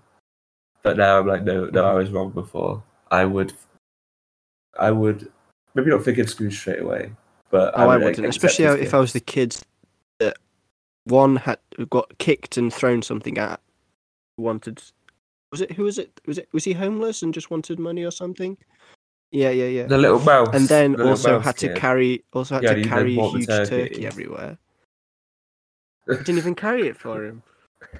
But 0.82 0.96
now 0.96 1.18
I'm 1.18 1.26
like, 1.26 1.44
no, 1.44 1.66
no, 1.66 1.84
I 1.86 1.92
Mhm. 1.92 1.96
was 1.98 2.10
wrong 2.10 2.30
before. 2.30 2.82
I 3.10 3.24
would, 3.24 3.52
I 4.78 4.90
would 4.90 5.30
maybe 5.74 5.90
not 5.90 6.04
forgive 6.04 6.28
Scrooge 6.28 6.58
straight 6.58 6.80
away, 6.80 7.12
but 7.50 7.72
Oh, 7.74 7.82
I, 7.82 7.86
would 7.86 8.04
wouldn't, 8.04 8.26
accept 8.26 8.28
especially 8.36 8.82
if 8.82 8.94
I 8.94 8.98
was 8.98 9.12
the 9.12 9.20
kids 9.20 9.62
that 10.18 10.36
one 11.04 11.36
had 11.36 11.58
got 11.90 12.18
kicked 12.18 12.56
and 12.56 12.72
thrown 12.72 13.02
something 13.02 13.38
at, 13.38 13.60
wanted. 14.36 14.82
Was 15.50 15.60
it 15.60 15.72
who 15.72 15.84
was 15.84 15.98
it? 15.98 16.20
Was 16.26 16.38
it 16.38 16.48
was 16.52 16.64
he 16.64 16.72
homeless 16.72 17.22
and 17.22 17.34
just 17.34 17.50
wanted 17.50 17.78
money 17.78 18.04
or 18.04 18.10
something? 18.10 18.56
Yeah, 19.32 19.50
yeah, 19.50 19.64
yeah. 19.66 19.86
the 19.86 19.96
little 19.98 20.20
mouse, 20.20 20.50
and 20.52 20.68
then 20.68 20.92
the 20.92 21.04
also 21.08 21.40
had 21.40 21.56
to 21.58 21.68
kid. 21.68 21.76
carry 21.78 22.22
also 22.34 22.56
had 22.56 22.64
Yeah, 22.64 22.74
to 22.74 22.82
carry 22.84 23.18
a 23.18 23.28
huge 23.30 23.46
turkey. 23.46 23.88
turkey. 23.88 24.06
everywhere. 24.06 24.58
I 26.08 26.16
didn't 26.16 26.38
even 26.38 26.54
carry 26.54 26.86
it 26.88 26.96
for 26.96 27.24
him. 27.24 27.42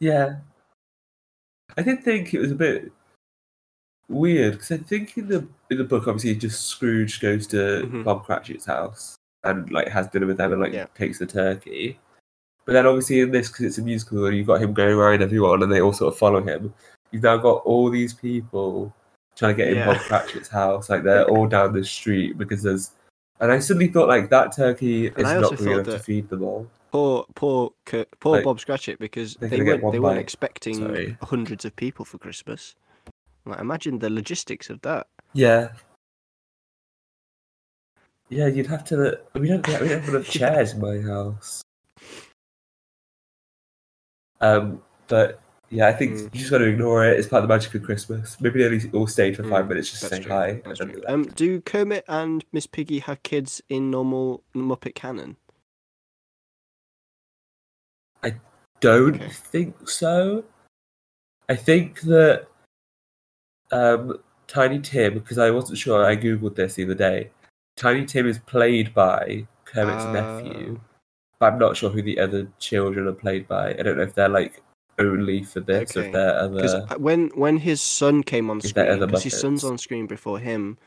Yeah, 0.00 0.36
I 1.76 1.82
did 1.82 2.04
think 2.04 2.32
it 2.32 2.38
was 2.38 2.52
a 2.52 2.54
bit 2.54 2.92
weird 4.08 4.52
because 4.52 4.70
I 4.70 4.76
think 4.76 5.18
in 5.18 5.26
the 5.26 5.44
in 5.70 5.78
the 5.78 5.84
book, 5.84 6.06
obviously, 6.06 6.36
just 6.36 6.68
Scrooge 6.68 7.20
goes 7.20 7.48
to 7.48 7.56
Mhm. 7.84 8.04
Bob 8.04 8.24
Cratchit's 8.24 8.64
house 8.64 9.16
and 9.42 9.68
like 9.72 9.88
has 9.88 10.06
dinner 10.06 10.26
with 10.26 10.36
them 10.36 10.52
and 10.52 10.60
like 10.62 10.72
Yeah. 10.72 10.86
takes 10.94 11.18
the 11.18 11.26
turkey. 11.26 11.98
But 12.64 12.74
then, 12.74 12.86
obviously, 12.86 13.18
in 13.20 13.32
this 13.32 13.48
because 13.48 13.64
it's 13.64 13.78
a 13.78 13.82
musical, 13.82 14.24
and 14.26 14.36
you've 14.36 14.46
got 14.46 14.62
him 14.62 14.72
going 14.72 14.94
around 14.94 15.20
everyone, 15.20 15.64
and 15.64 15.72
they 15.72 15.80
all 15.80 15.92
sort 15.92 16.12
of 16.14 16.18
follow 16.18 16.40
him. 16.42 16.72
You've 17.10 17.24
now 17.24 17.36
got 17.38 17.64
all 17.64 17.90
these 17.90 18.14
people 18.14 18.94
trying 19.38 19.54
to 19.54 19.56
get 19.56 19.68
in 19.68 19.76
Yeah. 19.76 19.86
Bob 19.86 19.98
Cratchit's 20.02 20.48
house, 20.48 20.90
like 20.90 21.04
they're 21.04 21.28
all 21.28 21.46
down 21.46 21.72
the 21.72 21.84
street 21.84 22.36
because 22.36 22.62
there's. 22.62 22.90
And 23.40 23.52
I 23.52 23.60
suddenly 23.60 23.86
thought 23.86 24.08
like 24.08 24.30
that 24.30 24.54
turkey 24.54 25.06
is 25.06 25.14
not 25.16 25.56
going 25.56 25.72
enough 25.72 25.86
to 25.86 25.98
feed 26.00 26.28
them 26.28 26.42
all. 26.42 26.68
Poor, 26.90 27.24
poor, 27.36 27.70
poor 28.18 28.36
Like, 28.36 28.44
Bob 28.44 28.60
Cratchit 28.60 28.98
because 28.98 29.36
they 29.36 29.62
weren't 29.62 29.92
they 29.92 30.00
weren't 30.00 30.18
expecting 30.18 30.74
Sorry. 30.74 31.16
hundreds 31.22 31.64
of 31.64 31.76
people 31.76 32.04
for 32.04 32.18
Christmas. 32.18 32.74
Like, 33.46 33.60
imagine 33.60 33.98
the 33.98 34.10
logistics 34.10 34.70
of 34.70 34.80
that. 34.82 35.06
Yeah. 35.34 35.68
Yeah, 38.30 38.48
you'd 38.48 38.66
have 38.66 38.84
to. 38.84 39.20
We 39.34 39.48
don't. 39.48 39.66
We 39.66 39.88
don't 39.88 40.00
have 40.00 40.08
enough 40.08 40.28
chairs 40.30 40.72
in 40.72 40.80
my 40.80 40.98
house. 41.00 41.62
Um, 44.40 44.82
but 45.06 45.40
yeah, 45.70 45.86
I 45.88 45.92
think 45.92 46.14
Mm. 46.14 46.22
you 46.34 46.40
just 46.40 46.50
got 46.50 46.58
to 46.58 46.64
ignore 46.64 47.04
it. 47.04 47.18
It's 47.18 47.28
part 47.28 47.42
of 47.42 47.48
the 47.48 47.54
magic 47.54 47.74
of 47.74 47.82
Christmas. 47.82 48.40
Maybe 48.40 48.60
they 48.60 48.66
only 48.66 48.90
all 48.92 49.06
stayed 49.06 49.36
for 49.36 49.42
five 49.44 49.66
Mm, 49.66 49.68
minutes 49.68 49.90
just 49.90 50.02
to 50.04 50.08
That's 50.08 50.24
say 50.24 50.28
hi. 50.30 50.62
That's 50.64 50.80
and 50.80 50.92
true. 50.92 51.02
then 51.06 51.14
Um, 51.14 51.24
do 51.24 51.60
Kermit 51.60 52.04
and 52.08 52.44
Miss 52.52 52.66
Piggy 52.66 53.00
have 53.00 53.22
kids 53.22 53.60
in 53.68 53.90
normal 53.90 54.42
Muppet 54.54 54.94
canon? 54.94 55.36
I 58.22 58.34
don't 58.80 59.16
okay. 59.16 59.28
think 59.28 59.88
so. 59.88 60.44
I 61.48 61.56
think 61.56 62.00
that 62.02 62.46
um, 63.70 64.18
Tiny 64.46 64.80
Tim, 64.80 65.14
because 65.14 65.38
I 65.38 65.50
wasn't 65.50 65.78
sure, 65.78 66.04
I 66.04 66.16
googled 66.16 66.54
this 66.56 66.74
the 66.74 66.84
other 66.84 66.94
day. 66.94 67.30
Tiny 67.76 68.04
Tim 68.06 68.26
is 68.26 68.38
played 68.40 68.92
by 68.94 69.46
Kermit's 69.64 70.04
nephew. 70.06 70.78
Oh. 70.78 70.84
but 71.38 71.52
I'm 71.52 71.58
not 71.58 71.76
sure 71.76 71.90
who 71.90 72.02
the 72.02 72.18
other 72.18 72.48
children 72.58 73.06
are 73.06 73.12
played 73.12 73.46
by. 73.46 73.70
I 73.70 73.82
don't 73.82 73.96
know 73.96 74.02
if 74.02 74.14
they're 74.14 74.28
like 74.28 74.62
only 74.98 75.42
for 75.42 75.60
this 75.60 75.96
Okay. 75.96 76.06
if 76.08 76.12
they're 76.12 76.34
other. 76.38 76.86
when 76.98 77.28
when 77.34 77.58
his 77.58 77.80
son 77.80 78.22
came 78.22 78.50
on 78.50 78.60
screen, 78.60 78.98
because 79.00 79.22
his 79.22 79.38
son's 79.38 79.64
on 79.64 79.78
screen 79.78 80.06
before 80.06 80.38
him, 80.38 80.78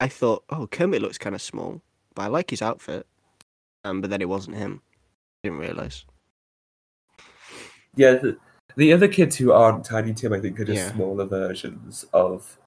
I 0.00 0.08
thought, 0.08 0.44
oh, 0.50 0.66
Kermit 0.66 1.02
looks 1.02 1.18
kind 1.18 1.34
of 1.34 1.42
small, 1.42 1.80
but 2.14 2.22
I 2.22 2.26
like 2.26 2.50
his 2.50 2.62
outfit. 2.62 3.06
Um, 3.84 4.00
but 4.00 4.10
then 4.10 4.20
it 4.20 4.28
wasn't 4.28 4.56
him. 4.56 4.82
Didn't 5.42 5.58
realize. 5.58 6.04
Yeah, 7.96 8.12
the, 8.12 8.36
the 8.76 8.92
other 8.92 9.08
kids 9.08 9.36
who 9.36 9.52
aren't 9.52 9.84
Tiny 9.84 10.12
Tim, 10.12 10.32
I 10.32 10.40
think, 10.40 10.60
are 10.60 10.64
just 10.64 10.78
Yeah. 10.86 10.92
smaller 10.92 11.24
versions 11.24 12.04
of 12.12 12.58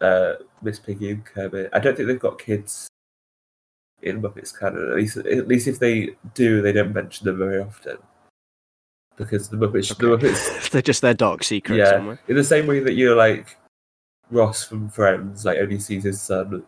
uh, 0.00 0.34
Miss 0.62 0.78
Piggy 0.78 1.10
and 1.10 1.24
Kermit. 1.24 1.70
I 1.72 1.78
don't 1.78 1.96
think 1.96 2.08
they've 2.08 2.18
got 2.18 2.38
kids 2.38 2.88
in 4.02 4.20
Muppets 4.20 4.58
canon. 4.58 4.90
At 4.90 4.96
least, 4.96 5.16
at 5.16 5.48
least 5.48 5.66
if 5.66 5.78
they 5.78 6.14
do, 6.34 6.60
they 6.60 6.72
don't 6.72 6.92
mention 6.92 7.24
them 7.24 7.38
very 7.38 7.60
often. 7.60 7.96
Because 9.16 9.48
the 9.48 9.56
Muppets, 9.56 9.96
the 9.96 10.06
Okay. 10.10 10.26
Muppets 10.28 10.70
They're 10.70 10.82
just 10.82 11.00
their 11.02 11.14
dark 11.14 11.44
secret 11.44 11.76
Yeah. 11.76 11.90
somewhere. 11.90 12.18
in 12.28 12.36
the 12.36 12.44
same 12.44 12.66
way 12.66 12.80
that 12.80 12.94
you're 12.94 13.14
like 13.16 13.56
Ross 14.30 14.64
from 14.64 14.88
Friends, 14.88 15.44
like 15.44 15.58
only 15.58 15.78
sees 15.78 16.04
his 16.04 16.20
son 16.20 16.64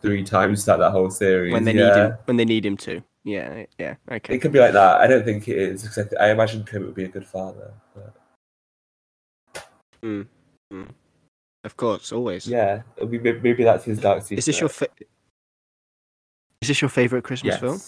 three 0.00 0.24
times 0.24 0.64
throughout 0.64 0.78
that 0.78 0.90
whole 0.90 1.10
series. 1.10 1.52
When 1.52 1.64
they 1.64 1.74
yeah. 1.74 1.88
need 1.88 1.96
him, 1.96 2.12
when 2.24 2.36
they 2.36 2.44
need 2.44 2.66
him 2.66 2.76
to. 2.78 3.02
Yeah, 3.22 3.64
yeah. 3.78 3.94
Okay. 4.10 4.34
It 4.34 4.38
could 4.40 4.52
be 4.52 4.58
like 4.58 4.72
that. 4.72 5.00
I 5.00 5.06
don't 5.06 5.24
think 5.24 5.48
it 5.48 5.56
is. 5.56 5.82
Because 5.82 5.98
I, 5.98 6.02
th- 6.02 6.20
I 6.20 6.30
imagine 6.30 6.62
Kermit 6.64 6.88
would 6.88 6.94
be 6.94 7.04
a 7.04 7.08
good 7.08 7.26
father. 7.26 7.72
But 7.94 8.14
Mm, 10.02 10.26
mm. 10.72 10.88
Of 11.64 11.76
course, 11.78 12.12
always. 12.12 12.46
yeah, 12.46 12.82
be, 13.08 13.18
maybe, 13.18 13.40
maybe 13.40 13.64
that's 13.64 13.84
his 13.84 13.98
dark 13.98 14.22
secret. 14.22 14.38
Is 14.40 14.44
this 14.44 14.60
your 14.60 14.68
fa- 14.68 14.88
Is 15.00 15.06
Is 16.62 16.68
this 16.68 16.82
your 16.82 16.90
favorite 16.90 17.24
Christmas 17.24 17.52
Yes, 17.54 17.60
film? 17.60 17.80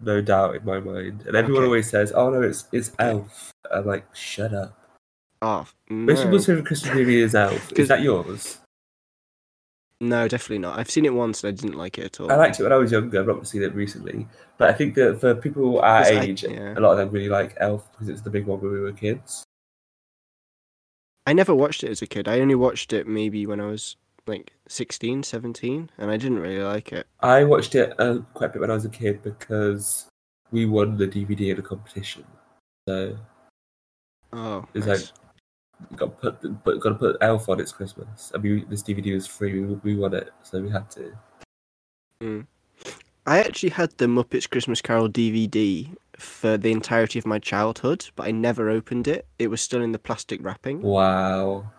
No 0.00 0.20
doubt 0.20 0.56
in 0.56 0.64
my 0.64 0.80
mind. 0.80 1.24
And 1.26 1.36
everyone 1.36 1.62
Okay. 1.62 1.66
always 1.68 1.90
says, 1.90 2.12
"Oh 2.12 2.30
no, 2.30 2.42
it's 2.42 2.66
it's 2.72 2.92
Elf." 2.98 3.52
I'm 3.72 3.86
like, 3.86 4.04
shut 4.14 4.52
up. 4.54 4.76
Oh 5.42 5.66
Most 5.88 6.18
no. 6.18 6.24
people's 6.24 6.46
favorite 6.46 6.66
Christmas 6.66 6.94
movie 6.94 7.20
is 7.20 7.34
Elf. 7.34 7.72
Is 7.72 7.88
that 7.88 8.02
yours? 8.02 8.58
no, 10.02 10.26
definitely 10.28 10.58
not. 10.58 10.78
I've 10.78 10.90
seen 10.90 11.04
it 11.04 11.12
once 11.12 11.44
and 11.44 11.48
I 11.54 11.60
didn't 11.60 11.76
like 11.76 11.98
it 11.98 12.04
at 12.06 12.20
all. 12.20 12.32
I 12.32 12.36
liked 12.36 12.58
it 12.58 12.62
when 12.62 12.72
I 12.72 12.76
was 12.76 12.90
younger. 12.90 13.20
I've 13.20 13.26
not 13.26 13.46
seen 13.46 13.62
it 13.62 13.74
recently, 13.74 14.26
but 14.56 14.70
I 14.70 14.72
think 14.72 14.94
that 14.94 15.20
for 15.20 15.34
people 15.34 15.78
our 15.80 16.02
'Cause 16.04 16.12
I- 16.12 16.20
age, 16.22 16.42
yeah. 16.42 16.72
a 16.76 16.80
lot 16.80 16.92
of 16.92 16.98
them 16.98 17.10
really 17.10 17.28
like 17.28 17.54
Elf 17.58 17.90
because 17.92 18.08
it's 18.08 18.22
the 18.22 18.30
big 18.30 18.46
one 18.46 18.60
when 18.60 18.72
we 18.72 18.80
were 18.80 18.92
kids. 18.92 19.44
I 21.26 21.32
never 21.34 21.54
watched 21.54 21.84
it 21.84 21.90
as 21.90 22.00
a 22.02 22.06
kid. 22.06 22.28
I 22.28 22.40
only 22.40 22.54
watched 22.54 22.92
it 22.94 23.06
maybe 23.06 23.46
when 23.46 23.60
I 23.60 23.66
was 23.66 23.96
like 24.30 24.52
16, 24.68 25.22
17, 25.22 25.90
and 25.98 26.10
I 26.10 26.16
didn't 26.16 26.38
really 26.38 26.62
like 26.62 26.92
it. 26.92 27.06
I 27.20 27.44
watched 27.44 27.74
it 27.74 27.92
uh, 27.98 28.18
quite 28.34 28.50
a 28.50 28.52
bit 28.54 28.60
when 28.62 28.70
I 28.70 28.74
was 28.74 28.84
a 28.84 28.90
kid 28.90 29.22
because 29.22 30.06
we 30.50 30.66
won 30.66 30.96
the 30.96 31.06
DVD 31.06 31.50
in 31.52 31.58
a 31.58 31.62
competition. 31.62 32.24
So 32.88 33.16
Oh, 34.32 34.64
It's 34.74 34.86
nice. 34.86 35.12
we 35.90 35.96
got 35.96 36.20
to 36.22 36.30
put 36.32 36.64
but 36.64 36.80
got 36.80 36.90
to 36.90 36.94
put 36.94 37.16
Elf 37.20 37.48
on. 37.48 37.60
It's 37.60 37.72
Christmas. 37.72 38.30
I 38.34 38.38
mean, 38.38 38.66
this 38.70 38.82
DVD 38.82 39.14
was 39.14 39.26
free. 39.26 39.60
We, 39.60 39.74
we 39.82 39.96
won 39.96 40.14
it, 40.14 40.30
so 40.42 40.60
we 40.62 40.70
had 40.70 40.88
to. 40.92 42.46
I 43.26 43.38
actually 43.40 43.70
had 43.70 43.90
the 43.98 44.06
Muppets 44.06 44.48
Christmas 44.48 44.80
Carol 44.80 45.08
DVD 45.08 45.88
for 46.16 46.56
the 46.58 46.70
entirety 46.72 47.18
of 47.18 47.26
my 47.26 47.38
childhood, 47.38 48.06
but 48.16 48.26
I 48.26 48.30
never 48.30 48.68
opened 48.70 49.08
it. 49.08 49.26
It 49.38 49.48
was 49.48 49.60
still 49.60 49.82
in 49.82 49.92
the 49.92 49.98
plastic 49.98 50.42
wrapping. 50.42 50.82
Wow. 50.82 51.70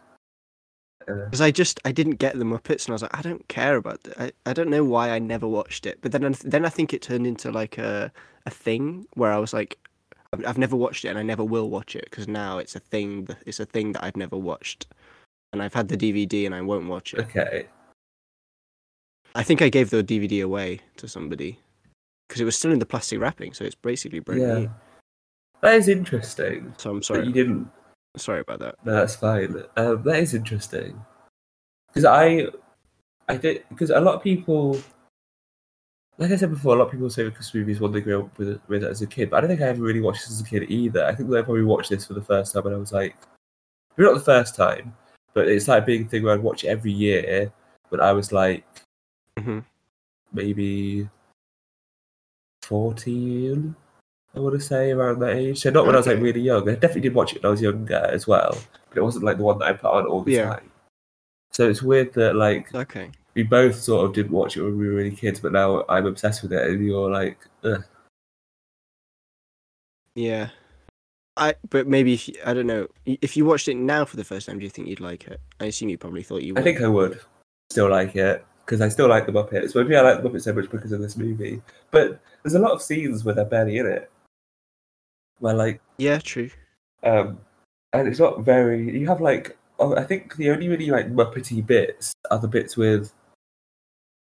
Uh, 1.08 1.26
Because 1.26 1.42
I 1.42 1.52
just 1.52 1.80
I 1.86 1.92
didn't 1.92 2.16
get 2.16 2.38
the 2.38 2.46
Muppets, 2.46 2.86
and 2.86 2.90
I 2.90 2.94
was 2.94 3.02
like, 3.02 3.18
I 3.18 3.22
don't 3.22 3.48
care 3.48 3.76
about 3.76 4.00
it. 4.06 4.14
I, 4.20 4.32
I 4.50 4.54
don't 4.54 4.70
know 4.70 4.84
why 4.84 5.10
I 5.12 5.20
never 5.20 5.48
watched 5.48 5.86
it. 5.86 6.00
But 6.02 6.12
then 6.12 6.24
I- 6.26 6.36
then 6.44 6.66
I 6.66 6.70
think 6.70 6.94
it 6.94 7.02
turned 7.02 7.26
into 7.28 7.52
like 7.52 7.78
a 7.78 8.12
a 8.46 8.50
thing 8.50 9.06
where 9.14 9.32
I 9.32 9.38
was 9.38 9.54
like, 9.54 9.78
I've, 10.34 10.58
never 10.58 10.76
watched 10.76 11.06
it, 11.06 11.10
and 11.10 11.20
I 11.20 11.24
never 11.24 11.44
will 11.44 11.70
watch 11.70 11.96
it 11.96 12.06
because 12.06 12.28
now 12.28 12.58
it's 12.58 12.76
a 12.76 12.80
thing. 12.80 13.26
that- 13.26 13.44
It's 13.46 13.60
a 13.60 13.66
thing 13.66 13.92
that 13.94 14.04
I've 14.04 14.16
never 14.18 14.38
watched, 14.38 14.88
and 15.54 15.62
I've 15.62 15.74
had 15.74 15.90
the 15.90 15.98
DVD, 15.98 16.46
and 16.46 16.56
I 16.56 16.62
won't 16.62 16.88
watch 16.88 17.14
it. 17.14 17.20
okay. 17.22 17.68
I 19.36 19.44
think 19.44 19.62
I 19.62 19.70
gave 19.70 19.90
the 19.92 20.04
DVD 20.04 20.44
away 20.44 20.82
to 20.98 21.08
somebody 21.08 21.60
because 22.28 22.42
it 22.42 22.46
was 22.46 22.58
still 22.58 22.72
in 22.72 22.80
the 22.80 22.86
plastic 22.86 23.20
wrapping, 23.20 23.54
so 23.54 23.64
it's 23.64 23.76
basically 23.76 24.20
brand 24.20 24.42
Yeah. 24.42 24.58
new. 24.60 24.72
That 25.62 25.76
is 25.76 25.88
interesting. 25.88 26.74
So 26.78 26.90
I'm 26.90 26.98
That 26.98 27.06
sorry. 27.06 27.28
you 27.28 27.32
didn't. 27.34 27.70
Sorry 28.18 28.42
about 28.42 28.60
that. 28.60 28.76
No, 28.84 28.94
that's 28.94 29.16
fine. 29.16 29.64
Um, 29.78 30.04
that 30.04 30.20
is 30.20 30.34
interesting. 30.34 31.00
Because 31.88 32.06
I, 32.06 32.48
I 33.28 33.38
think 33.38 33.68
because 33.70 33.90
a 33.90 34.00
lot 34.00 34.16
of 34.16 34.24
people, 34.24 34.80
like 36.18 36.32
I 36.32 36.36
said 36.36 36.50
before, 36.50 36.76
a 36.76 36.78
lot 36.78 36.86
of 36.86 36.92
people 36.92 37.10
say 37.10 37.24
Christmas 37.24 37.54
movies 37.54 37.80
one 37.80 37.92
they 37.92 38.02
grew 38.02 38.24
up 38.24 38.38
with, 38.38 38.62
with 38.68 38.84
as 38.84 39.02
a 39.02 39.08
kid. 39.08 39.30
But 39.30 39.38
I 39.38 39.40
don't 39.42 39.50
think 39.50 39.62
I 39.62 39.68
ever 39.68 39.82
really 39.82 40.02
watched 40.02 40.22
this 40.22 40.32
as 40.32 40.42
a 40.42 40.50
kid 40.50 40.70
either. 40.70 41.06
I 41.06 41.16
think 41.16 41.30
that 41.30 41.40
I 41.40 41.42
probably 41.42 41.64
watched 41.64 41.90
this 41.90 42.06
for 42.06 42.14
the 42.14 42.22
first 42.22 42.54
time 42.54 42.64
when 42.64 42.74
I 42.74 42.78
was 42.78 42.92
like, 42.92 43.16
maybe 43.96 44.08
not 44.10 44.18
the 44.18 44.26
first 44.26 44.56
time, 44.56 44.96
but 45.34 45.48
it's 45.48 45.68
like 45.68 45.86
being 45.86 46.02
a 46.02 46.04
big 46.04 46.12
thing 46.12 46.24
where 46.24 46.34
I'd 46.34 46.44
watch 46.44 46.64
it 46.64 46.68
every 46.68 46.92
year. 46.92 47.52
When 47.90 48.02
I 48.02 48.14
was 48.14 48.32
like 48.32 48.66
hmm 49.38 49.60
maybe 50.34 51.10
fourteen, 52.62 53.76
I 54.36 54.40
want 54.40 54.56
to 54.56 54.62
say 54.62 54.92
around 54.92 55.20
that 55.20 55.36
age. 55.36 55.60
So 55.62 55.70
not 55.72 55.86
when 55.86 55.96
I 55.96 55.98
was 55.98 56.08
like 56.08 56.20
really 56.20 56.40
young. 56.42 56.68
I 56.70 56.74
definitely 56.74 57.02
did 57.02 57.14
watch 57.14 57.34
it 57.34 57.44
when 57.44 57.50
I 57.50 57.52
was 57.52 57.62
younger 57.62 57.96
as 58.12 58.28
well, 58.28 58.58
but 58.90 58.98
it 58.98 59.04
wasn't 59.04 59.26
like 59.26 59.38
the 59.38 59.44
one 59.44 59.60
that 59.60 59.68
I 59.68 59.74
put 59.74 59.92
on 59.92 60.06
all 60.06 60.22
the 60.22 60.32
Yeah. 60.34 60.46
time. 60.56 60.72
So 61.52 61.70
it's 61.70 61.82
weird 61.84 62.14
that 62.14 62.36
like 62.36 62.74
Okay. 62.74 63.12
we 63.34 63.44
both 63.44 63.76
sort 63.76 64.06
of 64.06 64.14
didn't 64.16 64.32
watch 64.32 64.56
it 64.56 64.62
when 64.64 64.78
we 64.78 64.88
were 64.88 64.94
really 64.96 65.12
kids, 65.16 65.42
but 65.42 65.52
now 65.52 65.84
I'm 65.90 66.06
obsessed 66.06 66.44
with 66.44 66.54
it, 66.54 66.70
and 66.70 66.86
you're 66.86 67.12
like, 67.12 67.40
Ugh. 67.64 67.84
Yeah. 70.16 70.50
I 71.38 71.56
but 71.70 71.88
maybe 71.88 72.14
if 72.14 72.28
you, 72.28 72.36
I 72.46 72.54
don't 72.54 72.68
know 72.68 72.88
if 73.06 73.38
you 73.38 73.46
watched 73.46 73.68
it 73.70 73.76
now 73.76 74.04
for 74.06 74.18
the 74.18 74.24
first 74.24 74.48
time, 74.48 74.60
do 74.60 74.64
you 74.66 74.70
think 74.70 74.88
you'd 74.88 75.00
like 75.00 75.28
it? 75.28 75.40
I 75.60 75.66
assume 75.66 75.90
you 75.90 75.98
probably 75.98 76.24
thought 76.24 76.42
you 76.44 76.54
would. 76.54 76.60
I 76.62 76.64
think 76.64 76.82
I 76.82 76.88
would 76.88 77.20
still 77.70 77.90
like 77.90 78.16
it 78.18 78.46
because 78.66 78.82
I 78.82 78.90
still 78.90 79.08
like 79.08 79.26
the 79.26 79.32
Muppets. 79.32 79.74
Maybe 79.76 79.96
I 79.96 80.02
like 80.02 80.22
the 80.22 80.30
Muppets 80.30 80.44
so 80.44 80.54
much 80.54 80.70
because 80.70 80.92
of 80.92 81.00
this 81.02 81.16
movie, 81.18 81.62
but 81.90 82.20
there's 82.44 82.54
a 82.56 82.60
lot 82.60 82.72
of 82.72 82.82
scenes 82.82 83.24
where 83.24 83.34
they're 83.34 83.46
barely 83.46 83.78
in 83.78 83.86
it, 83.88 84.12
where 85.42 85.54
like 85.54 85.82
Yeah, 85.98 86.20
true. 86.20 86.50
Um, 87.04 87.40
and 87.94 88.08
it's 88.08 88.20
not 88.20 88.42
very. 88.42 88.98
You 88.98 89.08
have 89.08 89.20
like, 89.20 89.58
oh, 89.80 89.96
I 89.96 90.04
think 90.04 90.36
the 90.38 90.50
only 90.52 90.70
really 90.70 90.90
like 90.90 91.12
Muppety 91.12 91.66
bits 91.66 92.14
are 92.30 92.40
the 92.40 92.48
bits 92.48 92.78
with, 92.78 93.12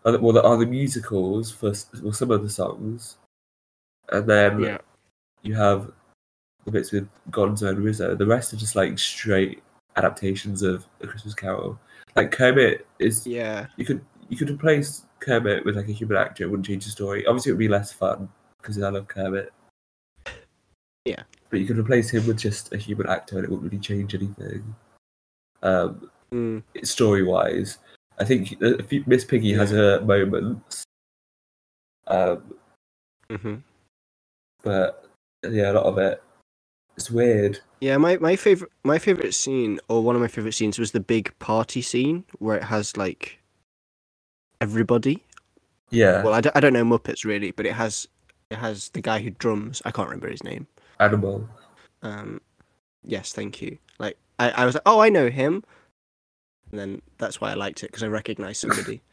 are 0.04 0.12
the, 0.12 0.18
well, 0.20 0.32
the, 0.34 0.42
are 0.42 0.58
the 0.58 0.66
musicals 0.66 1.50
for 1.50 1.72
well, 2.02 2.12
some 2.12 2.30
of 2.30 2.42
the 2.42 2.50
songs, 2.50 3.16
and 4.10 4.28
then 4.28 4.60
Yeah. 4.60 4.78
you 5.42 5.54
have 5.54 5.90
the 6.64 6.72
bits 6.72 6.92
with 6.92 7.08
Gonzo 7.30 7.68
and 7.68 7.78
Rizzo. 7.78 8.14
The 8.14 8.26
rest 8.26 8.52
are 8.52 8.56
just 8.56 8.76
like 8.76 8.98
straight 8.98 9.62
adaptations 9.96 10.62
of 10.62 10.84
A 11.00 11.06
Christmas 11.06 11.34
Carol. 11.34 11.78
Like 12.16 12.32
Kermit 12.32 12.86
is, 12.98 13.26
Yeah. 13.26 13.66
you 13.76 13.84
could 13.84 14.04
you 14.28 14.36
could 14.36 14.50
replace 14.50 15.04
Kermit 15.20 15.64
with 15.64 15.76
like 15.76 15.88
a 15.88 15.92
human 15.92 16.16
actor. 16.16 16.44
It 16.44 16.50
wouldn't 16.50 16.66
change 16.66 16.84
the 16.84 16.90
story. 16.90 17.24
Obviously, 17.26 17.50
it 17.50 17.54
would 17.54 17.58
be 17.60 17.68
less 17.68 17.92
fun 17.92 18.28
because 18.60 18.82
I 18.82 18.88
love 18.90 19.06
Kermit. 19.08 19.52
Yeah. 21.04 21.22
But 21.50 21.60
you 21.60 21.66
could 21.66 21.78
replace 21.78 22.10
him 22.10 22.26
with 22.26 22.38
just 22.38 22.72
a 22.72 22.76
human 22.76 23.08
actor, 23.08 23.36
and 23.36 23.44
it 23.44 23.50
wouldn't 23.50 23.70
really 23.70 23.82
change 23.82 24.14
anything. 24.14 24.74
Um, 25.62 26.10
Mm. 26.32 26.62
story 26.82 27.22
wise, 27.22 27.78
I 28.18 28.24
think 28.24 28.60
uh, 28.60 28.72
Miss 29.06 29.24
Piggy 29.24 29.52
has 29.52 29.70
her 29.70 30.00
moments. 30.00 30.82
Um, 32.08 32.54
hmm 33.30 33.54
but 34.62 35.06
yeah, 35.48 35.70
a 35.70 35.74
lot 35.74 35.84
of 35.84 35.98
it. 35.98 36.22
It's 36.96 37.10
weird. 37.10 37.60
Yeah, 37.80 37.98
my, 37.98 38.16
my 38.16 38.34
favorite 38.34 38.72
my 38.82 38.98
favorite 38.98 39.34
scene 39.34 39.78
or 39.88 40.02
one 40.02 40.16
of 40.16 40.22
my 40.22 40.28
favorite 40.28 40.54
scenes 40.54 40.78
was 40.78 40.90
the 40.92 41.00
big 41.00 41.38
party 41.38 41.82
scene 41.82 42.24
where 42.38 42.56
it 42.56 42.64
has 42.64 42.96
like 42.96 43.38
everybody. 44.60 45.22
Yeah, 45.90 46.22
Well, 46.24 46.34
I 46.34 46.40
don't, 46.40 46.56
I 46.56 46.60
don't 46.60 46.72
know 46.72 46.84
Muppets 46.84 47.24
really, 47.24 47.52
but 47.52 47.66
it 47.66 47.74
has 47.74 48.08
it 48.50 48.56
has 48.56 48.88
the 48.88 49.00
guy 49.00 49.20
who 49.20 49.30
drums. 49.30 49.82
I 49.84 49.90
can't 49.92 50.08
remember 50.08 50.28
his 50.30 50.42
name. 50.42 50.66
Animal. 51.04 51.48
Um, 52.02 52.40
yes, 53.02 53.32
thank 53.32 53.60
you. 53.62 53.78
Like 53.98 54.16
I, 54.38 54.50
I 54.50 54.64
was 54.64 54.74
like, 54.74 54.82
oh, 54.86 55.00
I 55.00 55.08
know 55.08 55.28
him, 55.30 55.62
and 56.70 56.78
then 56.80 57.02
that's 57.18 57.40
why 57.40 57.50
I 57.50 57.54
liked 57.54 57.82
it 57.82 57.86
because 57.90 58.02
I 58.02 58.08
recognised 58.08 58.60
somebody. 58.60 59.00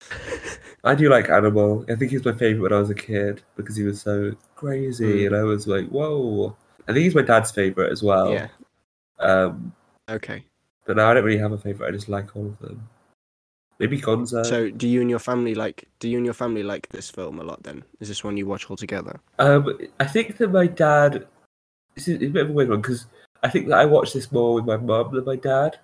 I 0.84 0.94
do 0.94 1.08
like 1.08 1.28
Animal. 1.28 1.84
I 1.90 1.96
think 1.96 2.12
he's 2.12 2.24
my 2.24 2.32
favorite 2.32 2.62
when 2.62 2.72
I 2.72 2.78
was 2.80 2.90
a 2.90 2.94
kid 2.94 3.42
because 3.56 3.76
he 3.76 3.82
was 3.82 4.00
so 4.00 4.32
crazy, 4.54 5.22
Mm. 5.24 5.26
and 5.28 5.36
I 5.36 5.42
was 5.42 5.66
like, 5.66 5.86
whoa. 5.88 6.56
I 6.86 6.92
think 6.92 7.04
he's 7.04 7.14
my 7.14 7.22
dad's 7.22 7.50
favorite 7.50 7.92
as 7.92 8.02
well. 8.02 8.32
yeah. 8.32 8.48
Um, 9.18 9.72
Okay. 10.08 10.44
but 10.86 10.96
now 10.96 11.10
I 11.10 11.14
don't 11.14 11.24
really 11.24 11.38
have 11.38 11.52
a 11.52 11.58
favorite. 11.58 11.88
I 11.88 11.90
just 11.90 12.08
like 12.08 12.34
all 12.36 12.46
of 12.46 12.58
them. 12.60 12.88
Maybe 13.78 14.00
Gonzo. 14.00 14.44
So, 14.44 14.70
do 14.70 14.88
you 14.88 15.00
and 15.00 15.10
your 15.10 15.20
family 15.20 15.54
like? 15.54 15.88
Do 16.00 16.08
you 16.08 16.16
and 16.16 16.26
your 16.26 16.34
family 16.34 16.62
like 16.62 16.88
this 16.88 17.10
film 17.10 17.38
a 17.38 17.44
lot? 17.44 17.62
Then 17.62 17.84
is 18.00 18.08
this 18.08 18.24
one 18.24 18.36
you 18.36 18.46
watch 18.46 18.68
all 18.68 18.76
together? 18.76 19.20
Um, 19.38 19.78
I 20.00 20.04
think 20.04 20.36
that 20.38 20.48
my 20.48 20.66
dad. 20.66 21.26
This 21.94 22.08
is 22.08 22.20
it's 22.20 22.30
a 22.30 22.32
bit 22.32 22.44
of 22.44 22.50
a 22.50 22.52
weird 22.52 22.70
one 22.70 22.80
because 22.80 23.06
I 23.42 23.48
think 23.48 23.68
that 23.68 23.78
I 23.78 23.84
watch 23.84 24.12
this 24.12 24.30
more 24.32 24.54
with 24.54 24.64
my 24.64 24.76
mum 24.76 25.14
than 25.14 25.24
my 25.24 25.36
dad. 25.36 25.78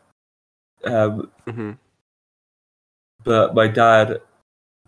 Um, 0.84 1.30
hmm 1.48 1.72
but 3.24 3.54
my 3.54 3.66
dad 3.66 4.20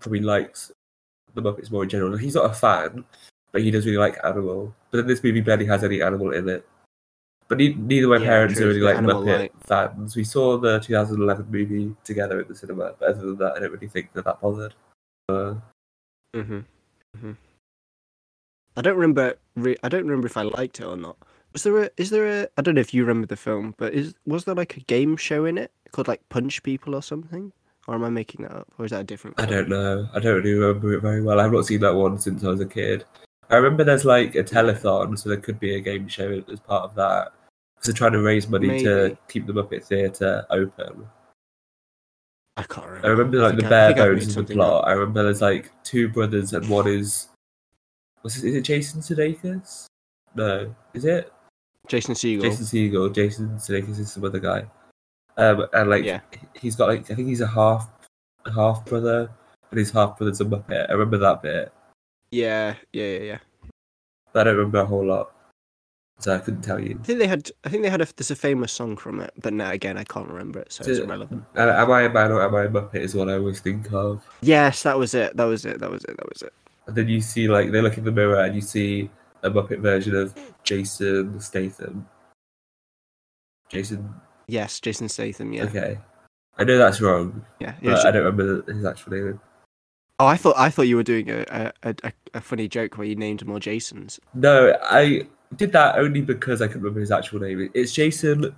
probably 0.00 0.20
likes 0.20 0.70
the 1.34 1.42
Muppets 1.42 1.70
more 1.70 1.82
in 1.82 1.88
general. 1.88 2.16
He's 2.16 2.34
not 2.34 2.50
a 2.50 2.54
fan, 2.54 3.04
but 3.50 3.62
he 3.62 3.70
does 3.70 3.86
really 3.86 3.98
like 3.98 4.18
Animal. 4.22 4.74
But 4.90 4.98
then 4.98 5.07
this 5.07 5.24
movie 5.24 5.40
barely 5.40 5.66
has 5.66 5.82
any 5.82 6.02
animal 6.02 6.32
in 6.32 6.48
it. 6.48 6.68
But 7.49 7.59
neither 7.59 8.09
my 8.09 8.16
Yeah, 8.16 8.26
parents 8.26 8.59
true, 8.59 8.66
really 8.66 8.80
like 8.80 8.97
Muppet 8.97 9.51
fans. 9.66 10.16
We 10.16 10.24
saw 10.24 10.59
the 10.59 10.80
2011 10.80 11.47
movie 11.49 11.94
together 12.03 12.40
at 12.40 12.49
the 12.49 12.55
cinema, 12.55 12.94
but 12.99 13.11
other 13.11 13.26
than 13.26 13.36
that, 13.38 13.53
I 13.57 13.61
don't 13.61 13.72
really 13.72 13.88
think 13.88 14.12
they're 14.12 14.22
that 14.24 14.40
bothered. 14.40 14.74
Uh, 15.28 15.55
hmm 16.34 16.61
hmm 17.18 17.32
I 18.76 18.82
don't 18.82 18.97
remember. 18.97 19.38
Re- 19.55 19.76
I 19.82 19.88
don't 19.88 20.05
remember 20.05 20.26
if 20.26 20.36
I 20.36 20.42
liked 20.42 20.80
it 20.80 20.84
or 20.84 20.97
not. 20.97 21.16
Was 21.53 21.62
there 21.62 21.84
a? 21.84 21.90
Is 21.97 22.11
there 22.11 22.26
a? 22.42 22.49
I 22.59 22.62
don't 22.62 22.74
know 22.74 22.80
if 22.80 22.92
you 22.92 23.05
remember 23.05 23.26
the 23.26 23.36
film, 23.36 23.74
but 23.78 23.94
is 23.94 24.14
was 24.26 24.44
there 24.44 24.55
like 24.55 24.76
a 24.76 24.80
game 24.80 25.16
show 25.16 25.44
in 25.44 25.57
it 25.57 25.72
called 25.92 26.09
like 26.09 26.28
Punch 26.28 26.62
People 26.62 26.94
or 26.94 27.03
something? 27.03 27.53
Or 27.88 27.94
am 27.94 28.05
I 28.05 28.11
making 28.11 28.42
that 28.42 28.53
up? 28.53 28.68
Or 28.78 28.84
is 28.84 28.90
that 28.90 29.01
a 29.03 29.05
different? 29.05 29.40
I 29.40 29.47
don't 29.47 29.68
know. 29.68 30.09
I 30.12 30.18
don't 30.18 30.36
really 30.36 30.55
remember 30.55 30.92
it 30.94 31.01
very 31.01 31.22
well. 31.22 31.40
I've 31.40 31.53
not 31.53 31.64
seen 31.66 31.80
that 31.80 31.94
one 31.94 32.18
since 32.18 32.42
I 32.44 32.49
was 32.49 32.61
a 32.61 32.66
kid. 32.66 33.05
I 33.51 33.57
remember 33.57 33.84
there's 33.84 34.05
like 34.05 34.34
a 34.34 34.42
telethon, 34.44 35.18
so 35.18 35.28
there 35.28 35.38
could 35.40 35.61
be 35.61 35.74
a 35.76 35.80
game 35.80 36.09
show 36.09 36.42
as 36.53 36.61
part 36.61 36.84
of 36.84 36.94
that. 36.97 37.32
Because 37.76 37.86
they're 37.86 37.94
trying 37.99 38.12
to 38.12 38.22
raise 38.22 38.49
money 38.49 38.82
to 38.82 39.16
keep 39.28 39.47
the 39.47 39.53
Muppet 39.53 39.84
Theatre 39.84 40.44
open. 40.51 41.07
I 42.57 42.62
can't 42.62 42.86
remember. 42.86 43.07
I 43.07 43.11
remember 43.11 43.38
like 43.42 43.57
the 43.57 43.64
I- 43.64 43.66
I 43.66 43.92
bare 43.92 43.94
bones 43.94 44.36
of 44.36 44.47
the 44.47 44.55
plot. 44.55 44.82
up. 44.84 44.88
I 44.88 44.92
remember 44.92 45.22
there's 45.24 45.42
like 45.42 45.70
two 45.84 46.09
brothers 46.09 46.53
and 46.55 46.66
one 46.68 46.86
is 46.88 47.28
was 48.22 48.42
it, 48.42 48.49
is 48.49 48.55
it 48.57 48.62
Jason 48.62 49.01
Sudeikis? 49.01 49.86
No, 50.34 50.74
is 50.94 51.05
it 51.05 51.32
Jason 51.86 52.14
Segel. 52.14 52.42
Jason 52.42 52.64
Segel? 52.64 53.14
Jason 53.14 53.49
Sudeikis 53.57 53.99
is 53.99 54.11
some 54.12 54.24
other 54.24 54.40
guy. 54.40 54.64
Um, 55.36 55.66
and 55.74 55.90
like 55.90 56.05
Yeah. 56.05 56.20
he's 56.55 56.74
got 56.76 56.88
like 56.88 57.11
I 57.11 57.14
think 57.14 57.28
he's 57.28 57.42
a 57.42 57.47
half 57.47 57.90
half 58.55 58.84
brother 58.86 59.30
and 59.70 59.78
his 59.78 59.90
half 59.90 60.16
brother's 60.16 60.40
a 60.40 60.47
Muppet. 60.47 60.88
I 60.88 60.92
remember 60.92 61.18
that 61.18 61.42
bit, 61.42 61.72
Yeah, 62.37 62.74
yeah, 62.93 63.07
yeah, 63.07 63.18
yeah. 63.22 63.39
but 64.32 64.41
I 64.41 64.45
don't 64.45 64.57
remember 64.57 64.78
a 64.80 64.84
whole 64.87 65.07
lot, 65.07 65.32
so 66.18 66.34
I 66.34 66.39
couldn't 66.39 66.62
tell 66.62 66.78
you. 66.78 66.99
I 67.01 67.05
think 67.05 67.18
they 67.18 67.26
had. 67.26 67.51
I 67.64 67.68
think 67.70 67.82
they 67.82 67.91
had 67.91 68.01
a. 68.03 68.07
There's 68.16 68.30
a 68.30 68.37
famous 68.37 68.72
song 68.72 68.97
from 68.97 69.20
it, 69.20 69.32
but 69.41 69.53
now 69.53 69.70
again, 69.70 69.97
I 69.97 70.05
can't 70.05 70.28
remember 70.28 70.61
it, 70.61 70.72
so 70.72 70.84
it's 70.84 70.99
So- 70.99 71.05
irrelevant. 71.05 71.45
Uh, 71.57 71.72
am 71.82 71.91
I 71.91 72.03
a 72.03 72.11
man 72.11 72.32
or 72.32 72.43
am 72.43 72.55
I 72.55 72.64
a 72.64 72.68
Muppet? 72.68 72.97
Is 73.01 73.14
what 73.14 73.28
I 73.28 73.34
always 73.34 73.61
think 73.61 73.93
of. 73.93 74.22
Yes, 74.43 74.82
that 74.82 74.99
was 74.99 75.14
it. 75.14 75.37
That 75.37 75.45
was 75.45 75.64
it. 75.64 75.80
That 75.80 75.91
was 75.91 76.05
it. 76.05 76.16
That 76.16 76.28
was 76.28 76.43
it. 76.43 76.53
And 76.87 76.95
then 76.97 77.09
you 77.09 77.20
see 77.20 77.49
like 77.49 77.70
they 77.72 77.80
look 77.80 77.97
in 77.99 78.05
the 78.05 78.12
mirror 78.12 78.41
and 78.45 78.55
you 78.55 78.61
see 78.61 79.11
a 79.43 79.51
Muppet 79.51 79.80
version 79.80 80.14
of 80.14 80.34
Jason 80.62 81.41
Statham. 81.41 82.07
Jason, 83.68 84.14
Yes, 84.47 84.78
Jason 84.78 85.09
Statham. 85.09 85.53
Yeah, 85.53 85.64
okay. 85.64 85.99
I 86.59 86.64
know 86.64 86.78
that's 86.78 87.01
wrong, 87.01 87.45
yeah. 87.61 87.74
but 87.82 87.91
yeah 87.91 88.09
I 88.09 88.11
don't 88.12 88.24
remember 88.24 88.72
his 88.72 88.84
actual 88.84 89.12
name. 89.12 89.41
Oh, 90.18 90.26
I 90.26 90.36
thought 90.36 90.56
I 90.56 90.70
thought 90.70 90.82
you 90.88 90.96
were 90.96 91.02
doing 91.02 91.28
a 91.30 91.72
a, 91.82 91.94
a, 92.04 92.12
a 92.34 92.40
funny 92.40 92.68
joke 92.68 92.96
where 92.96 93.06
you 93.06 93.16
named 93.16 93.44
more 93.46 93.60
Jasons. 93.60 94.18
No, 94.34 94.76
I 94.82 95.22
did 95.54 95.72
that 95.72 95.98
only 95.98 96.22
because 96.22 96.62
I 96.62 96.66
couldn't 96.66 96.82
remember 96.82 97.00
his 97.00 97.10
actual 97.10 97.40
name. 97.40 97.70
It's 97.74 97.92
Jason. 97.92 98.54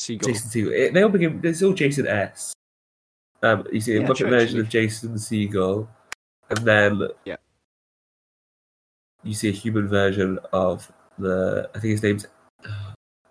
Segel. 0.00 0.26
Jason 0.26 0.50
Segel. 0.50 0.72
It, 0.72 0.92
they 0.94 1.02
all 1.02 1.08
begin. 1.08 1.40
It's 1.42 1.62
all 1.62 1.72
Jason 1.72 2.06
S. 2.06 2.52
Um, 3.42 3.64
you 3.72 3.80
see 3.80 3.96
a 3.96 4.00
Yeah, 4.00 4.06
Muppet 4.06 4.16
true, 4.16 4.28
version 4.30 4.46
actually. 4.46 4.60
of 4.60 4.68
Jason 4.68 5.14
Segel, 5.14 5.88
and 6.50 6.58
then 6.58 7.08
Yeah. 7.24 7.36
you 9.24 9.34
see 9.34 9.48
a 9.48 9.52
human 9.52 9.88
version 9.88 10.38
of 10.52 10.90
the. 11.18 11.70
I 11.74 11.78
think 11.78 11.92
his 11.92 12.02
name's 12.02 12.26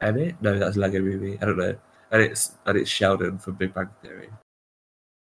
Emmett. 0.01 0.35
No, 0.41 0.57
that's 0.57 0.77
a 0.77 0.79
Lego 0.79 0.99
Movie. 0.99 1.37
I 1.41 1.45
don't 1.45 1.57
know. 1.57 1.75
And 2.11 2.21
it's 2.23 2.53
and 2.65 2.77
it's 2.77 2.89
Sheldon 2.89 3.37
from 3.37 3.53
Big 3.55 3.73
Bang 3.73 3.89
Theory. 4.01 4.29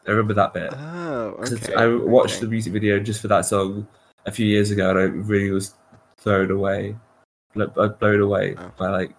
I 0.08 0.12
remember 0.12 0.34
that 0.34 0.54
bit. 0.54 0.74
Oh, 0.74 1.36
okay. 1.40 1.76
I 1.76 1.88
watched 1.88 2.38
okay. 2.38 2.46
the 2.46 2.52
music 2.52 2.74
video 2.74 3.00
just 3.00 3.22
for 3.22 3.28
that 3.28 3.46
song 3.46 3.88
a 4.26 4.32
few 4.32 4.46
years 4.46 4.72
ago, 4.72 4.90
and 4.90 5.00
I 5.00 5.04
really 5.04 5.52
was 5.52 5.76
thrown 6.18 6.52
away, 6.52 6.96
like, 7.56 7.70
uh, 7.78 7.90
blown 7.90 8.22
away 8.22 8.56
Oh. 8.58 8.72
by 8.78 8.90
like 8.90 9.16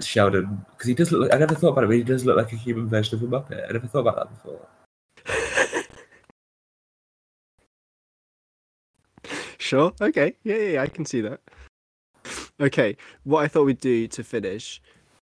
Sheldon 0.00 0.64
because 0.70 0.88
he 0.88 0.94
does 0.94 1.12
look. 1.12 1.22
Like, 1.22 1.34
I 1.34 1.38
never 1.38 1.54
thought 1.54 1.70
about 1.70 1.84
it, 1.84 1.88
but 1.88 1.96
he 1.96 2.02
does 2.02 2.24
look 2.24 2.36
like 2.36 2.52
a 2.52 2.56
human 2.56 2.88
version 2.88 3.16
of 3.16 3.22
a 3.22 3.26
Muppet. 3.26 3.68
I 3.68 3.72
never 3.72 3.86
thought 3.86 4.06
about 4.06 4.16
that 4.16 4.30
before. 4.34 4.66
sure. 9.58 9.92
Okay. 10.00 10.34
Yeah, 10.42 10.56
yeah, 10.56 10.70
yeah, 10.72 10.82
I 10.82 10.86
can 10.88 11.04
see 11.04 11.20
that. 11.20 11.40
Okay. 12.60 12.96
What 13.24 13.44
I 13.44 13.48
thought 13.48 13.64
we'd 13.64 13.80
do 13.80 14.08
to 14.08 14.24
finish 14.24 14.82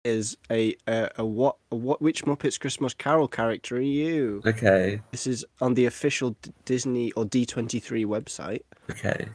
is 0.05 0.37
a 0.51 0.75
a, 0.87 1.11
a 1.19 1.25
what 1.25 1.57
a 1.73 1.77
what 1.77 2.01
which 2.03 2.25
Muppets 2.25 2.59
Christmas 2.61 2.95
Carol 2.95 3.29
character 3.29 3.77
are 3.77 3.81
you? 3.81 4.43
Okay, 4.47 5.01
This 5.11 5.27
is 5.27 5.45
on 5.61 5.75
the 5.75 5.87
official 5.87 6.37
D- 6.43 6.53
Disney 6.65 7.13
or 7.13 7.25
D23 7.25 8.05
website 8.07 8.63
okay, 8.91 9.29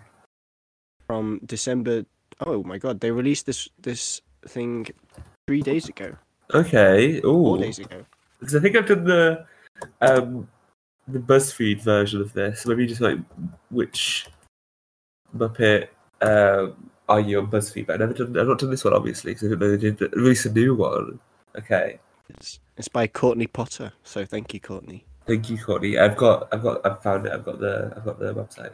from 1.07 1.39
December. 1.45 2.05
Oh 2.45 2.63
my 2.63 2.78
god, 2.78 2.99
they 2.99 3.11
released 3.11 3.45
this 3.45 3.67
this 3.82 4.22
thing 4.47 4.88
three 5.47 5.61
days 5.61 5.89
ago, 5.89 6.15
okay. 6.53 7.20
four 7.22 7.57
Oh, 7.57 7.57
days 7.57 7.80
ago. 7.80 8.05
because 8.39 8.55
I 8.55 8.59
think 8.59 8.76
I've 8.76 8.88
done 8.88 9.03
the 9.03 9.45
um 10.01 10.47
the 11.07 11.20
BuzzFeed 11.20 11.82
version 11.82 12.22
of 12.22 12.32
this. 12.34 12.65
Maybe 12.65 12.86
just 12.86 13.01
like 13.01 13.17
which 13.72 14.28
Muppet 15.36 15.88
um, 16.22 16.88
are 17.10 17.20
you 17.20 17.39
on 17.39 17.47
BuzzFeed? 17.47 17.88
But 17.88 17.95
I 17.95 18.05
never 18.05 18.14
done. 18.14 18.38
I've 18.39 18.47
not 18.47 18.60
done 18.60 18.70
this 18.70 18.84
one 18.86 18.93
obviously 18.93 19.32
because 19.34 19.47
I 19.47 19.49
didn't 19.49 19.60
know 19.62 19.76
they 19.76 19.91
did 19.91 20.14
release 20.16 20.45
a 20.45 20.51
new 20.53 20.76
one. 20.76 21.20
Okay. 21.57 21.99
It's, 22.30 22.60
it's 22.78 22.88
by 22.88 23.07
Courtney 23.07 23.47
Potter. 23.47 23.91
So 24.03 24.24
thank 24.26 24.53
you, 24.53 24.60
Courtney. 24.60 25.05
Thank 25.26 25.49
you, 25.49 25.57
Courtney. 25.57 25.97
I've 25.97 26.16
got, 26.16 26.47
I've 26.53 26.62
got, 26.64 26.86
I've 26.86 27.01
found 27.03 27.26
it. 27.26 27.34
I've 27.34 27.43
got 27.43 27.60
the, 27.60 27.91
I've 27.95 28.05
got 28.05 28.20
the 28.20 28.34
website. 28.34 28.72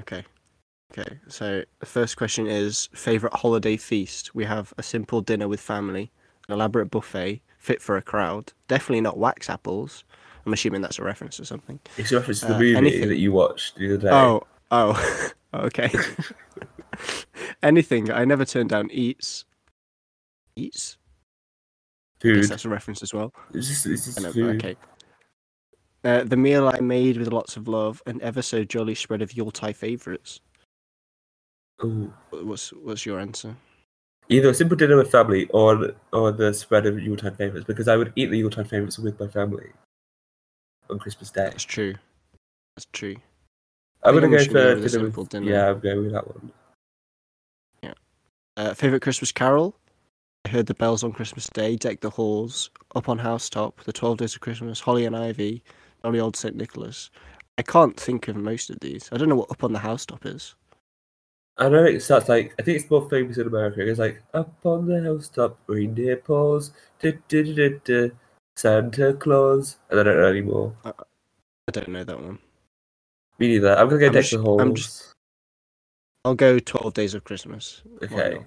Okay. 0.00 0.24
Okay. 0.92 1.18
So 1.28 1.62
the 1.80 1.86
first 1.86 2.16
question 2.16 2.46
is 2.46 2.88
favorite 2.94 3.34
holiday 3.34 3.76
feast. 3.76 4.34
We 4.34 4.44
have 4.44 4.72
a 4.78 4.82
simple 4.82 5.20
dinner 5.20 5.48
with 5.48 5.60
family, 5.60 6.10
an 6.48 6.54
elaborate 6.54 6.90
buffet, 6.90 7.42
fit 7.58 7.82
for 7.82 7.96
a 7.96 8.02
crowd. 8.02 8.52
Definitely 8.68 9.02
not 9.02 9.18
wax 9.18 9.50
apples. 9.50 10.04
I'm 10.46 10.52
assuming 10.52 10.80
that's 10.80 10.98
a 10.98 11.04
reference 11.04 11.36
to 11.38 11.44
something. 11.44 11.80
It's 11.96 12.12
a 12.12 12.16
reference 12.16 12.40
to 12.40 12.46
the 12.46 12.54
Uh, 12.54 12.58
movie 12.58 12.76
anything. 12.76 13.08
that 13.08 13.18
you 13.18 13.32
watched 13.32 13.76
the 13.76 13.94
other 13.94 13.96
day. 13.98 14.10
Oh, 14.10 14.42
oh, 14.70 15.30
okay. 15.54 15.90
Anything. 17.62 18.10
I 18.10 18.24
never 18.24 18.44
turn 18.44 18.66
down 18.66 18.90
eats. 18.90 19.44
Eats. 20.56 20.96
I 22.24 22.28
guess 22.28 22.48
that's 22.48 22.64
a 22.64 22.68
reference 22.68 23.02
as 23.02 23.12
well. 23.12 23.32
It's 23.52 23.68
just, 23.68 23.86
it's 23.86 24.06
just 24.06 24.20
know, 24.20 24.32
food. 24.32 24.56
okay. 24.56 24.76
Uh, 26.02 26.24
the 26.24 26.36
meal 26.36 26.68
I 26.68 26.80
made 26.80 27.18
with 27.18 27.32
lots 27.32 27.56
of 27.56 27.68
love, 27.68 28.02
and 28.06 28.20
ever 28.22 28.40
so 28.40 28.64
jolly 28.64 28.94
spread 28.94 29.22
of 29.22 29.32
Yuletide 29.36 29.76
favourites. 29.76 30.40
Ooh. 31.84 32.12
What's 32.30 32.72
what's 32.72 33.04
your 33.04 33.20
answer? 33.20 33.56
Either 34.28 34.50
a 34.50 34.54
simple 34.54 34.76
dinner 34.76 34.96
with 34.96 35.10
family 35.10 35.46
or 35.48 35.92
or 36.12 36.32
the 36.32 36.54
spread 36.54 36.86
of 36.86 37.00
Yuletide 37.00 37.36
favorites 37.36 37.66
because 37.66 37.88
I 37.88 37.96
would 37.96 38.12
eat 38.16 38.26
the 38.30 38.38
Yuletide 38.38 38.68
favorites 38.68 38.98
with 38.98 39.18
my 39.20 39.28
family 39.28 39.70
on 40.88 40.98
Christmas 40.98 41.30
Day. 41.30 41.44
That's 41.44 41.64
true. 41.64 41.94
That's 42.76 42.86
true. 42.92 43.16
I'm 44.02 44.14
gonna 44.14 44.28
go 44.28 44.38
for 44.38 44.52
gonna 44.52 44.64
go 44.64 44.74
with 44.74 44.84
a 44.84 44.88
dinner 44.88 45.04
simple 45.06 45.24
dinner. 45.24 45.50
Yeah, 45.50 45.70
I'm 45.70 45.80
going 45.80 46.02
with 46.02 46.12
that 46.12 46.26
one. 46.26 46.52
Uh, 48.56 48.74
favorite 48.74 49.02
Christmas 49.02 49.32
carol? 49.32 49.76
I 50.44 50.48
heard 50.48 50.66
the 50.66 50.74
bells 50.74 51.02
on 51.02 51.12
Christmas 51.12 51.48
Day, 51.48 51.76
deck 51.76 52.00
the 52.00 52.10
halls, 52.10 52.70
up 52.94 53.08
on 53.08 53.18
housetop, 53.18 53.82
the 53.84 53.92
Twelve 53.92 54.18
Days 54.18 54.34
of 54.34 54.40
Christmas, 54.40 54.80
Holly 54.80 55.04
and 55.04 55.16
Ivy, 55.16 55.62
Jolly 56.02 56.20
Old 56.20 56.36
Saint 56.36 56.56
Nicholas. 56.56 57.10
I 57.58 57.62
can't 57.62 57.98
think 57.98 58.28
of 58.28 58.36
most 58.36 58.70
of 58.70 58.78
these. 58.80 59.08
I 59.12 59.16
don't 59.16 59.28
know 59.28 59.34
what 59.36 59.50
up 59.50 59.64
on 59.64 59.72
the 59.72 59.78
housetop 59.80 60.24
is. 60.24 60.54
I 61.58 61.68
know 61.68 61.84
it 61.84 62.00
starts 62.00 62.28
like 62.28 62.54
I 62.58 62.62
think 62.62 62.80
it's 62.80 62.90
more 62.90 63.08
famous 63.08 63.38
in 63.38 63.46
America. 63.46 63.80
It's 63.86 63.98
like 63.98 64.22
up 64.34 64.54
on 64.64 64.86
the 64.86 65.02
housetop, 65.02 65.58
reindeer 65.66 66.16
paws, 66.16 66.72
Santa 68.56 69.12
Claus, 69.14 69.78
and 69.90 70.00
I 70.00 70.02
don't 70.02 70.16
know 70.16 70.28
anymore. 70.28 70.74
I 70.84 70.92
don't 71.72 71.88
know 71.88 72.04
that 72.04 72.20
one. 72.22 72.38
Me 73.38 73.48
neither. 73.48 73.76
I'm 73.76 73.88
gonna 73.88 74.00
go 74.00 74.06
I'm 74.06 74.12
deck 74.12 74.22
just- 74.22 74.32
the 74.32 74.40
halls. 74.42 74.60
I'm 74.62 74.74
just- 74.74 75.12
I'll 76.26 76.34
go 76.34 76.58
Twelve 76.58 76.92
Days 76.92 77.14
of 77.14 77.22
Christmas. 77.22 77.82
Okay. 78.02 78.40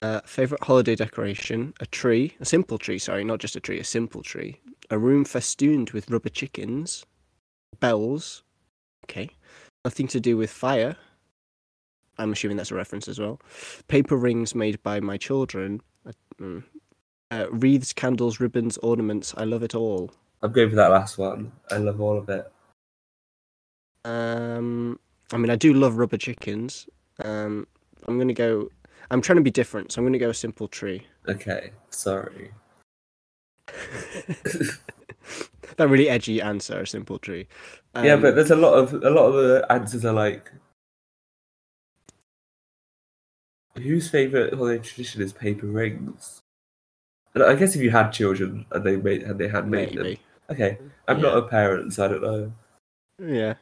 Uh, 0.00 0.20
favorite 0.24 0.64
holiday 0.64 0.94
decoration: 0.94 1.74
a 1.80 1.86
tree, 1.86 2.34
a 2.40 2.46
simple 2.46 2.78
tree. 2.78 2.98
Sorry, 2.98 3.24
not 3.24 3.40
just 3.40 3.56
a 3.56 3.60
tree, 3.60 3.78
a 3.78 3.84
simple 3.84 4.22
tree. 4.22 4.58
A 4.88 4.96
room 4.96 5.26
festooned 5.26 5.90
with 5.90 6.10
rubber 6.10 6.30
chickens, 6.30 7.04
bells. 7.78 8.42
Okay, 9.04 9.28
nothing 9.84 10.08
to 10.08 10.18
do 10.18 10.38
with 10.38 10.50
fire. 10.50 10.96
I'm 12.16 12.32
assuming 12.32 12.56
that's 12.56 12.70
a 12.70 12.74
reference 12.74 13.06
as 13.06 13.18
well. 13.18 13.38
Paper 13.88 14.16
rings 14.16 14.54
made 14.54 14.82
by 14.82 14.98
my 14.98 15.18
children. 15.18 15.82
Uh, 16.06 16.12
mm. 16.40 16.64
Uh, 17.30 17.48
wreaths, 17.50 17.92
candles, 17.92 18.40
ribbons, 18.40 18.78
ornaments. 18.78 19.34
I 19.36 19.44
love 19.44 19.62
it 19.62 19.74
all. 19.74 20.10
I'm 20.40 20.52
going 20.52 20.70
for 20.70 20.76
that 20.76 20.90
last 20.90 21.18
one. 21.18 21.52
I 21.70 21.76
love 21.76 22.00
all 22.00 22.16
of 22.16 22.30
it. 22.30 22.50
Um, 24.06 24.98
I 25.32 25.36
mean, 25.38 25.50
I 25.50 25.56
do 25.56 25.72
love 25.72 25.96
rubber 25.96 26.18
chickens. 26.18 26.88
Um, 27.22 27.66
I'm 28.06 28.18
gonna 28.18 28.32
go. 28.34 28.68
I'm 29.10 29.20
trying 29.20 29.36
to 29.36 29.42
be 29.42 29.50
different, 29.50 29.92
so 29.92 30.00
I'm 30.00 30.06
gonna 30.06 30.18
go 30.18 30.30
a 30.30 30.34
simple 30.34 30.68
tree. 30.68 31.06
Okay, 31.28 31.72
sorry. 31.90 32.50
that 35.76 35.88
really 35.88 36.08
edgy 36.08 36.40
answer, 36.42 36.80
a 36.80 36.86
simple 36.86 37.18
tree. 37.18 37.46
yeah, 37.94 38.14
Um, 38.14 38.22
but 38.22 38.34
there's 38.34 38.50
a 38.50 38.56
lot 38.56 38.74
of 38.74 38.92
a 38.94 39.10
lot 39.10 39.26
of 39.26 39.34
the 39.34 39.66
answers 39.70 40.04
are 40.04 40.12
like 40.12 40.50
whose 43.76 44.10
favorite 44.10 44.52
holiday 44.54 44.82
tradition 44.82 45.22
is 45.22 45.32
paper 45.32 45.66
rings? 45.66 46.42
And 47.34 47.42
I 47.42 47.54
guess 47.54 47.74
if 47.74 47.82
you 47.82 47.90
had 47.90 48.10
children 48.10 48.66
and 48.70 48.84
they 48.84 48.96
made 48.96 49.22
and 49.22 49.38
they 49.38 49.48
had 49.48 49.66
made 49.68 49.94
them, 49.96 50.16
okay. 50.50 50.78
I'm 51.08 51.20
not 51.20 51.36
a 51.36 51.42
parent, 51.42 51.94
so 51.94 52.04
I 52.04 52.08
don't 52.08 52.22
know. 52.22 52.52
Yeah, 53.18 53.54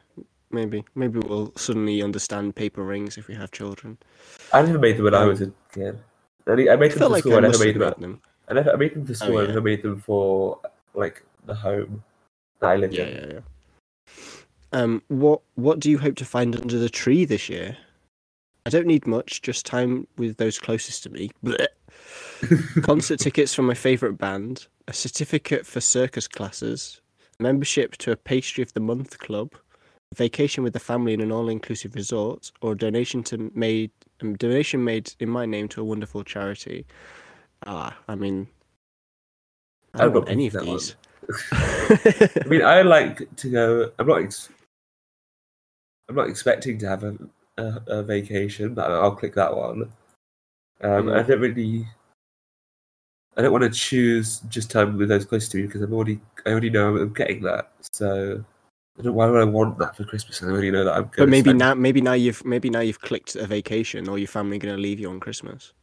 maybe. 0.53 0.83
Maybe 0.95 1.19
we'll 1.19 1.53
suddenly 1.55 2.01
understand 2.01 2.55
paper 2.55 2.83
rings 2.83 3.17
if 3.17 3.27
we 3.27 3.35
have 3.35 3.51
children. 3.51 3.97
I 4.53 4.61
never 4.61 4.79
made 4.79 4.97
them 4.97 5.05
when 5.05 5.15
I 5.15 5.23
Um, 5.23 5.29
was 5.29 5.41
a 5.41 5.51
kid. 5.73 5.99
I 6.47 6.51
I 6.51 6.75
made 6.75 6.91
them 6.91 6.99
for 6.99 7.09
like 7.09 7.21
school. 7.23 7.33
I 7.33 7.37
I 7.37 7.41
never 7.41 7.57
made 7.59 7.75
them. 7.79 7.93
Them. 7.99 8.21
I 8.47 8.53
never 8.53 8.71
I 8.73 8.75
made 8.75 8.93
them 8.95 9.05
for 9.05 9.13
school. 9.13 9.37
I 9.37 9.41
yeah. 9.41 9.47
never 9.47 9.61
made 9.61 9.83
them 9.83 9.99
for 9.99 10.59
like 10.93 11.23
the 11.45 11.55
home 11.55 12.03
that 12.59 12.67
I 12.67 12.75
live 12.75 12.93
Yeah, 12.93 13.03
in. 13.03 13.15
yeah, 13.15 13.33
yeah. 13.33 13.39
Um, 14.73 15.01
what 15.07 15.41
what 15.55 15.79
do 15.79 15.89
you 15.91 15.97
hope 15.99 16.15
to 16.17 16.25
find 16.25 16.55
under 16.55 16.79
the 16.79 16.89
tree 16.89 17.25
this 17.25 17.49
year? 17.49 17.77
I 18.65 18.69
don't 18.69 18.87
need 18.87 19.07
much, 19.07 19.41
just 19.41 19.65
time 19.65 20.07
with 20.17 20.37
those 20.37 20.59
closest 20.59 21.03
to 21.03 21.09
me. 21.09 21.31
Concert 22.83 23.19
tickets 23.19 23.53
from 23.53 23.65
my 23.65 23.73
favourite 23.73 24.17
band, 24.17 24.67
a 24.87 24.93
certificate 24.93 25.65
for 25.65 25.81
circus 25.81 26.27
classes, 26.27 27.01
membership 27.39 27.97
to 27.97 28.11
a 28.11 28.15
pastry 28.15 28.61
of 28.61 28.71
the 28.73 28.79
month 28.79 29.17
club, 29.17 29.53
vacation 30.15 30.63
with 30.63 30.73
the 30.73 30.79
family 30.79 31.13
in 31.13 31.21
an 31.21 31.31
all-inclusive 31.31 31.95
resort, 31.95 32.51
or 32.61 32.73
a 32.73 32.77
donation 32.77 33.23
to 33.23 33.51
made 33.55 33.91
um, 34.21 34.35
donation 34.35 34.83
made 34.83 35.13
in 35.19 35.29
my 35.29 35.45
name 35.45 35.67
to 35.69 35.81
a 35.81 35.83
wonderful 35.83 36.23
charity. 36.23 36.85
Ah, 37.65 37.97
I 38.07 38.15
mean, 38.15 38.47
I 39.93 39.99
don't 40.03 40.13
want 40.13 40.29
any 40.29 40.47
of 40.47 40.53
picking 40.53 40.67
that 40.67 40.71
one. 40.71 40.77
these. 40.77 40.95
I 42.43 42.47
mean, 42.47 42.63
I 42.63 42.81
like 42.81 43.35
to 43.37 43.49
go. 43.49 43.91
I'm 43.99 44.07
not. 44.07 44.21
Ex- 44.21 44.49
I'm 46.09 46.15
not 46.15 46.27
expecting 46.27 46.77
to 46.79 46.87
have 46.89 47.03
a, 47.03 47.15
a, 47.57 47.81
a 47.87 48.03
vacation, 48.03 48.73
but 48.73 48.91
I'll 48.91 49.15
click 49.15 49.35
that 49.35 49.55
one. 49.55 49.91
Um, 50.81 51.09
I 51.09 51.21
Mm. 51.21 51.27
don't 51.27 51.39
really. 51.39 51.87
I 53.37 53.41
don't 53.43 53.53
want 53.53 53.63
to 53.63 53.69
choose 53.69 54.41
just 54.49 54.69
time 54.69 54.97
with 54.97 55.07
those 55.07 55.23
close 55.23 55.47
to 55.49 55.57
me 55.57 55.63
because 55.67 55.81
I'm 55.81 55.93
already. 55.93 56.19
I 56.45 56.49
already 56.49 56.69
know 56.69 56.97
I'm 56.97 57.13
getting 57.13 57.41
that. 57.43 57.71
So, 57.93 58.43
I. 58.43 58.50
Why 58.97 59.27
would 59.27 59.39
I 59.39 59.45
want 59.45 59.77
that 59.79 59.95
for 59.95 60.03
Christmas? 60.03 60.43
I 60.43 60.47
already 60.47 60.69
know 60.69 60.83
that 60.83 60.93
I'm. 60.93 61.09
but 61.15 61.29
maybe 61.29 61.53
now, 61.53 61.73
maybe 61.73 62.01
now 62.01 62.13
you've 62.13 62.43
maybe 62.43 62.69
now 62.69 62.81
you've 62.81 62.99
clicked 62.99 63.35
a 63.35 63.47
vacation, 63.47 64.07
or 64.09 64.17
your 64.17 64.27
family 64.27 64.57
going 64.57 64.75
to 64.75 64.81
leave 64.81 64.99
you 64.99 65.09
on 65.09 65.19
Christmas. 65.19 65.73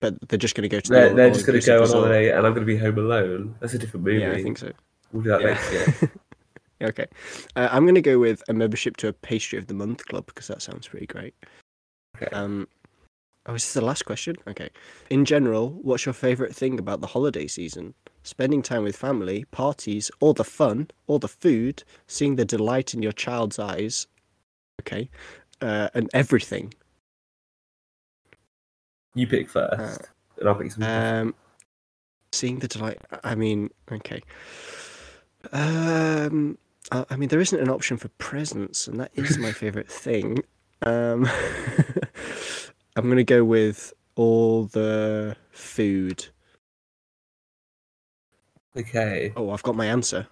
But 0.00 0.16
they're 0.28 0.38
just 0.38 0.54
going 0.54 0.62
to 0.62 0.68
go 0.68 0.80
to. 0.80 0.90
They're, 0.90 1.08
the 1.10 1.14
they're 1.16 1.30
just 1.30 1.46
going 1.46 1.60
to 1.60 1.66
go 1.66 1.82
on 1.82 1.88
holiday, 1.88 2.30
and 2.30 2.46
I'm 2.46 2.54
going 2.54 2.66
to 2.66 2.72
be 2.72 2.78
home 2.78 2.98
alone. 2.98 3.56
That's 3.60 3.74
a 3.74 3.78
different 3.78 4.06
movie. 4.06 4.20
Yeah, 4.20 4.32
I 4.32 4.42
think 4.42 4.58
so. 4.58 4.72
we'll 5.12 5.24
do 5.24 5.30
that 5.30 5.40
Yeah. 5.40 5.46
next 5.48 5.72
year. 5.72 6.12
okay, 6.82 7.06
uh, 7.56 7.68
I'm 7.70 7.84
going 7.84 7.96
to 7.96 8.00
go 8.00 8.18
with 8.18 8.42
a 8.48 8.54
membership 8.54 8.96
to 8.98 9.08
a 9.08 9.12
pastry 9.12 9.58
of 9.58 9.66
the 9.66 9.74
month 9.74 10.06
club 10.06 10.26
because 10.26 10.46
that 10.46 10.62
sounds 10.62 10.86
pretty 10.86 11.06
great. 11.06 11.34
Okay. 12.16 12.28
Um, 12.32 12.68
oh, 13.46 13.54
is 13.54 13.64
this 13.64 13.74
the 13.74 13.84
last 13.84 14.04
question? 14.04 14.36
Okay. 14.46 14.70
In 15.10 15.24
general, 15.24 15.70
what's 15.82 16.06
your 16.06 16.12
favorite 16.12 16.54
thing 16.54 16.78
about 16.78 17.00
the 17.00 17.08
holiday 17.08 17.48
season? 17.48 17.94
Spending 18.28 18.60
time 18.60 18.84
with 18.84 18.94
family, 18.94 19.46
parties, 19.52 20.10
all 20.20 20.34
the 20.34 20.44
fun, 20.44 20.90
all 21.06 21.18
the 21.18 21.28
food, 21.28 21.82
seeing 22.08 22.36
the 22.36 22.44
delight 22.44 22.92
in 22.92 23.00
your 23.00 23.12
child's 23.12 23.58
eyes. 23.58 24.06
Okay, 24.82 25.08
uh, 25.62 25.88
and 25.94 26.10
everything. 26.12 26.74
You 29.14 29.26
pick 29.26 29.48
first, 29.48 29.80
Uh, 29.80 30.04
and 30.40 30.46
I'll 30.46 30.54
pick 30.56 30.72
some. 30.72 30.82
Um, 30.82 31.34
seeing 32.30 32.58
the 32.58 32.68
delight. 32.68 32.98
I 33.24 33.34
mean, 33.34 33.70
okay. 33.90 34.20
Um, 35.50 36.58
I, 36.92 37.06
I 37.08 37.16
mean, 37.16 37.30
there 37.30 37.40
isn't 37.40 37.58
an 37.58 37.70
option 37.70 37.96
for 37.96 38.08
presents, 38.18 38.86
and 38.86 39.00
that 39.00 39.10
is 39.14 39.38
my 39.38 39.52
favorite 39.62 39.90
thing. 39.90 40.40
Um, 40.82 41.26
I'm 42.94 43.08
gonna 43.08 43.24
go 43.24 43.42
with 43.42 43.94
all 44.16 44.64
the 44.64 45.34
food. 45.50 46.28
Okay. 48.78 49.32
Oh, 49.36 49.50
I've 49.50 49.62
got 49.62 49.76
my 49.76 49.86
answer. 49.86 50.26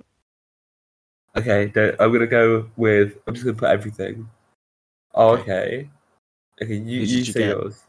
Okay, 1.37 1.71
I'm 2.01 2.13
gonna 2.13 2.27
go 2.27 2.69
with. 2.77 3.19
I'm 3.27 3.35
just 3.35 3.45
gonna 3.45 3.57
put 3.57 3.69
everything. 3.71 4.29
Oh, 5.15 5.31
Okay. 5.31 5.43
okay. 5.43 5.91
Okay, 6.63 6.75
you, 6.75 7.01
you 7.01 7.19
you 7.19 7.25
say 7.25 7.41
get? 7.41 7.49
yours. 7.51 7.83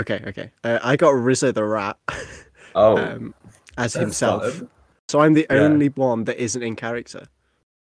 Okay, 0.00 0.22
okay. 0.26 0.50
Uh, 0.64 0.78
I 0.82 0.96
got 0.96 1.10
Rizzo 1.10 1.52
the 1.52 1.64
rat 1.64 1.98
Oh, 2.74 2.96
um, 2.96 3.34
as 3.76 3.92
himself, 3.94 4.44
fun. 4.54 4.70
so 5.08 5.20
I'm 5.20 5.34
the 5.34 5.46
Yeah. 5.50 5.56
only 5.58 5.88
one 5.90 6.24
that 6.24 6.38
isn't 6.42 6.62
in 6.62 6.74
character. 6.76 7.26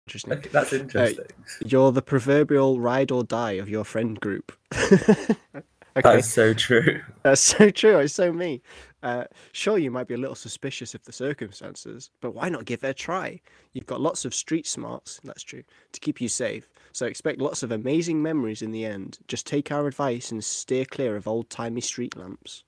Interesting. 0.06 0.34
Okay, 0.34 0.48
that's 0.52 0.72
interesting. 0.72 1.24
You're 1.64 1.90
the 1.90 2.02
proverbial 2.02 2.78
ride 2.78 3.10
or 3.10 3.24
die 3.24 3.52
of 3.52 3.68
your 3.68 3.84
friend 3.84 4.20
group. 4.20 4.52
okay. 4.74 5.62
That 5.94 6.16
is 6.18 6.30
so 6.30 6.54
true. 6.54 7.00
That's 7.24 7.40
so 7.40 7.70
true. 7.70 7.98
It's 7.98 8.14
so 8.14 8.32
me. 8.32 8.60
Uh, 9.02 9.24
sure, 9.52 9.78
you 9.78 9.90
might 9.90 10.08
be 10.08 10.14
a 10.14 10.18
little 10.18 10.34
suspicious 10.34 10.94
of 10.94 11.04
the 11.04 11.12
circumstances, 11.12 12.10
but 12.20 12.34
why 12.34 12.48
not 12.48 12.64
give 12.64 12.82
it 12.82 12.88
a 12.88 12.94
try? 12.94 13.40
You've 13.72 13.86
got 13.86 14.00
lots 14.00 14.24
of 14.24 14.34
street 14.34 14.66
smarts, 14.66 15.20
that's 15.22 15.42
true, 15.42 15.62
to 15.92 16.00
keep 16.00 16.20
you 16.20 16.28
safe. 16.28 16.68
So 16.92 17.06
expect 17.06 17.40
lots 17.40 17.62
of 17.62 17.72
amazing 17.72 18.22
memories 18.22 18.62
in 18.62 18.72
the 18.72 18.84
end. 18.84 19.18
Just 19.28 19.46
take 19.46 19.70
our 19.70 19.86
advice 19.86 20.32
and 20.32 20.42
steer 20.42 20.84
clear 20.84 21.16
of 21.16 21.28
old 21.28 21.50
timey 21.50 21.82
street 21.82 22.16
lamps. 22.16 22.64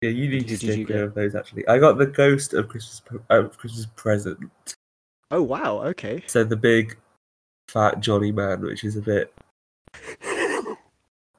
Yeah, 0.00 0.10
you 0.10 0.28
need 0.28 0.48
to 0.48 0.56
stay 0.56 0.84
clear 0.84 1.04
of 1.04 1.14
those. 1.14 1.34
Actually, 1.34 1.66
I 1.66 1.78
got 1.78 1.98
the 1.98 2.06
ghost 2.06 2.54
of 2.54 2.68
Christmas 2.68 3.02
uh, 3.30 3.42
Christmas 3.48 3.86
present. 3.96 4.38
Oh 5.30 5.42
wow, 5.42 5.82
okay. 5.82 6.22
So 6.26 6.44
the 6.44 6.56
big, 6.56 6.96
fat 7.66 8.00
jolly 8.00 8.32
man, 8.32 8.62
which 8.62 8.84
is 8.84 8.96
a 8.96 9.02
bit. 9.02 9.34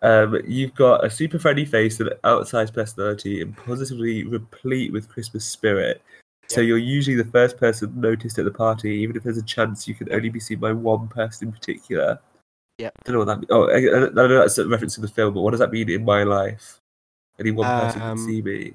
Um, 0.01 0.39
you've 0.47 0.75
got 0.75 1.05
a 1.05 1.09
super 1.09 1.39
friendly 1.39 1.65
face 1.65 1.99
and 1.99 2.09
outsized 2.23 2.73
personality, 2.73 3.41
and 3.41 3.55
positively 3.55 4.23
replete 4.23 4.93
with 4.93 5.09
Christmas 5.09 5.45
spirit. 5.45 6.01
So 6.47 6.61
you're 6.61 6.77
usually 6.77 7.15
the 7.15 7.25
first 7.25 7.57
person 7.57 7.99
noticed 7.99 8.39
at 8.39 8.45
the 8.45 8.51
party, 8.51 8.89
even 8.91 9.15
if 9.15 9.23
there's 9.23 9.37
a 9.37 9.43
chance 9.43 9.87
you 9.87 9.93
can 9.93 10.11
only 10.11 10.29
be 10.29 10.39
seen 10.39 10.59
by 10.59 10.71
one 10.71 11.07
person 11.07 11.49
in 11.49 11.51
particular. 11.51 12.19
Yeah. 12.79 12.87
I 12.87 13.01
don't 13.03 13.13
know 13.13 13.19
what 13.19 13.25
that 13.25 13.37
means. 13.39 13.51
Oh, 13.51 13.69
I, 13.69 13.77
I 13.77 14.27
know 14.27 14.39
that's 14.39 14.57
a 14.57 14.67
reference 14.67 14.95
to 14.95 15.01
the 15.01 15.07
film, 15.07 15.33
but 15.33 15.41
what 15.41 15.51
does 15.51 15.59
that 15.59 15.71
mean 15.71 15.89
in 15.89 16.05
my 16.05 16.23
life? 16.23 16.79
Only 17.39 17.51
one 17.51 17.67
person 17.67 18.01
Um, 18.01 18.17
can 18.17 18.17
see 18.17 18.41
me. 18.41 18.73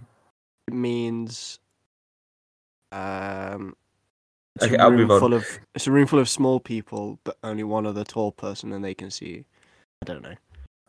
It 0.69 0.75
means 0.75 1.59
um 2.93 3.75
it's 4.57 4.67
Okay, 4.67 4.77
a 4.77 4.81
I'll 4.81 4.91
room 4.91 5.01
move 5.01 5.11
on. 5.11 5.21
full 5.21 5.35
of 5.35 5.59
it's 5.75 5.87
a 5.87 5.91
room 5.91 6.07
full 6.07 6.21
of 6.21 6.29
small 6.29 6.61
people, 6.61 7.19
but 7.25 7.37
only 7.43 7.65
one 7.65 7.87
other 7.87 8.05
tall 8.05 8.31
person 8.31 8.73
and 8.73 8.85
they 8.85 8.95
can 8.95 9.11
see 9.11 9.27
you. 9.27 9.45
I 10.03 10.05
don't 10.07 10.23
know. 10.23 10.35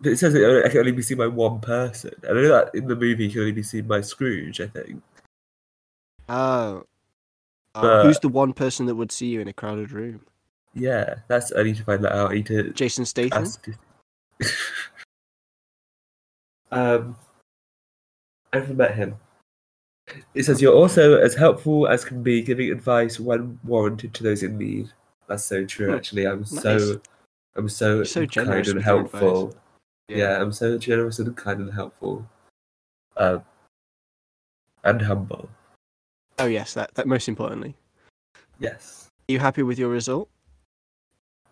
But 0.02 0.12
it 0.12 0.18
says 0.20 0.36
it, 0.36 0.66
I 0.66 0.70
can 0.70 0.80
only 0.80 0.92
be 0.92 1.02
seen 1.02 1.18
by 1.18 1.28
one 1.28 1.60
person. 1.62 2.12
I 2.30 2.34
know 2.34 2.48
that 2.50 2.76
in 2.76 2.88
the 2.88 2.96
movie, 2.96 3.28
he 3.28 3.32
can 3.32 3.42
only 3.42 3.52
be 3.54 3.64
seen 3.64 3.88
by 3.88 4.02
Scrooge, 4.02 4.60
I 4.60 4.68
think. 4.68 5.02
Oh. 6.28 6.84
Uh, 7.74 7.82
But- 7.82 8.06
who's 8.06 8.20
the 8.20 8.30
one 8.30 8.54
person 8.54 8.86
that 8.88 8.96
would 8.96 9.12
see 9.12 9.28
you 9.28 9.42
in 9.42 9.48
a 9.48 9.54
crowded 9.54 9.92
room? 9.92 10.22
Yeah, 10.74 11.16
that's. 11.30 11.54
I 11.56 11.64
need 11.64 11.78
to 11.78 11.84
find 11.86 12.04
that 12.04 12.12
out. 12.12 12.32
I 12.32 12.36
need 12.36 12.46
to 12.48 12.72
Jason 12.72 13.06
Statham? 13.06 13.44
ask. 13.44 13.66
um, 16.72 17.16
I 18.52 18.58
haven't 18.58 18.76
met 18.76 18.96
him. 18.96 19.16
It 20.34 20.44
says 20.44 20.62
you're 20.62 20.76
also 20.76 21.18
as 21.18 21.34
helpful 21.34 21.88
as 21.88 22.04
can 22.04 22.22
be, 22.22 22.42
giving 22.42 22.70
advice 22.72 23.20
when 23.20 23.58
warranted 23.64 24.14
to 24.16 24.24
those 24.24 24.44
in 24.44 24.58
need. 24.58 24.92
That's 25.28 25.46
so 25.46 25.66
true. 25.66 25.92
Hmm, 25.92 25.96
Actually, 25.96 26.28
I'm 26.28 26.40
nice. 26.42 26.62
so, 26.62 27.02
I'm 27.56 27.70
so, 27.70 28.04
so 28.04 28.26
kind 28.28 28.68
and 28.68 28.82
helpful. 28.84 29.48
advice. 29.48 29.62
Yeah. 30.08 30.42
I'm 30.42 30.52
so 30.52 30.78
generous 30.78 31.20
and 31.20 31.36
kind 31.36 31.60
and 31.62 31.74
helpful, 31.74 32.28
um, 33.18 33.44
and 34.84 35.02
humble. 35.02 35.50
Oh 36.38 36.46
yes, 36.46 36.74
that, 36.74 36.94
that 36.96 37.08
most 37.08 37.28
importantly. 37.28 37.76
Yes, 38.60 39.10
Are 39.30 39.34
you 39.34 39.40
happy 39.40 39.64
with 39.64 39.80
your 39.80 39.90
result? 39.90 40.30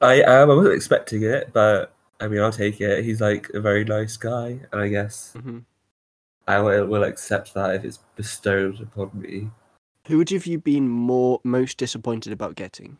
I 0.01 0.21
am. 0.21 0.51
I 0.51 0.53
wasn't 0.53 0.75
expecting 0.75 1.23
it, 1.23 1.51
but 1.53 1.93
I 2.19 2.27
mean, 2.27 2.41
I'll 2.41 2.51
take 2.51 2.79
it. 2.79 3.03
He's 3.03 3.21
like 3.21 3.49
a 3.53 3.61
very 3.61 3.83
nice 3.83 4.17
guy, 4.17 4.59
and 4.71 4.81
I 4.81 4.87
guess 4.89 5.33
hmm 5.33 5.59
I 6.47 6.59
will, 6.59 6.85
will 6.87 7.03
accept 7.03 7.53
that 7.53 7.75
if 7.75 7.85
it's 7.85 7.99
bestowed 8.15 8.81
upon 8.81 9.11
me. 9.13 9.49
Who 10.07 10.17
would 10.17 10.29
have 10.31 10.45
you 10.45 10.59
been 10.59 10.89
more 10.89 11.39
most 11.45 11.77
disappointed 11.77 12.33
about 12.33 12.55
getting? 12.55 12.97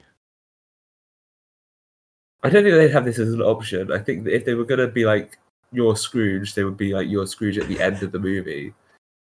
I 2.41 2.49
don't 2.49 2.63
think 2.63 2.75
they'd 2.75 2.91
have 2.91 3.05
this 3.05 3.19
as 3.19 3.33
an 3.33 3.41
option. 3.41 3.91
I 3.91 3.99
think 3.99 4.23
that 4.23 4.35
if 4.35 4.45
they 4.45 4.53
were 4.53 4.63
going 4.65 4.79
to 4.79 4.87
be 4.87 5.05
like 5.05 5.37
your 5.73 5.95
Scrooge, 5.97 6.53
they 6.55 6.63
would 6.63 6.77
be 6.77 6.93
like 6.93 7.09
your 7.09 7.25
Scrooge 7.27 7.57
at 7.57 7.67
the 7.67 7.81
end 7.81 8.01
of 8.03 8.11
the 8.11 8.19
movie. 8.19 8.73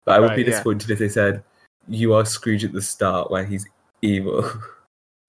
But 0.04 0.16
I 0.16 0.20
would 0.20 0.28
be 0.30 0.36
Right, 0.36 0.38
yeah. 0.40 0.50
disappointed 0.52 0.90
if 0.90 0.98
they 0.98 1.08
said 1.08 1.42
you 1.88 2.12
are 2.14 2.24
Scrooge 2.24 2.64
at 2.64 2.72
the 2.72 2.82
start 2.82 3.30
where 3.30 3.44
he's 3.44 3.66
evil. 4.02 4.50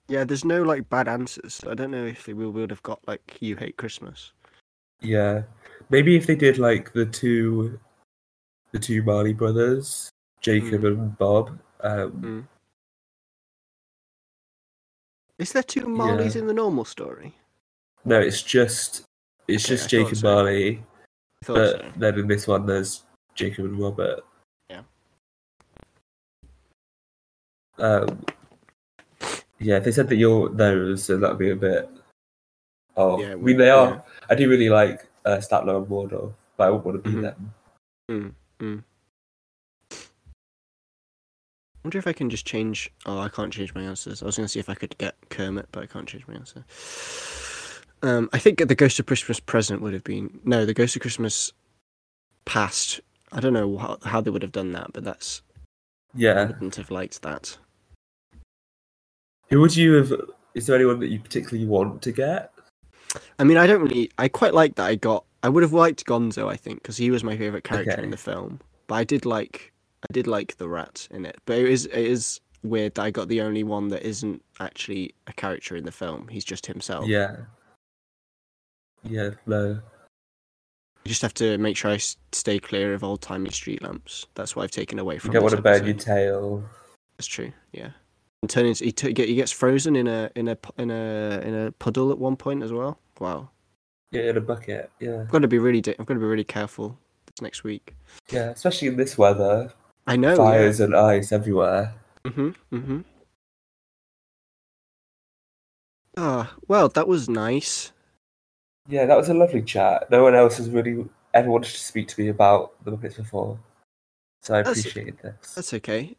Yeah, 0.07 0.25
there's 0.25 0.43
no 0.43 0.61
like 0.63 0.89
bad 0.89 1.07
answers. 1.07 1.61
I 1.65 1.73
don't 1.73 1.91
know 1.91 2.03
if 2.05 2.27
we 2.27 2.33
would 2.33 2.69
have 2.69 2.83
got 2.83 2.99
like 3.07 3.37
you 3.39 3.55
hate 3.55 3.77
Christmas. 3.77 4.33
yeah, 4.99 5.43
maybe 5.89 6.17
if 6.17 6.27
they 6.27 6.35
did 6.35 6.57
like 6.57 6.91
the 6.91 7.05
two, 7.05 7.79
the 8.73 8.79
two 8.79 9.03
Marley 9.03 9.31
brothers, 9.31 10.09
Jacob 10.41 10.83
and 10.83 11.17
Bob. 11.17 11.57
Um, 11.79 12.11
Mm. 12.11 12.47
Is 15.39 15.53
there 15.53 15.63
two 15.63 15.85
Marleys 15.85 16.35
Yeah. 16.35 16.41
in 16.41 16.47
the 16.47 16.53
normal 16.53 16.83
story? 16.83 17.35
No, 18.03 18.19
it's 18.19 18.41
just 18.43 19.03
it's 19.47 19.63
Okay, 19.65 19.75
just 19.75 19.85
I 19.85 19.87
Jake 19.87 20.15
so. 20.15 20.27
Marley. 20.27 20.83
I 21.43 21.47
But 21.47 21.71
so. 21.71 21.91
then 21.97 22.19
in 22.19 22.27
this 22.27 22.47
one, 22.47 22.65
there's 22.65 23.03
Jacob 23.35 23.65
and 23.65 23.79
Robert. 23.79 24.21
Yeah. 24.69 24.81
Um. 27.77 28.23
Yeah, 29.59 29.79
they 29.79 29.91
said 29.91 30.09
that 30.09 30.15
you're 30.15 30.49
those, 30.49 31.07
then 31.07 31.21
that'd 31.21 31.37
be 31.37 31.51
a 31.51 31.55
bit. 31.55 31.89
Oh, 32.97 33.19
Yeah, 33.21 33.33
I 33.33 33.35
mean 33.35 33.57
they 33.57 33.69
are. 33.69 33.89
yeah. 33.91 34.01
I 34.29 34.35
do 34.35 34.49
really 34.49 34.69
like 34.69 35.07
uh, 35.25 35.37
Statler 35.37 35.77
and 35.77 35.87
Waldorf, 35.87 36.33
but 36.57 36.67
I 36.67 36.69
wouldn't 36.71 36.85
want 36.85 37.03
to 37.03 37.09
be 37.09 37.15
Mhm. 37.17 37.21
them. 37.21 37.53
Mm, 38.09 38.33
mm. 38.59 38.83
wonder 41.83 41.97
if 41.97 42.05
I 42.07 42.13
can 42.13 42.29
just 42.29 42.45
change. 42.45 42.91
Oh, 43.07 43.17
I 43.19 43.29
can't 43.29 43.51
change 43.53 43.73
my 43.73 43.81
answers. 43.81 44.21
I 44.21 44.25
was 44.25 44.35
going 44.37 44.45
to 44.45 44.51
see 44.51 44.59
if 44.59 44.69
I 44.69 44.75
could 44.75 44.95
get 44.99 45.15
Kermit, 45.29 45.67
but 45.71 45.81
I 45.81 45.87
can't 45.87 46.07
change 46.07 46.27
my 46.27 46.33
answer. 46.35 46.63
Um, 48.03 48.29
I 48.33 48.39
think 48.39 48.57
the 48.67 48.75
Ghost 48.75 48.99
of 48.99 49.05
Christmas 49.05 49.39
Present 49.39 49.81
would 49.81 49.93
have 49.93 50.03
been 50.03 50.39
no, 50.43 50.65
the 50.65 50.73
Ghost 50.73 50.95
of 50.95 51.01
Christmas 51.01 51.53
Past. 52.45 52.99
I 53.31 53.39
don't 53.39 53.53
know 53.53 53.77
how, 53.77 53.97
how 54.03 54.21
they 54.21 54.31
would 54.31 54.41
have 54.41 54.51
done 54.51 54.71
that, 54.73 54.91
but 54.93 55.03
that's 55.03 55.41
yeah, 56.15 56.41
I 56.41 56.45
wouldn't 56.45 56.75
have 56.75 56.91
liked 56.91 57.21
that. 57.21 57.57
Who 59.49 59.61
would 59.61 59.75
you 59.75 59.93
have? 59.93 60.13
Is 60.55 60.65
there 60.65 60.75
anyone 60.75 60.99
that 60.99 61.09
you 61.09 61.19
particularly 61.19 61.65
want 61.67 62.01
to 62.01 62.11
get? 62.11 62.51
I 63.39 63.43
mean, 63.43 63.57
I 63.57 63.67
don't 63.67 63.81
really. 63.81 64.09
I 64.17 64.27
quite 64.27 64.53
like 64.53 64.75
that 64.75 64.85
I 64.85 64.95
got. 64.95 65.25
I 65.43 65.49
would 65.49 65.63
have 65.63 65.73
liked 65.73 66.05
Gonzo, 66.05 66.49
I 66.49 66.55
think, 66.55 66.81
because 66.81 66.97
he 66.97 67.11
was 67.11 67.23
my 67.23 67.35
favorite 67.37 67.63
character 67.63 67.93
Okay. 67.93 68.03
in 68.03 68.11
the 68.11 68.17
film. 68.17 68.59
But 68.87 68.95
I 68.95 69.03
did 69.03 69.25
like, 69.25 69.73
I 70.03 70.13
did 70.13 70.27
like 70.27 70.57
the 70.57 70.69
rat 70.69 71.07
in 71.09 71.25
it. 71.25 71.37
But 71.45 71.57
it 71.57 71.69
is, 71.69 71.85
it 71.87 71.97
is. 71.97 72.39
weird 72.63 72.93
that 72.93 73.01
I 73.01 73.09
got 73.09 73.27
the 73.27 73.41
only 73.41 73.63
one 73.63 73.87
that 73.87 74.03
isn't 74.03 74.43
actually 74.59 75.15
a 75.25 75.33
character 75.33 75.75
in 75.75 75.83
the 75.83 75.91
film. 75.91 76.27
He's 76.27 76.45
just 76.45 76.67
himself. 76.67 77.07
Yeah. 77.07 77.37
Yeah, 79.11 79.31
no. 79.45 79.79
You 81.03 81.09
just 81.09 81.21
have 81.21 81.33
to 81.35 81.57
make 81.57 81.75
sure 81.75 81.91
I 81.91 81.97
stay 82.31 82.59
clear 82.59 82.93
of 82.93 83.03
old 83.03 83.21
timey 83.21 83.49
street 83.49 83.81
lamps. 83.81 84.27
That's 84.35 84.55
what 84.55 84.63
I've 84.63 84.71
taken 84.71 84.99
away 84.99 85.15
You 85.15 85.19
from. 85.19 85.31
don't 85.31 85.43
this 85.43 85.51
want 85.53 85.55
to 85.57 85.61
burn 85.63 85.85
your 85.85 85.95
tail. 85.95 86.63
That's 87.17 87.27
true. 87.27 87.51
Yeah. 87.73 87.89
And 88.41 88.49
turn 88.49 88.65
into 88.65 88.85
he, 88.85 88.91
t- 88.91 89.11
get, 89.11 89.27
he 89.27 89.35
gets 89.35 89.51
frozen 89.51 89.95
in 89.95 90.07
a 90.07 90.29
in 90.35 90.47
a 90.47 90.57
in 90.77 90.89
a 90.91 91.41
in 91.43 91.53
a 91.55 91.71
puddle 91.73 92.11
at 92.11 92.17
one 92.19 92.35
point 92.37 92.63
as 92.63 92.71
well. 92.71 92.99
Wow. 93.19 93.49
Yeah, 94.11 94.29
in 94.29 94.37
a 94.37 94.41
bucket. 94.41 94.89
Yeah. 94.99 95.21
I've 95.21 95.29
got 95.29 95.39
to 95.39 95.47
be 95.47 95.59
really 95.59 95.81
di- 95.81 95.95
I've 95.99 96.05
got 96.05 96.13
to 96.13 96.19
be 96.19 96.25
really 96.25 96.43
careful 96.43 96.97
this 97.25 97.41
next 97.41 97.63
week. 97.63 97.95
Yeah, 98.31 98.49
especially 98.51 98.87
in 98.87 98.95
this 98.97 99.17
weather. 99.17 99.73
I 100.07 100.15
know. 100.15 100.35
Fires 100.35 100.79
and 100.79 100.95
ice 100.95 101.31
everywhere. 101.31 101.93
Yeah. 102.25 102.31
Mhm. 102.31 102.55
Mm 102.71 102.85
Mhm. 102.85 103.03
Ah, 106.17 106.53
well, 106.67 106.89
that 106.89 107.07
was 107.07 107.29
nice. 107.29 107.91
Yeah, 108.87 109.05
that 109.05 109.17
was 109.17 109.29
a 109.29 109.33
lovely 109.33 109.61
chat. 109.61 110.09
No 110.09 110.23
one 110.23 110.35
else 110.35 110.57
has 110.57 110.69
really 110.69 111.05
ever 111.33 111.49
wanted 111.49 111.71
to 111.71 111.79
speak 111.79 112.07
to 112.09 112.21
me 112.21 112.29
about 112.29 112.83
the 112.83 112.91
Muppets 112.91 113.17
before. 113.17 113.59
So 114.41 114.55
I 114.55 114.57
That's- 114.57 114.79
appreciated 114.79 115.17
this. 115.21 115.53
That's 115.53 115.73
okay. 115.75 116.15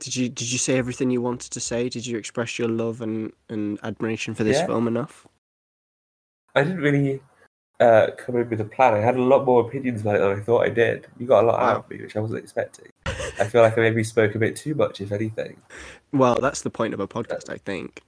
Did 0.00 0.14
you 0.14 0.28
did 0.28 0.52
you 0.52 0.58
say 0.58 0.78
everything 0.78 1.10
you 1.10 1.20
wanted 1.20 1.50
to 1.50 1.58
say? 1.60 1.88
Did 1.88 2.06
you 2.06 2.16
express 2.16 2.56
your 2.56 2.68
love 2.68 3.00
and, 3.00 3.32
and 3.48 3.80
admiration 3.82 4.32
for 4.32 4.44
this 4.44 4.58
Yeah. 4.58 4.66
film 4.66 4.86
enough? 4.86 5.26
I 6.54 6.62
didn't 6.62 6.78
really 6.78 7.20
uh, 7.80 8.08
come 8.16 8.36
in 8.36 8.48
with 8.48 8.60
a 8.60 8.64
plan. 8.64 8.94
I 8.94 8.98
had 8.98 9.16
a 9.16 9.22
lot 9.22 9.44
more 9.44 9.60
opinions 9.66 10.00
about 10.02 10.16
it 10.16 10.18
than 10.20 10.38
I 10.38 10.40
thought 10.40 10.64
I 10.64 10.68
did. 10.68 11.08
You 11.18 11.26
got 11.26 11.42
a 11.42 11.46
lot 11.48 11.60
out 11.60 11.76
of 11.78 11.90
me, 11.90 12.00
which 12.00 12.14
I 12.16 12.20
wasn't 12.20 12.42
expecting. 12.44 12.86
I 13.06 13.44
feel 13.44 13.62
like 13.62 13.76
I 13.76 13.80
maybe 13.82 14.04
spoke 14.04 14.34
a 14.36 14.38
bit 14.38 14.54
too 14.56 14.74
much, 14.76 15.00
if 15.00 15.10
anything. 15.12 15.60
Well, 16.12 16.36
that's 16.40 16.62
the 16.62 16.70
point 16.70 16.94
of 16.94 17.00
a 17.00 17.08
podcast, 17.08 17.50
I 17.50 17.56
think. 17.58 18.02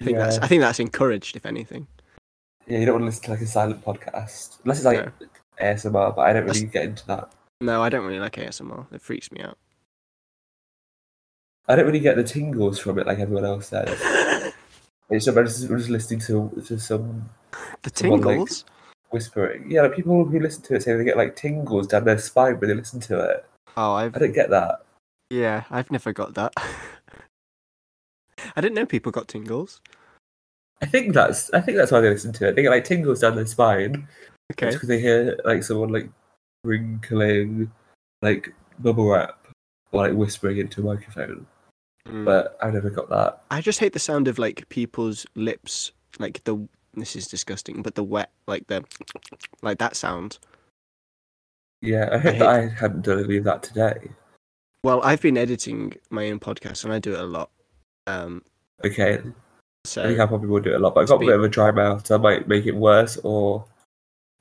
I 0.00 0.04
think 0.04 0.18
that's 0.18 0.38
I 0.38 0.46
think 0.46 0.60
that's 0.60 0.78
encouraged, 0.80 1.36
if 1.36 1.46
anything. 1.46 1.86
Yeah, 2.66 2.78
you 2.78 2.86
don't 2.86 2.94
want 2.94 3.02
to 3.02 3.06
listen 3.06 3.24
to 3.24 3.30
like 3.30 3.40
a 3.40 3.46
silent 3.46 3.84
podcast. 3.84 4.58
Unless 4.64 4.78
it's 4.78 4.84
like 4.86 5.04
No. 5.20 5.26
ASMR, 5.60 6.14
but 6.16 6.22
I 6.22 6.32
don't 6.32 6.46
That's- 6.46 6.60
really 6.60 6.72
get 6.72 6.84
into 6.84 7.06
that. 7.06 7.32
No, 7.60 7.82
I 7.82 7.88
don't 7.88 8.04
really 8.04 8.20
like 8.20 8.36
ASMR. 8.36 8.86
It 8.92 9.00
freaks 9.00 9.30
me 9.32 9.40
out. 9.40 9.56
I 11.68 11.76
don't 11.76 11.86
really 11.86 12.00
get 12.00 12.16
the 12.16 12.24
tingles 12.24 12.78
from 12.78 12.98
it 12.98 13.06
like 13.06 13.18
everyone 13.18 13.44
else 13.44 13.68
says. 13.68 14.00
It's 15.08 15.24
just, 15.24 15.38
I'm 15.38 15.46
just, 15.46 15.70
I'm 15.70 15.78
just 15.78 15.88
listening 15.88 16.18
to, 16.22 16.50
to 16.66 16.80
some 16.80 17.30
The 17.82 17.92
Someone 17.94 18.22
like- 18.22 18.34
tingles. 18.38 18.64
whispering. 19.10 19.70
Yeah, 19.70 19.82
like 19.82 19.94
people 19.94 20.24
who 20.24 20.40
listen 20.40 20.62
to 20.62 20.74
it 20.74 20.82
say 20.82 20.96
they 20.96 21.04
get 21.04 21.16
like 21.16 21.36
tingles 21.36 21.86
down 21.86 22.02
their 22.02 22.18
spine 22.18 22.58
when 22.58 22.68
they 22.70 22.74
listen 22.74 22.98
to 23.00 23.20
it. 23.30 23.46
Oh, 23.76 23.92
I've 23.94 24.16
I 24.16 24.18
don't 24.18 24.32
get 24.32 24.50
that. 24.50 24.80
yeah, 25.30 25.62
I've 25.70 25.92
never 25.92 26.12
got 26.12 26.34
that. 26.34 26.52
I 28.56 28.60
didn't 28.60 28.74
know 28.74 28.84
people 28.84 29.12
got 29.12 29.28
tingles. 29.28 29.80
I 30.82 30.86
think 30.86 31.14
that's 31.14 31.52
I 31.52 31.60
think 31.60 31.76
that's 31.78 31.90
why 31.90 32.00
they 32.00 32.10
listen 32.10 32.32
to 32.34 32.48
it. 32.48 32.56
They 32.56 32.62
get 32.62 32.70
like 32.70 32.84
tingles 32.84 33.20
down 33.20 33.36
their 33.36 33.46
spine. 33.46 34.06
Okay. 34.52 34.70
because 34.70 34.88
they 34.88 35.00
hear 35.00 35.36
like 35.44 35.64
someone 35.64 35.88
like 35.88 36.08
wrinkling, 36.62 37.70
like 38.22 38.54
bubble 38.78 39.08
wrap 39.08 39.48
or 39.90 40.02
like 40.06 40.16
whispering 40.16 40.58
into 40.58 40.82
a 40.82 40.94
microphone. 40.94 41.46
Mm. 42.06 42.24
But 42.24 42.56
I 42.62 42.70
never 42.70 42.90
got 42.90 43.08
that. 43.08 43.42
I 43.50 43.60
just 43.60 43.80
hate 43.80 43.92
the 43.92 43.98
sound 43.98 44.28
of 44.28 44.38
like 44.38 44.68
people's 44.68 45.26
lips, 45.34 45.92
like 46.18 46.44
the. 46.44 46.68
This 46.98 47.14
is 47.14 47.26
disgusting, 47.26 47.82
but 47.82 47.94
the 47.94 48.02
wet, 48.02 48.30
like 48.46 48.66
the, 48.68 48.82
like 49.60 49.76
that 49.80 49.96
sound. 49.96 50.38
Yeah, 51.82 52.08
I 52.10 52.16
hope 52.16 52.32
hate- 52.32 52.38
that 52.38 52.48
I 52.48 52.68
hadn't 52.68 53.02
done 53.04 53.22
any 53.22 53.36
of 53.36 53.44
that 53.44 53.62
today. 53.62 54.10
Well, 54.82 55.02
I've 55.02 55.20
been 55.20 55.36
editing 55.36 55.92
my 56.08 56.30
own 56.30 56.40
podcast, 56.40 56.84
and 56.84 56.94
I 56.94 56.98
do 56.98 57.12
it 57.12 57.20
a 57.20 57.24
lot. 57.24 57.50
Um, 58.06 58.42
Okay, 58.82 59.20
so 59.86 60.02
I 60.02 60.06
think 60.06 60.20
I 60.20 60.26
probably 60.26 60.48
will 60.48 60.60
do 60.60 60.72
it 60.72 60.76
a 60.76 60.78
lot, 60.78 60.94
but 60.94 61.02
I've 61.02 61.08
got 61.08 61.22
a 61.22 61.26
bit 61.26 61.34
of 61.34 61.44
a 61.44 61.48
dry 61.48 61.70
mouth, 61.70 62.06
so 62.06 62.16
I 62.16 62.18
might 62.18 62.48
make 62.48 62.66
it 62.66 62.74
worse 62.74 63.18
or 63.22 63.64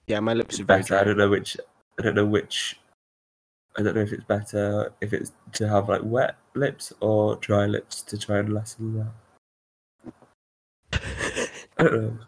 yeah, 0.07 0.19
my 0.19 0.33
lips 0.33 0.59
are 0.59 0.65
very 0.65 0.81
better. 0.81 0.97
I 0.97 1.03
don't 1.03 1.17
know 1.17 1.29
which. 1.29 1.57
I 1.99 2.03
don't 2.03 2.15
know 2.15 2.25
which. 2.25 2.79
I 3.77 3.81
don't 3.81 3.95
know 3.95 4.01
if 4.01 4.13
it's 4.13 4.23
better 4.23 4.93
if 5.01 5.13
it's 5.13 5.31
to 5.53 5.67
have 5.67 5.89
like 5.89 6.01
wet 6.03 6.37
lips 6.53 6.93
or 7.01 7.35
dry 7.37 7.65
lips 7.65 8.01
to 8.03 8.17
try 8.17 8.37
and 8.37 8.53
lessen 8.53 9.11
that. 10.91 11.01
I 11.77 11.83
don't 11.83 12.03
know. 12.03 12.17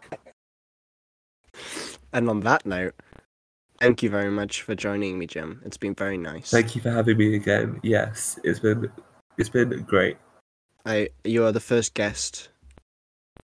And 2.10 2.30
on 2.30 2.40
that 2.40 2.64
note, 2.64 2.94
thank 3.80 4.02
you 4.02 4.08
very 4.08 4.30
much 4.30 4.62
for 4.62 4.74
joining 4.74 5.18
me, 5.18 5.26
Jim. 5.26 5.60
It's 5.64 5.76
been 5.76 5.94
very 5.94 6.16
nice. 6.16 6.50
Thank 6.50 6.74
you 6.74 6.80
for 6.80 6.90
having 6.90 7.18
me 7.18 7.36
again. 7.36 7.80
Yes, 7.82 8.40
it's 8.44 8.58
been 8.58 8.90
it's 9.36 9.50
been 9.50 9.82
great. 9.82 10.16
I 10.86 11.10
you 11.24 11.44
are 11.44 11.52
the 11.52 11.60
first 11.60 11.92
guest, 11.92 12.48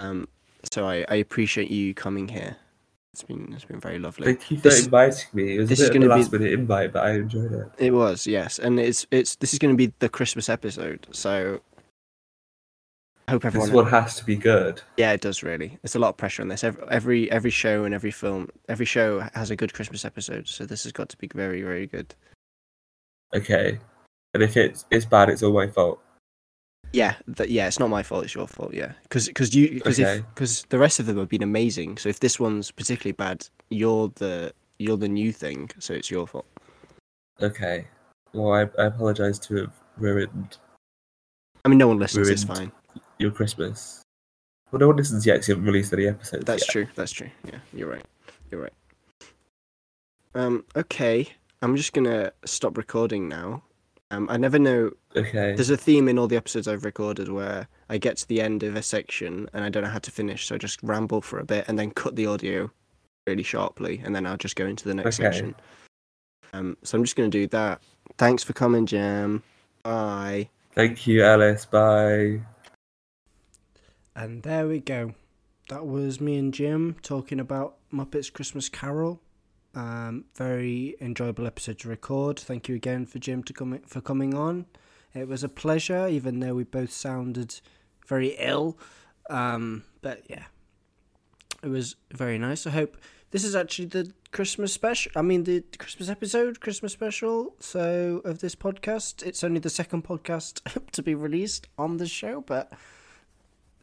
um, 0.01 0.28
so 0.70 0.86
I, 0.88 1.05
I 1.09 1.16
appreciate 1.16 1.70
you 1.70 1.95
coming 1.95 2.28
here. 2.28 2.57
It's 3.12 3.22
been 3.22 3.53
it's 3.55 3.64
been 3.64 3.78
very 3.80 3.99
lovely. 4.01 4.26
Thank 4.26 4.51
you 4.51 4.57
for 4.57 4.62
This- 4.64 4.84
inviting 4.86 5.28
me. 5.34 5.57
It 5.57 5.61
was 5.61 5.68
this 5.68 5.80
a 5.80 5.82
is 5.84 5.88
bit 5.90 5.97
a 5.97 5.99
gonna 6.01 6.14
be- 6.14 6.20
last 6.20 6.32
minute 6.32 6.53
invite, 6.53 6.92
but 6.92 7.05
I 7.05 7.11
enjoyed 7.12 7.53
it. 7.53 7.66
It 7.78 7.92
was 7.92 8.26
yes, 8.26 8.59
and 8.59 8.80
it's 8.80 9.07
it's 9.12 9.36
this 9.36 9.53
is 9.53 9.59
going 9.59 9.72
to 9.72 9.78
be 9.78 9.92
the 10.01 10.09
Christmas 10.09 10.49
episode, 10.49 11.07
so 11.12 11.61
I 13.28 13.30
hope 13.32 13.45
everyone. 13.45 13.68
This 13.68 13.74
one 13.74 13.86
has 13.86 14.16
to 14.16 14.24
be 14.24 14.34
good. 14.36 14.82
Yeah, 14.97 15.12
it 15.12 15.20
does 15.20 15.42
really. 15.45 15.78
It's 15.84 15.95
a 15.95 15.99
lot 16.01 16.09
of 16.09 16.16
pressure 16.16 16.42
on 16.42 16.49
this. 16.49 16.64
Every, 16.64 16.82
every 16.90 17.30
every 17.30 17.51
show 17.51 17.84
and 17.84 17.95
every 17.95 18.11
film, 18.11 18.49
every 18.68 18.86
show 18.86 19.20
has 19.34 19.51
a 19.51 19.57
good 19.57 19.72
Christmas 19.72 20.05
episode, 20.05 20.49
so 20.49 20.66
this 20.66 20.82
has 20.82 20.90
got 20.92 21.09
to 21.11 21.16
be 21.16 21.30
very 21.32 21.62
very 21.62 21.86
good. 21.86 22.14
Okay. 23.34 23.78
And 24.34 24.42
if 24.42 24.57
it's 24.57 24.86
it's 24.90 25.05
bad, 25.05 25.28
it's 25.30 25.42
all 25.45 25.53
my 25.53 25.68
fault. 25.68 26.01
Yeah, 26.93 27.16
that 27.26 27.51
yeah, 27.51 27.66
it's 27.66 27.78
not 27.78 27.91
my 27.91 28.03
fault. 28.03 28.24
It's 28.24 28.35
your 28.35 28.47
fault. 28.47 28.72
Yeah, 28.74 28.93
because 29.03 29.26
because 29.26 29.55
you 29.55 29.70
because 29.70 29.99
if 29.99 30.07
Okay. 30.07 30.24
because 30.35 30.64
the 30.68 30.78
rest 30.78 31.01
of 31.01 31.07
them 31.07 31.18
have 31.18 31.28
been 31.28 31.43
amazing. 31.43 31.99
So 31.99 32.09
if 32.09 32.20
this 32.20 32.39
one's 32.39 32.70
particularly 32.70 33.12
bad, 33.12 33.49
you're 33.70 34.12
the 34.16 34.53
you're 34.78 34.97
the 34.97 35.09
new 35.09 35.32
thing. 35.32 35.70
So 35.78 35.93
it's 35.95 36.11
your 36.11 36.26
fault. 36.26 36.47
Okay. 37.43 37.87
Well, 38.32 38.53
I, 38.53 38.62
I 38.80 38.87
apologize 38.87 39.39
to 39.41 39.57
have 39.57 39.72
ruined 39.97 40.59
I 41.64 41.68
mean, 41.68 41.78
no 41.78 41.89
one 41.89 41.99
listens. 41.99 42.28
It's 42.28 42.45
fine. 42.45 42.70
your 43.18 43.30
Christmas. 43.30 44.03
Well, 44.70 44.80
no 44.80 44.89
one 44.89 44.97
listens 44.97 45.24
yet 45.26 45.37
'cause 45.37 45.49
you 45.49 45.55
haven't 45.55 45.66
released 45.66 45.93
any 45.93 46.07
episodes. 46.07 46.45
That's 46.45 46.62
yet. 46.62 46.68
true. 46.70 46.87
That's 46.95 47.12
true. 47.12 47.30
Yeah, 47.45 47.59
you're 47.72 47.89
right. 47.89 48.05
You're 48.51 48.61
right. 48.62 48.72
Um. 50.35 50.64
Okay. 50.76 51.28
I'm 51.62 51.76
just 51.76 51.93
gonna 51.93 52.32
stop 52.45 52.76
recording 52.76 53.28
now. 53.28 53.62
Um. 54.11 54.28
I 54.30 54.36
never 54.36 54.59
know. 54.59 54.90
Okay. 55.16 55.55
There's 55.55 55.70
a 55.70 55.76
theme 55.76 56.09
in 56.09 56.18
all 56.18 56.26
the 56.26 56.36
episodes 56.36 56.68
I've 56.68 56.84
recorded 56.84 57.28
where 57.28 57.68
I 57.88 57.98
get 57.98 58.16
to 58.18 58.28
the 58.28 58.40
end 58.40 58.62
of 58.62 58.76
a 58.76 58.82
section 58.82 59.48
and 59.52 59.64
I 59.64 59.68
don't 59.68 59.82
know 59.84 59.88
how 59.90 59.98
to 59.98 60.11
finish, 60.11 60.46
so 60.46 60.55
I 60.55 60.59
just 60.59 60.82
ramble 60.82 61.20
for 61.20 61.38
a 61.38 61.44
bit 61.44 61.64
and 61.68 61.78
then 61.78 61.90
cut 61.90 62.16
the 62.16 62.26
audio 62.26 62.70
really 63.26 63.42
sharply, 63.42 64.02
and 64.05 64.14
then 64.14 64.26
I'll 64.26 64.36
just 64.36 64.57
go 64.57 64.66
into 64.66 64.86
the 64.86 64.94
next 64.94 65.18
Okay. 65.18 65.30
section. 65.30 65.55
Um. 66.52 66.76
So 66.82 66.98
I'm 66.98 67.05
just 67.05 67.16
gonna 67.16 67.28
do 67.28 67.46
that. 67.48 67.80
Thanks 68.18 68.44
for 68.44 68.52
coming, 68.52 68.86
Jim. 68.86 69.42
Bye. 69.82 70.48
Thank 70.74 71.07
you, 71.07 71.24
Ellis. 71.24 71.64
Bye. 71.66 72.40
And 74.16 74.42
there 74.42 74.66
we 74.68 74.80
go. 74.80 75.14
That 75.68 75.86
was 75.86 76.20
me 76.20 76.36
and 76.36 76.52
Jim 76.55 76.96
talking 77.02 77.40
about 77.40 77.76
Muppets 77.92 78.32
Christmas 78.32 78.68
Carol. 78.68 79.20
Um, 79.75 80.27
very 80.37 80.95
enjoyable 81.01 81.47
episode 81.47 81.79
to 81.81 81.89
record. 81.89 82.39
Thank 82.39 82.68
you 82.68 82.77
again 82.77 83.07
for 83.07 83.18
Jim 83.18 83.43
to 83.45 83.53
come 83.53 83.79
for 83.87 84.01
coming 84.01 84.35
on. 84.35 84.66
It 85.14 85.29
was 85.29 85.43
a 85.43 85.49
pleasure, 85.49 86.09
even 86.09 86.41
though 86.41 86.55
we 86.55 86.64
both 86.64 86.93
sounded 86.93 87.61
very 88.07 88.37
ill. 88.39 88.79
Um, 89.31 89.85
but 90.01 90.22
yeah, 90.29 90.45
it 91.62 91.68
was 91.68 91.97
very 92.12 92.39
nice. 92.39 92.66
I 92.66 92.70
hope 92.70 92.97
this 93.31 93.45
is 93.45 93.57
actually 93.57 93.87
the 93.87 94.12
Christmas 94.31 94.72
special. 94.72 95.11
I 95.16 95.22
mean, 95.22 95.45
the 95.45 95.64
Christmas 95.79 96.09
episode, 96.09 96.61
Christmas 96.61 96.93
special. 96.93 97.55
So 97.59 98.22
of 98.25 98.41
this 98.41 98.55
podcast, 98.55 99.25
it's 99.25 99.43
only 99.43 99.61
the 99.61 99.70
second 99.70 100.05
podcast 100.05 100.61
to 100.93 101.03
be 101.03 101.14
released 101.14 101.68
on 101.79 101.97
the 101.97 102.07
show, 102.07 102.41
but 102.41 102.72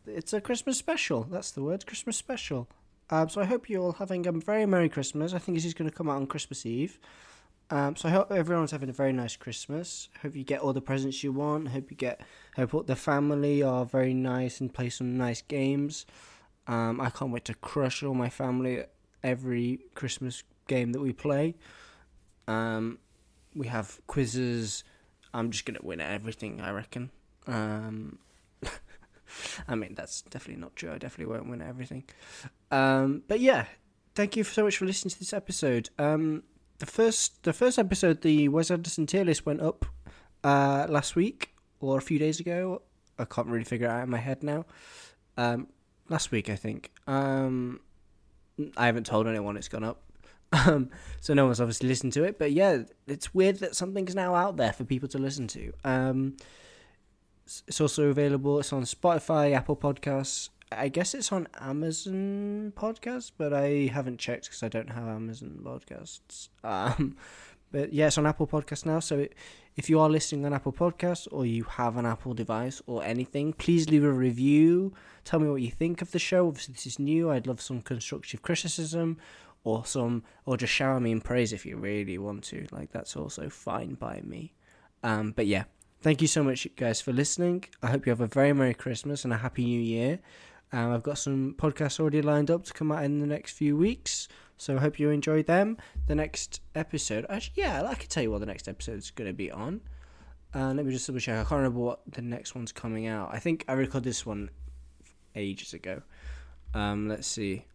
it's 0.05 0.33
a 0.33 0.41
Christmas 0.41 0.77
special. 0.77 1.23
That's 1.23 1.51
the 1.51 1.63
word, 1.63 1.85
Christmas 1.85 2.17
special. 2.17 2.67
Um, 3.11 3.27
so 3.27 3.41
I 3.41 3.45
hope 3.45 3.69
you're 3.69 3.81
all 3.81 3.91
having 3.91 4.25
a 4.25 4.31
very 4.31 4.65
Merry 4.65 4.87
Christmas. 4.87 5.33
I 5.33 5.37
think 5.37 5.57
this 5.57 5.65
is 5.65 5.73
going 5.73 5.89
to 5.89 5.95
come 5.95 6.09
out 6.09 6.15
on 6.15 6.27
Christmas 6.27 6.65
Eve. 6.65 6.97
Um, 7.69 7.95
so 7.95 8.07
I 8.07 8.11
hope 8.11 8.31
everyone's 8.31 8.71
having 8.71 8.89
a 8.89 8.93
very 8.93 9.13
nice 9.13 9.35
Christmas. 9.35 10.09
Hope 10.21 10.35
you 10.35 10.43
get 10.43 10.61
all 10.61 10.73
the 10.73 10.81
presents 10.81 11.23
you 11.23 11.31
want. 11.31 11.69
Hope 11.69 11.91
you 11.91 11.97
get. 11.97 12.21
Hope 12.55 12.73
all 12.73 12.83
the 12.83 12.95
family 12.95 13.61
are 13.63 13.85
very 13.85 14.13
nice 14.13 14.61
and 14.61 14.73
play 14.73 14.89
some 14.89 15.17
nice 15.17 15.41
games. 15.41 16.05
Um, 16.67 17.01
I 17.01 17.09
can't 17.09 17.31
wait 17.31 17.45
to 17.45 17.53
crush 17.53 18.01
all 18.01 18.13
my 18.13 18.29
family 18.29 18.83
every 19.23 19.79
Christmas 19.93 20.43
game 20.67 20.93
that 20.93 21.01
we 21.01 21.11
play. 21.11 21.55
Um, 22.47 22.99
we 23.55 23.67
have 23.67 23.99
quizzes. 24.07 24.83
I'm 25.33 25.51
just 25.51 25.65
gonna 25.65 25.79
win 25.81 26.01
everything. 26.01 26.61
I 26.61 26.71
reckon. 26.71 27.09
I 29.67 29.75
mean, 29.75 29.95
that's 29.95 30.21
definitely 30.23 30.61
not 30.61 30.75
true. 30.75 30.91
I 30.91 30.97
definitely 30.97 31.33
won't 31.33 31.49
win 31.49 31.61
everything. 31.61 32.03
Um, 32.71 33.23
but 33.27 33.39
yeah, 33.39 33.65
thank 34.15 34.35
you 34.35 34.43
so 34.43 34.63
much 34.63 34.77
for 34.77 34.85
listening 34.85 35.11
to 35.11 35.19
this 35.19 35.33
episode. 35.33 35.89
Um, 35.97 36.43
the 36.79 36.85
first, 36.85 37.43
the 37.43 37.53
first 37.53 37.77
episode, 37.77 38.21
the 38.21 38.49
Wes 38.49 38.71
Anderson 38.71 39.05
tier 39.05 39.23
list 39.23 39.45
went 39.45 39.61
up 39.61 39.85
uh, 40.43 40.87
last 40.89 41.15
week 41.15 41.51
or 41.79 41.97
a 41.97 42.01
few 42.01 42.19
days 42.19 42.39
ago. 42.39 42.81
I 43.19 43.25
can't 43.25 43.47
really 43.47 43.65
figure 43.65 43.87
it 43.87 43.91
out 43.91 44.03
in 44.03 44.09
my 44.09 44.17
head 44.17 44.43
now. 44.43 44.65
Um, 45.37 45.67
last 46.09 46.31
week, 46.31 46.49
I 46.49 46.55
think. 46.55 46.91
Um, 47.07 47.79
I 48.77 48.85
haven't 48.85 49.05
told 49.05 49.27
anyone 49.27 49.57
it's 49.57 49.67
gone 49.67 49.83
up. 49.83 50.03
Um, 50.53 50.89
so 51.21 51.33
no 51.33 51.45
one's 51.45 51.61
obviously 51.61 51.87
listened 51.87 52.13
to 52.13 52.23
it. 52.23 52.37
But 52.37 52.51
yeah, 52.51 52.83
it's 53.07 53.33
weird 53.33 53.59
that 53.59 53.75
something's 53.75 54.15
now 54.15 54.35
out 54.35 54.57
there 54.57 54.73
for 54.73 54.83
people 54.83 55.07
to 55.09 55.17
listen 55.17 55.47
to. 55.47 55.71
Um, 55.83 56.35
it's- 57.67 57.81
also 57.81 58.09
available. 58.09 58.59
It's 58.59 58.73
on 58.73 58.83
Spotify, 58.83 59.53
Apple 59.55 59.75
Podcasts. 59.75 60.49
I 60.71 60.87
guess 60.87 61.13
it's 61.13 61.31
on 61.33 61.47
Amazon 61.59 62.71
Podcasts, 62.77 63.31
but 63.37 63.53
I 63.53 63.89
haven't 63.91 64.19
checked 64.19 64.45
because 64.45 64.63
I 64.63 64.69
don't 64.69 64.89
have 64.91 65.07
Amazon 65.07 65.59
Podcasts. 65.63 66.47
Um, 66.63 67.17
but 67.71 67.91
yeah, 67.91 68.07
it's 68.07 68.17
on 68.17 68.25
Apple 68.25 68.47
Podcasts 68.47 68.85
now. 68.85 68.99
So 68.99 69.27
if 69.75 69.89
you 69.89 69.99
are 69.99 70.09
listening 70.09 70.45
on 70.45 70.53
Apple 70.53 70.71
Podcasts 70.71 71.27
or 71.31 71.45
you 71.45 71.63
have 71.63 71.97
an 71.97 72.05
Apple 72.05 72.33
device 72.33 72.81
or 72.87 73.03
anything, 73.03 73.51
please 73.53 73.89
leave 73.89 74.03
a 74.05 74.11
review. 74.11 74.93
Tell 75.25 75.39
me 75.39 75.49
what 75.49 75.61
you 75.61 75.71
think 75.71 76.01
of 76.01 76.11
the 76.11 76.19
show. 76.19 76.47
Obviously, 76.47 76.73
this 76.73 76.85
is 76.87 76.99
new. 76.99 77.29
I'd 77.31 77.47
love 77.47 77.59
some 77.61 77.81
constructive 77.81 78.41
criticism 78.41 79.17
or 79.63 79.85
some, 79.85 80.23
or 80.45 80.55
just 80.57 80.73
shower 80.73 80.99
me 80.99 81.11
in 81.11 81.21
praise 81.21 81.51
if 81.53 81.65
you 81.65 81.75
really 81.77 82.17
want 82.17 82.43
to. 82.45 82.65
Like 82.71 82.91
that's 82.91 83.15
also 83.15 83.49
fine 83.49 83.95
by 83.95 84.21
me. 84.23 84.53
Um, 85.03 85.33
but 85.35 85.47
yeah, 85.47 85.65
thank 86.01 86.21
you 86.21 86.27
so 86.27 86.43
much, 86.43 86.67
guys, 86.75 87.01
for 87.01 87.13
listening. 87.13 87.65
I 87.81 87.87
hope 87.87 88.05
you 88.05 88.11
have 88.11 88.21
a 88.21 88.27
very 88.27 88.53
merry 88.53 88.73
Christmas 88.73 89.23
and 89.23 89.33
a 89.33 89.37
happy 89.37 89.65
New 89.65 89.79
Year. 89.79 90.19
Um, 90.73 90.91
I've 90.91 91.03
got 91.03 91.17
some 91.17 91.55
podcasts 91.57 91.99
already 91.99 92.21
lined 92.21 92.49
up 92.49 92.63
to 92.65 92.73
come 92.73 92.91
out 92.91 93.03
in 93.03 93.19
the 93.19 93.27
next 93.27 93.53
few 93.53 93.75
weeks, 93.75 94.27
so 94.57 94.77
I 94.77 94.79
hope 94.79 94.99
you 94.99 95.09
enjoy 95.09 95.43
them. 95.43 95.77
The 96.07 96.15
next 96.15 96.61
episode, 96.75 97.25
actually, 97.29 97.63
yeah, 97.63 97.83
I 97.83 97.95
can 97.95 98.07
tell 98.07 98.23
you 98.23 98.31
what 98.31 98.39
the 98.39 98.45
next 98.45 98.67
episode 98.67 98.97
is 98.97 99.11
going 99.11 99.29
to 99.29 99.33
be 99.33 99.51
on. 99.51 99.81
Uh, 100.53 100.73
let 100.73 100.85
me 100.85 100.91
just 100.91 101.07
double 101.07 101.19
check. 101.19 101.35
I 101.35 101.43
can't 101.43 101.59
remember 101.59 101.79
what 101.79 102.01
the 102.11 102.21
next 102.21 102.55
one's 102.55 102.71
coming 102.71 103.07
out. 103.07 103.29
I 103.33 103.39
think 103.39 103.65
I 103.67 103.73
recorded 103.73 104.09
this 104.09 104.25
one 104.25 104.49
ages 105.35 105.73
ago. 105.73 106.01
Um, 106.73 107.07
let's 107.07 107.27
see. 107.27 107.65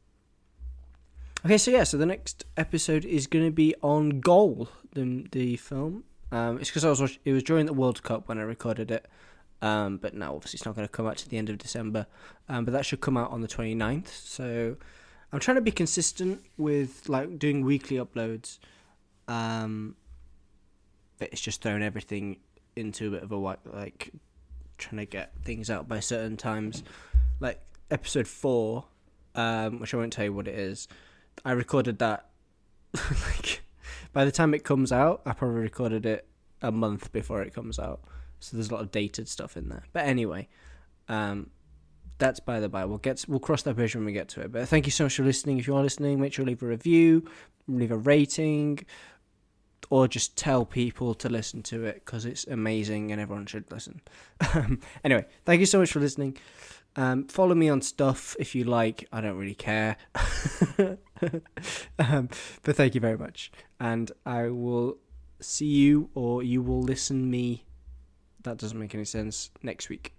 Okay, 1.45 1.59
so 1.59 1.71
yeah, 1.71 1.85
so 1.85 1.97
the 1.97 2.07
next 2.07 2.45
episode 2.57 3.05
is 3.05 3.27
going 3.27 3.45
to 3.45 3.53
be 3.53 3.75
on 3.83 4.21
Goal, 4.21 4.69
the 4.95 5.27
the 5.31 5.57
film. 5.57 6.05
Um, 6.33 6.59
it's 6.59 6.71
because 6.71 6.85
I 6.85 6.91
was 6.91 7.01
watch- 7.01 7.21
it 7.25 7.33
was 7.33 7.43
during 7.43 7.67
the 7.67 7.73
World 7.73 8.03
Cup 8.03 8.29
when 8.29 8.39
I 8.39 8.43
recorded 8.43 8.91
it. 8.91 9.07
Um, 9.63 9.97
but 9.97 10.15
now 10.15 10.35
obviously 10.35 10.59
it's 10.59 10.67
not 10.67 10.75
going 10.75 10.87
to 10.87 10.93
come 10.93 11.07
out 11.07 11.17
to 11.19 11.29
the 11.29 11.39
end 11.39 11.49
of 11.49 11.59
December. 11.59 12.07
Um, 12.49 12.65
but 12.65 12.73
that 12.73 12.85
should 12.85 13.01
come 13.01 13.17
out 13.17 13.31
on 13.31 13.41
the 13.41 13.49
29th. 13.49 14.09
So 14.09 14.77
I'm 15.33 15.41
trying 15.41 15.57
to 15.57 15.61
be 15.63 15.71
consistent 15.71 16.45
with 16.57 17.09
like 17.09 17.39
doing 17.39 17.65
weekly 17.65 17.97
uploads. 17.97 18.59
Um, 19.29 19.97
but 21.19 21.31
it's 21.33 21.41
just 21.41 21.63
throwing 21.63 21.83
everything 21.83 22.39
into 22.77 23.09
a 23.09 23.11
bit 23.11 23.23
of 23.23 23.33
a 23.33 23.39
white 23.39 23.59
like 23.73 24.13
trying 24.77 24.99
to 24.99 25.07
get 25.07 25.33
things 25.43 25.71
out 25.71 25.89
by 25.89 26.01
certain 26.01 26.37
times. 26.37 26.83
Like 27.41 27.61
episode 27.91 28.29
four, 28.29 28.85
um, 29.35 29.81
which 29.81 29.95
I 29.95 29.97
won't 29.97 30.13
tell 30.13 30.27
you 30.27 30.33
what 30.33 30.49
it 30.49 30.55
is. 30.55 30.89
I 31.45 31.53
recorded 31.53 31.99
that 31.99 32.29
like 32.95 33.63
by 34.17 34.25
the 34.25 34.33
time 34.33 34.55
it 34.55 34.65
comes 34.65 34.93
out, 34.93 35.21
I 35.27 35.35
probably 35.35 35.61
recorded 35.61 36.07
it 36.07 36.27
a 36.63 36.73
month 36.73 37.13
before 37.13 37.43
it 37.43 37.53
comes 37.53 37.79
out. 37.79 38.01
So 38.41 38.57
there's 38.57 38.71
a 38.71 38.73
lot 38.73 38.81
of 38.81 38.91
dated 38.91 39.29
stuff 39.29 39.59
in 39.59 39.69
there. 39.69 39.83
But 39.93 40.07
anyway, 40.07 40.49
um, 41.07 41.51
that's 42.17 42.41
by 42.41 42.61
the 42.61 42.71
by. 42.71 42.87
We'll 42.87 42.97
get 42.97 43.27
we'll 43.29 43.41
cross 43.41 43.61
that 43.65 43.75
bridge 43.75 43.95
when 43.95 44.07
we 44.07 44.13
get 44.13 44.29
to 44.31 44.41
it. 44.41 44.53
But 44.53 44.71
thank 44.71 44.87
you 44.87 44.91
so 44.91 45.05
much 45.05 45.17
for 45.17 45.23
listening. 45.23 45.59
If 45.59 45.67
you 45.67 45.77
are 45.77 45.83
listening, 45.83 46.19
make 46.19 46.33
sure 46.33 46.47
to 46.47 46.51
leave 46.51 46.63
a 46.63 46.67
review, 46.67 47.29
leave 47.69 47.91
a 47.91 47.99
rating, 47.99 48.87
or 49.91 50.09
just 50.09 50.35
tell 50.35 50.65
people 50.65 51.13
to 51.17 51.29
listen 51.29 51.63
to 51.65 51.85
it 51.85 51.97
because 51.97 52.25
it's 52.25 52.47
amazing 52.47 53.13
and 53.13 53.21
everyone 53.21 53.45
should 53.45 53.71
listen. 53.71 54.01
Anyway, 55.05 55.27
thank 55.45 55.61
you 55.61 55.67
so 55.67 55.81
much 55.81 55.93
for 55.93 56.01
listening. 56.01 56.39
Um, 56.97 57.29
follow 57.29 57.55
me 57.55 57.69
on 57.69 57.83
stuff 57.83 58.35
if 58.39 58.55
you 58.55 58.65
like. 58.65 59.07
I 59.13 59.21
don't 59.21 59.37
really 59.37 59.55
care. 59.55 59.99
um, 61.99 62.29
but 62.63 62.77
thank 62.77 62.95
you 62.95 63.01
very 63.01 63.17
much. 63.19 63.51
And 63.81 64.11
I 64.25 64.49
will 64.49 64.99
see 65.41 65.67
you 65.67 66.11
or 66.15 66.43
you 66.43 66.63
will 66.63 66.83
listen 66.83 67.31
me. 67.31 67.65
That 68.43 68.59
doesn't 68.59 68.79
make 68.79 68.95
any 68.95 69.05
sense 69.05 69.51
next 69.63 69.89
week. 69.89 70.16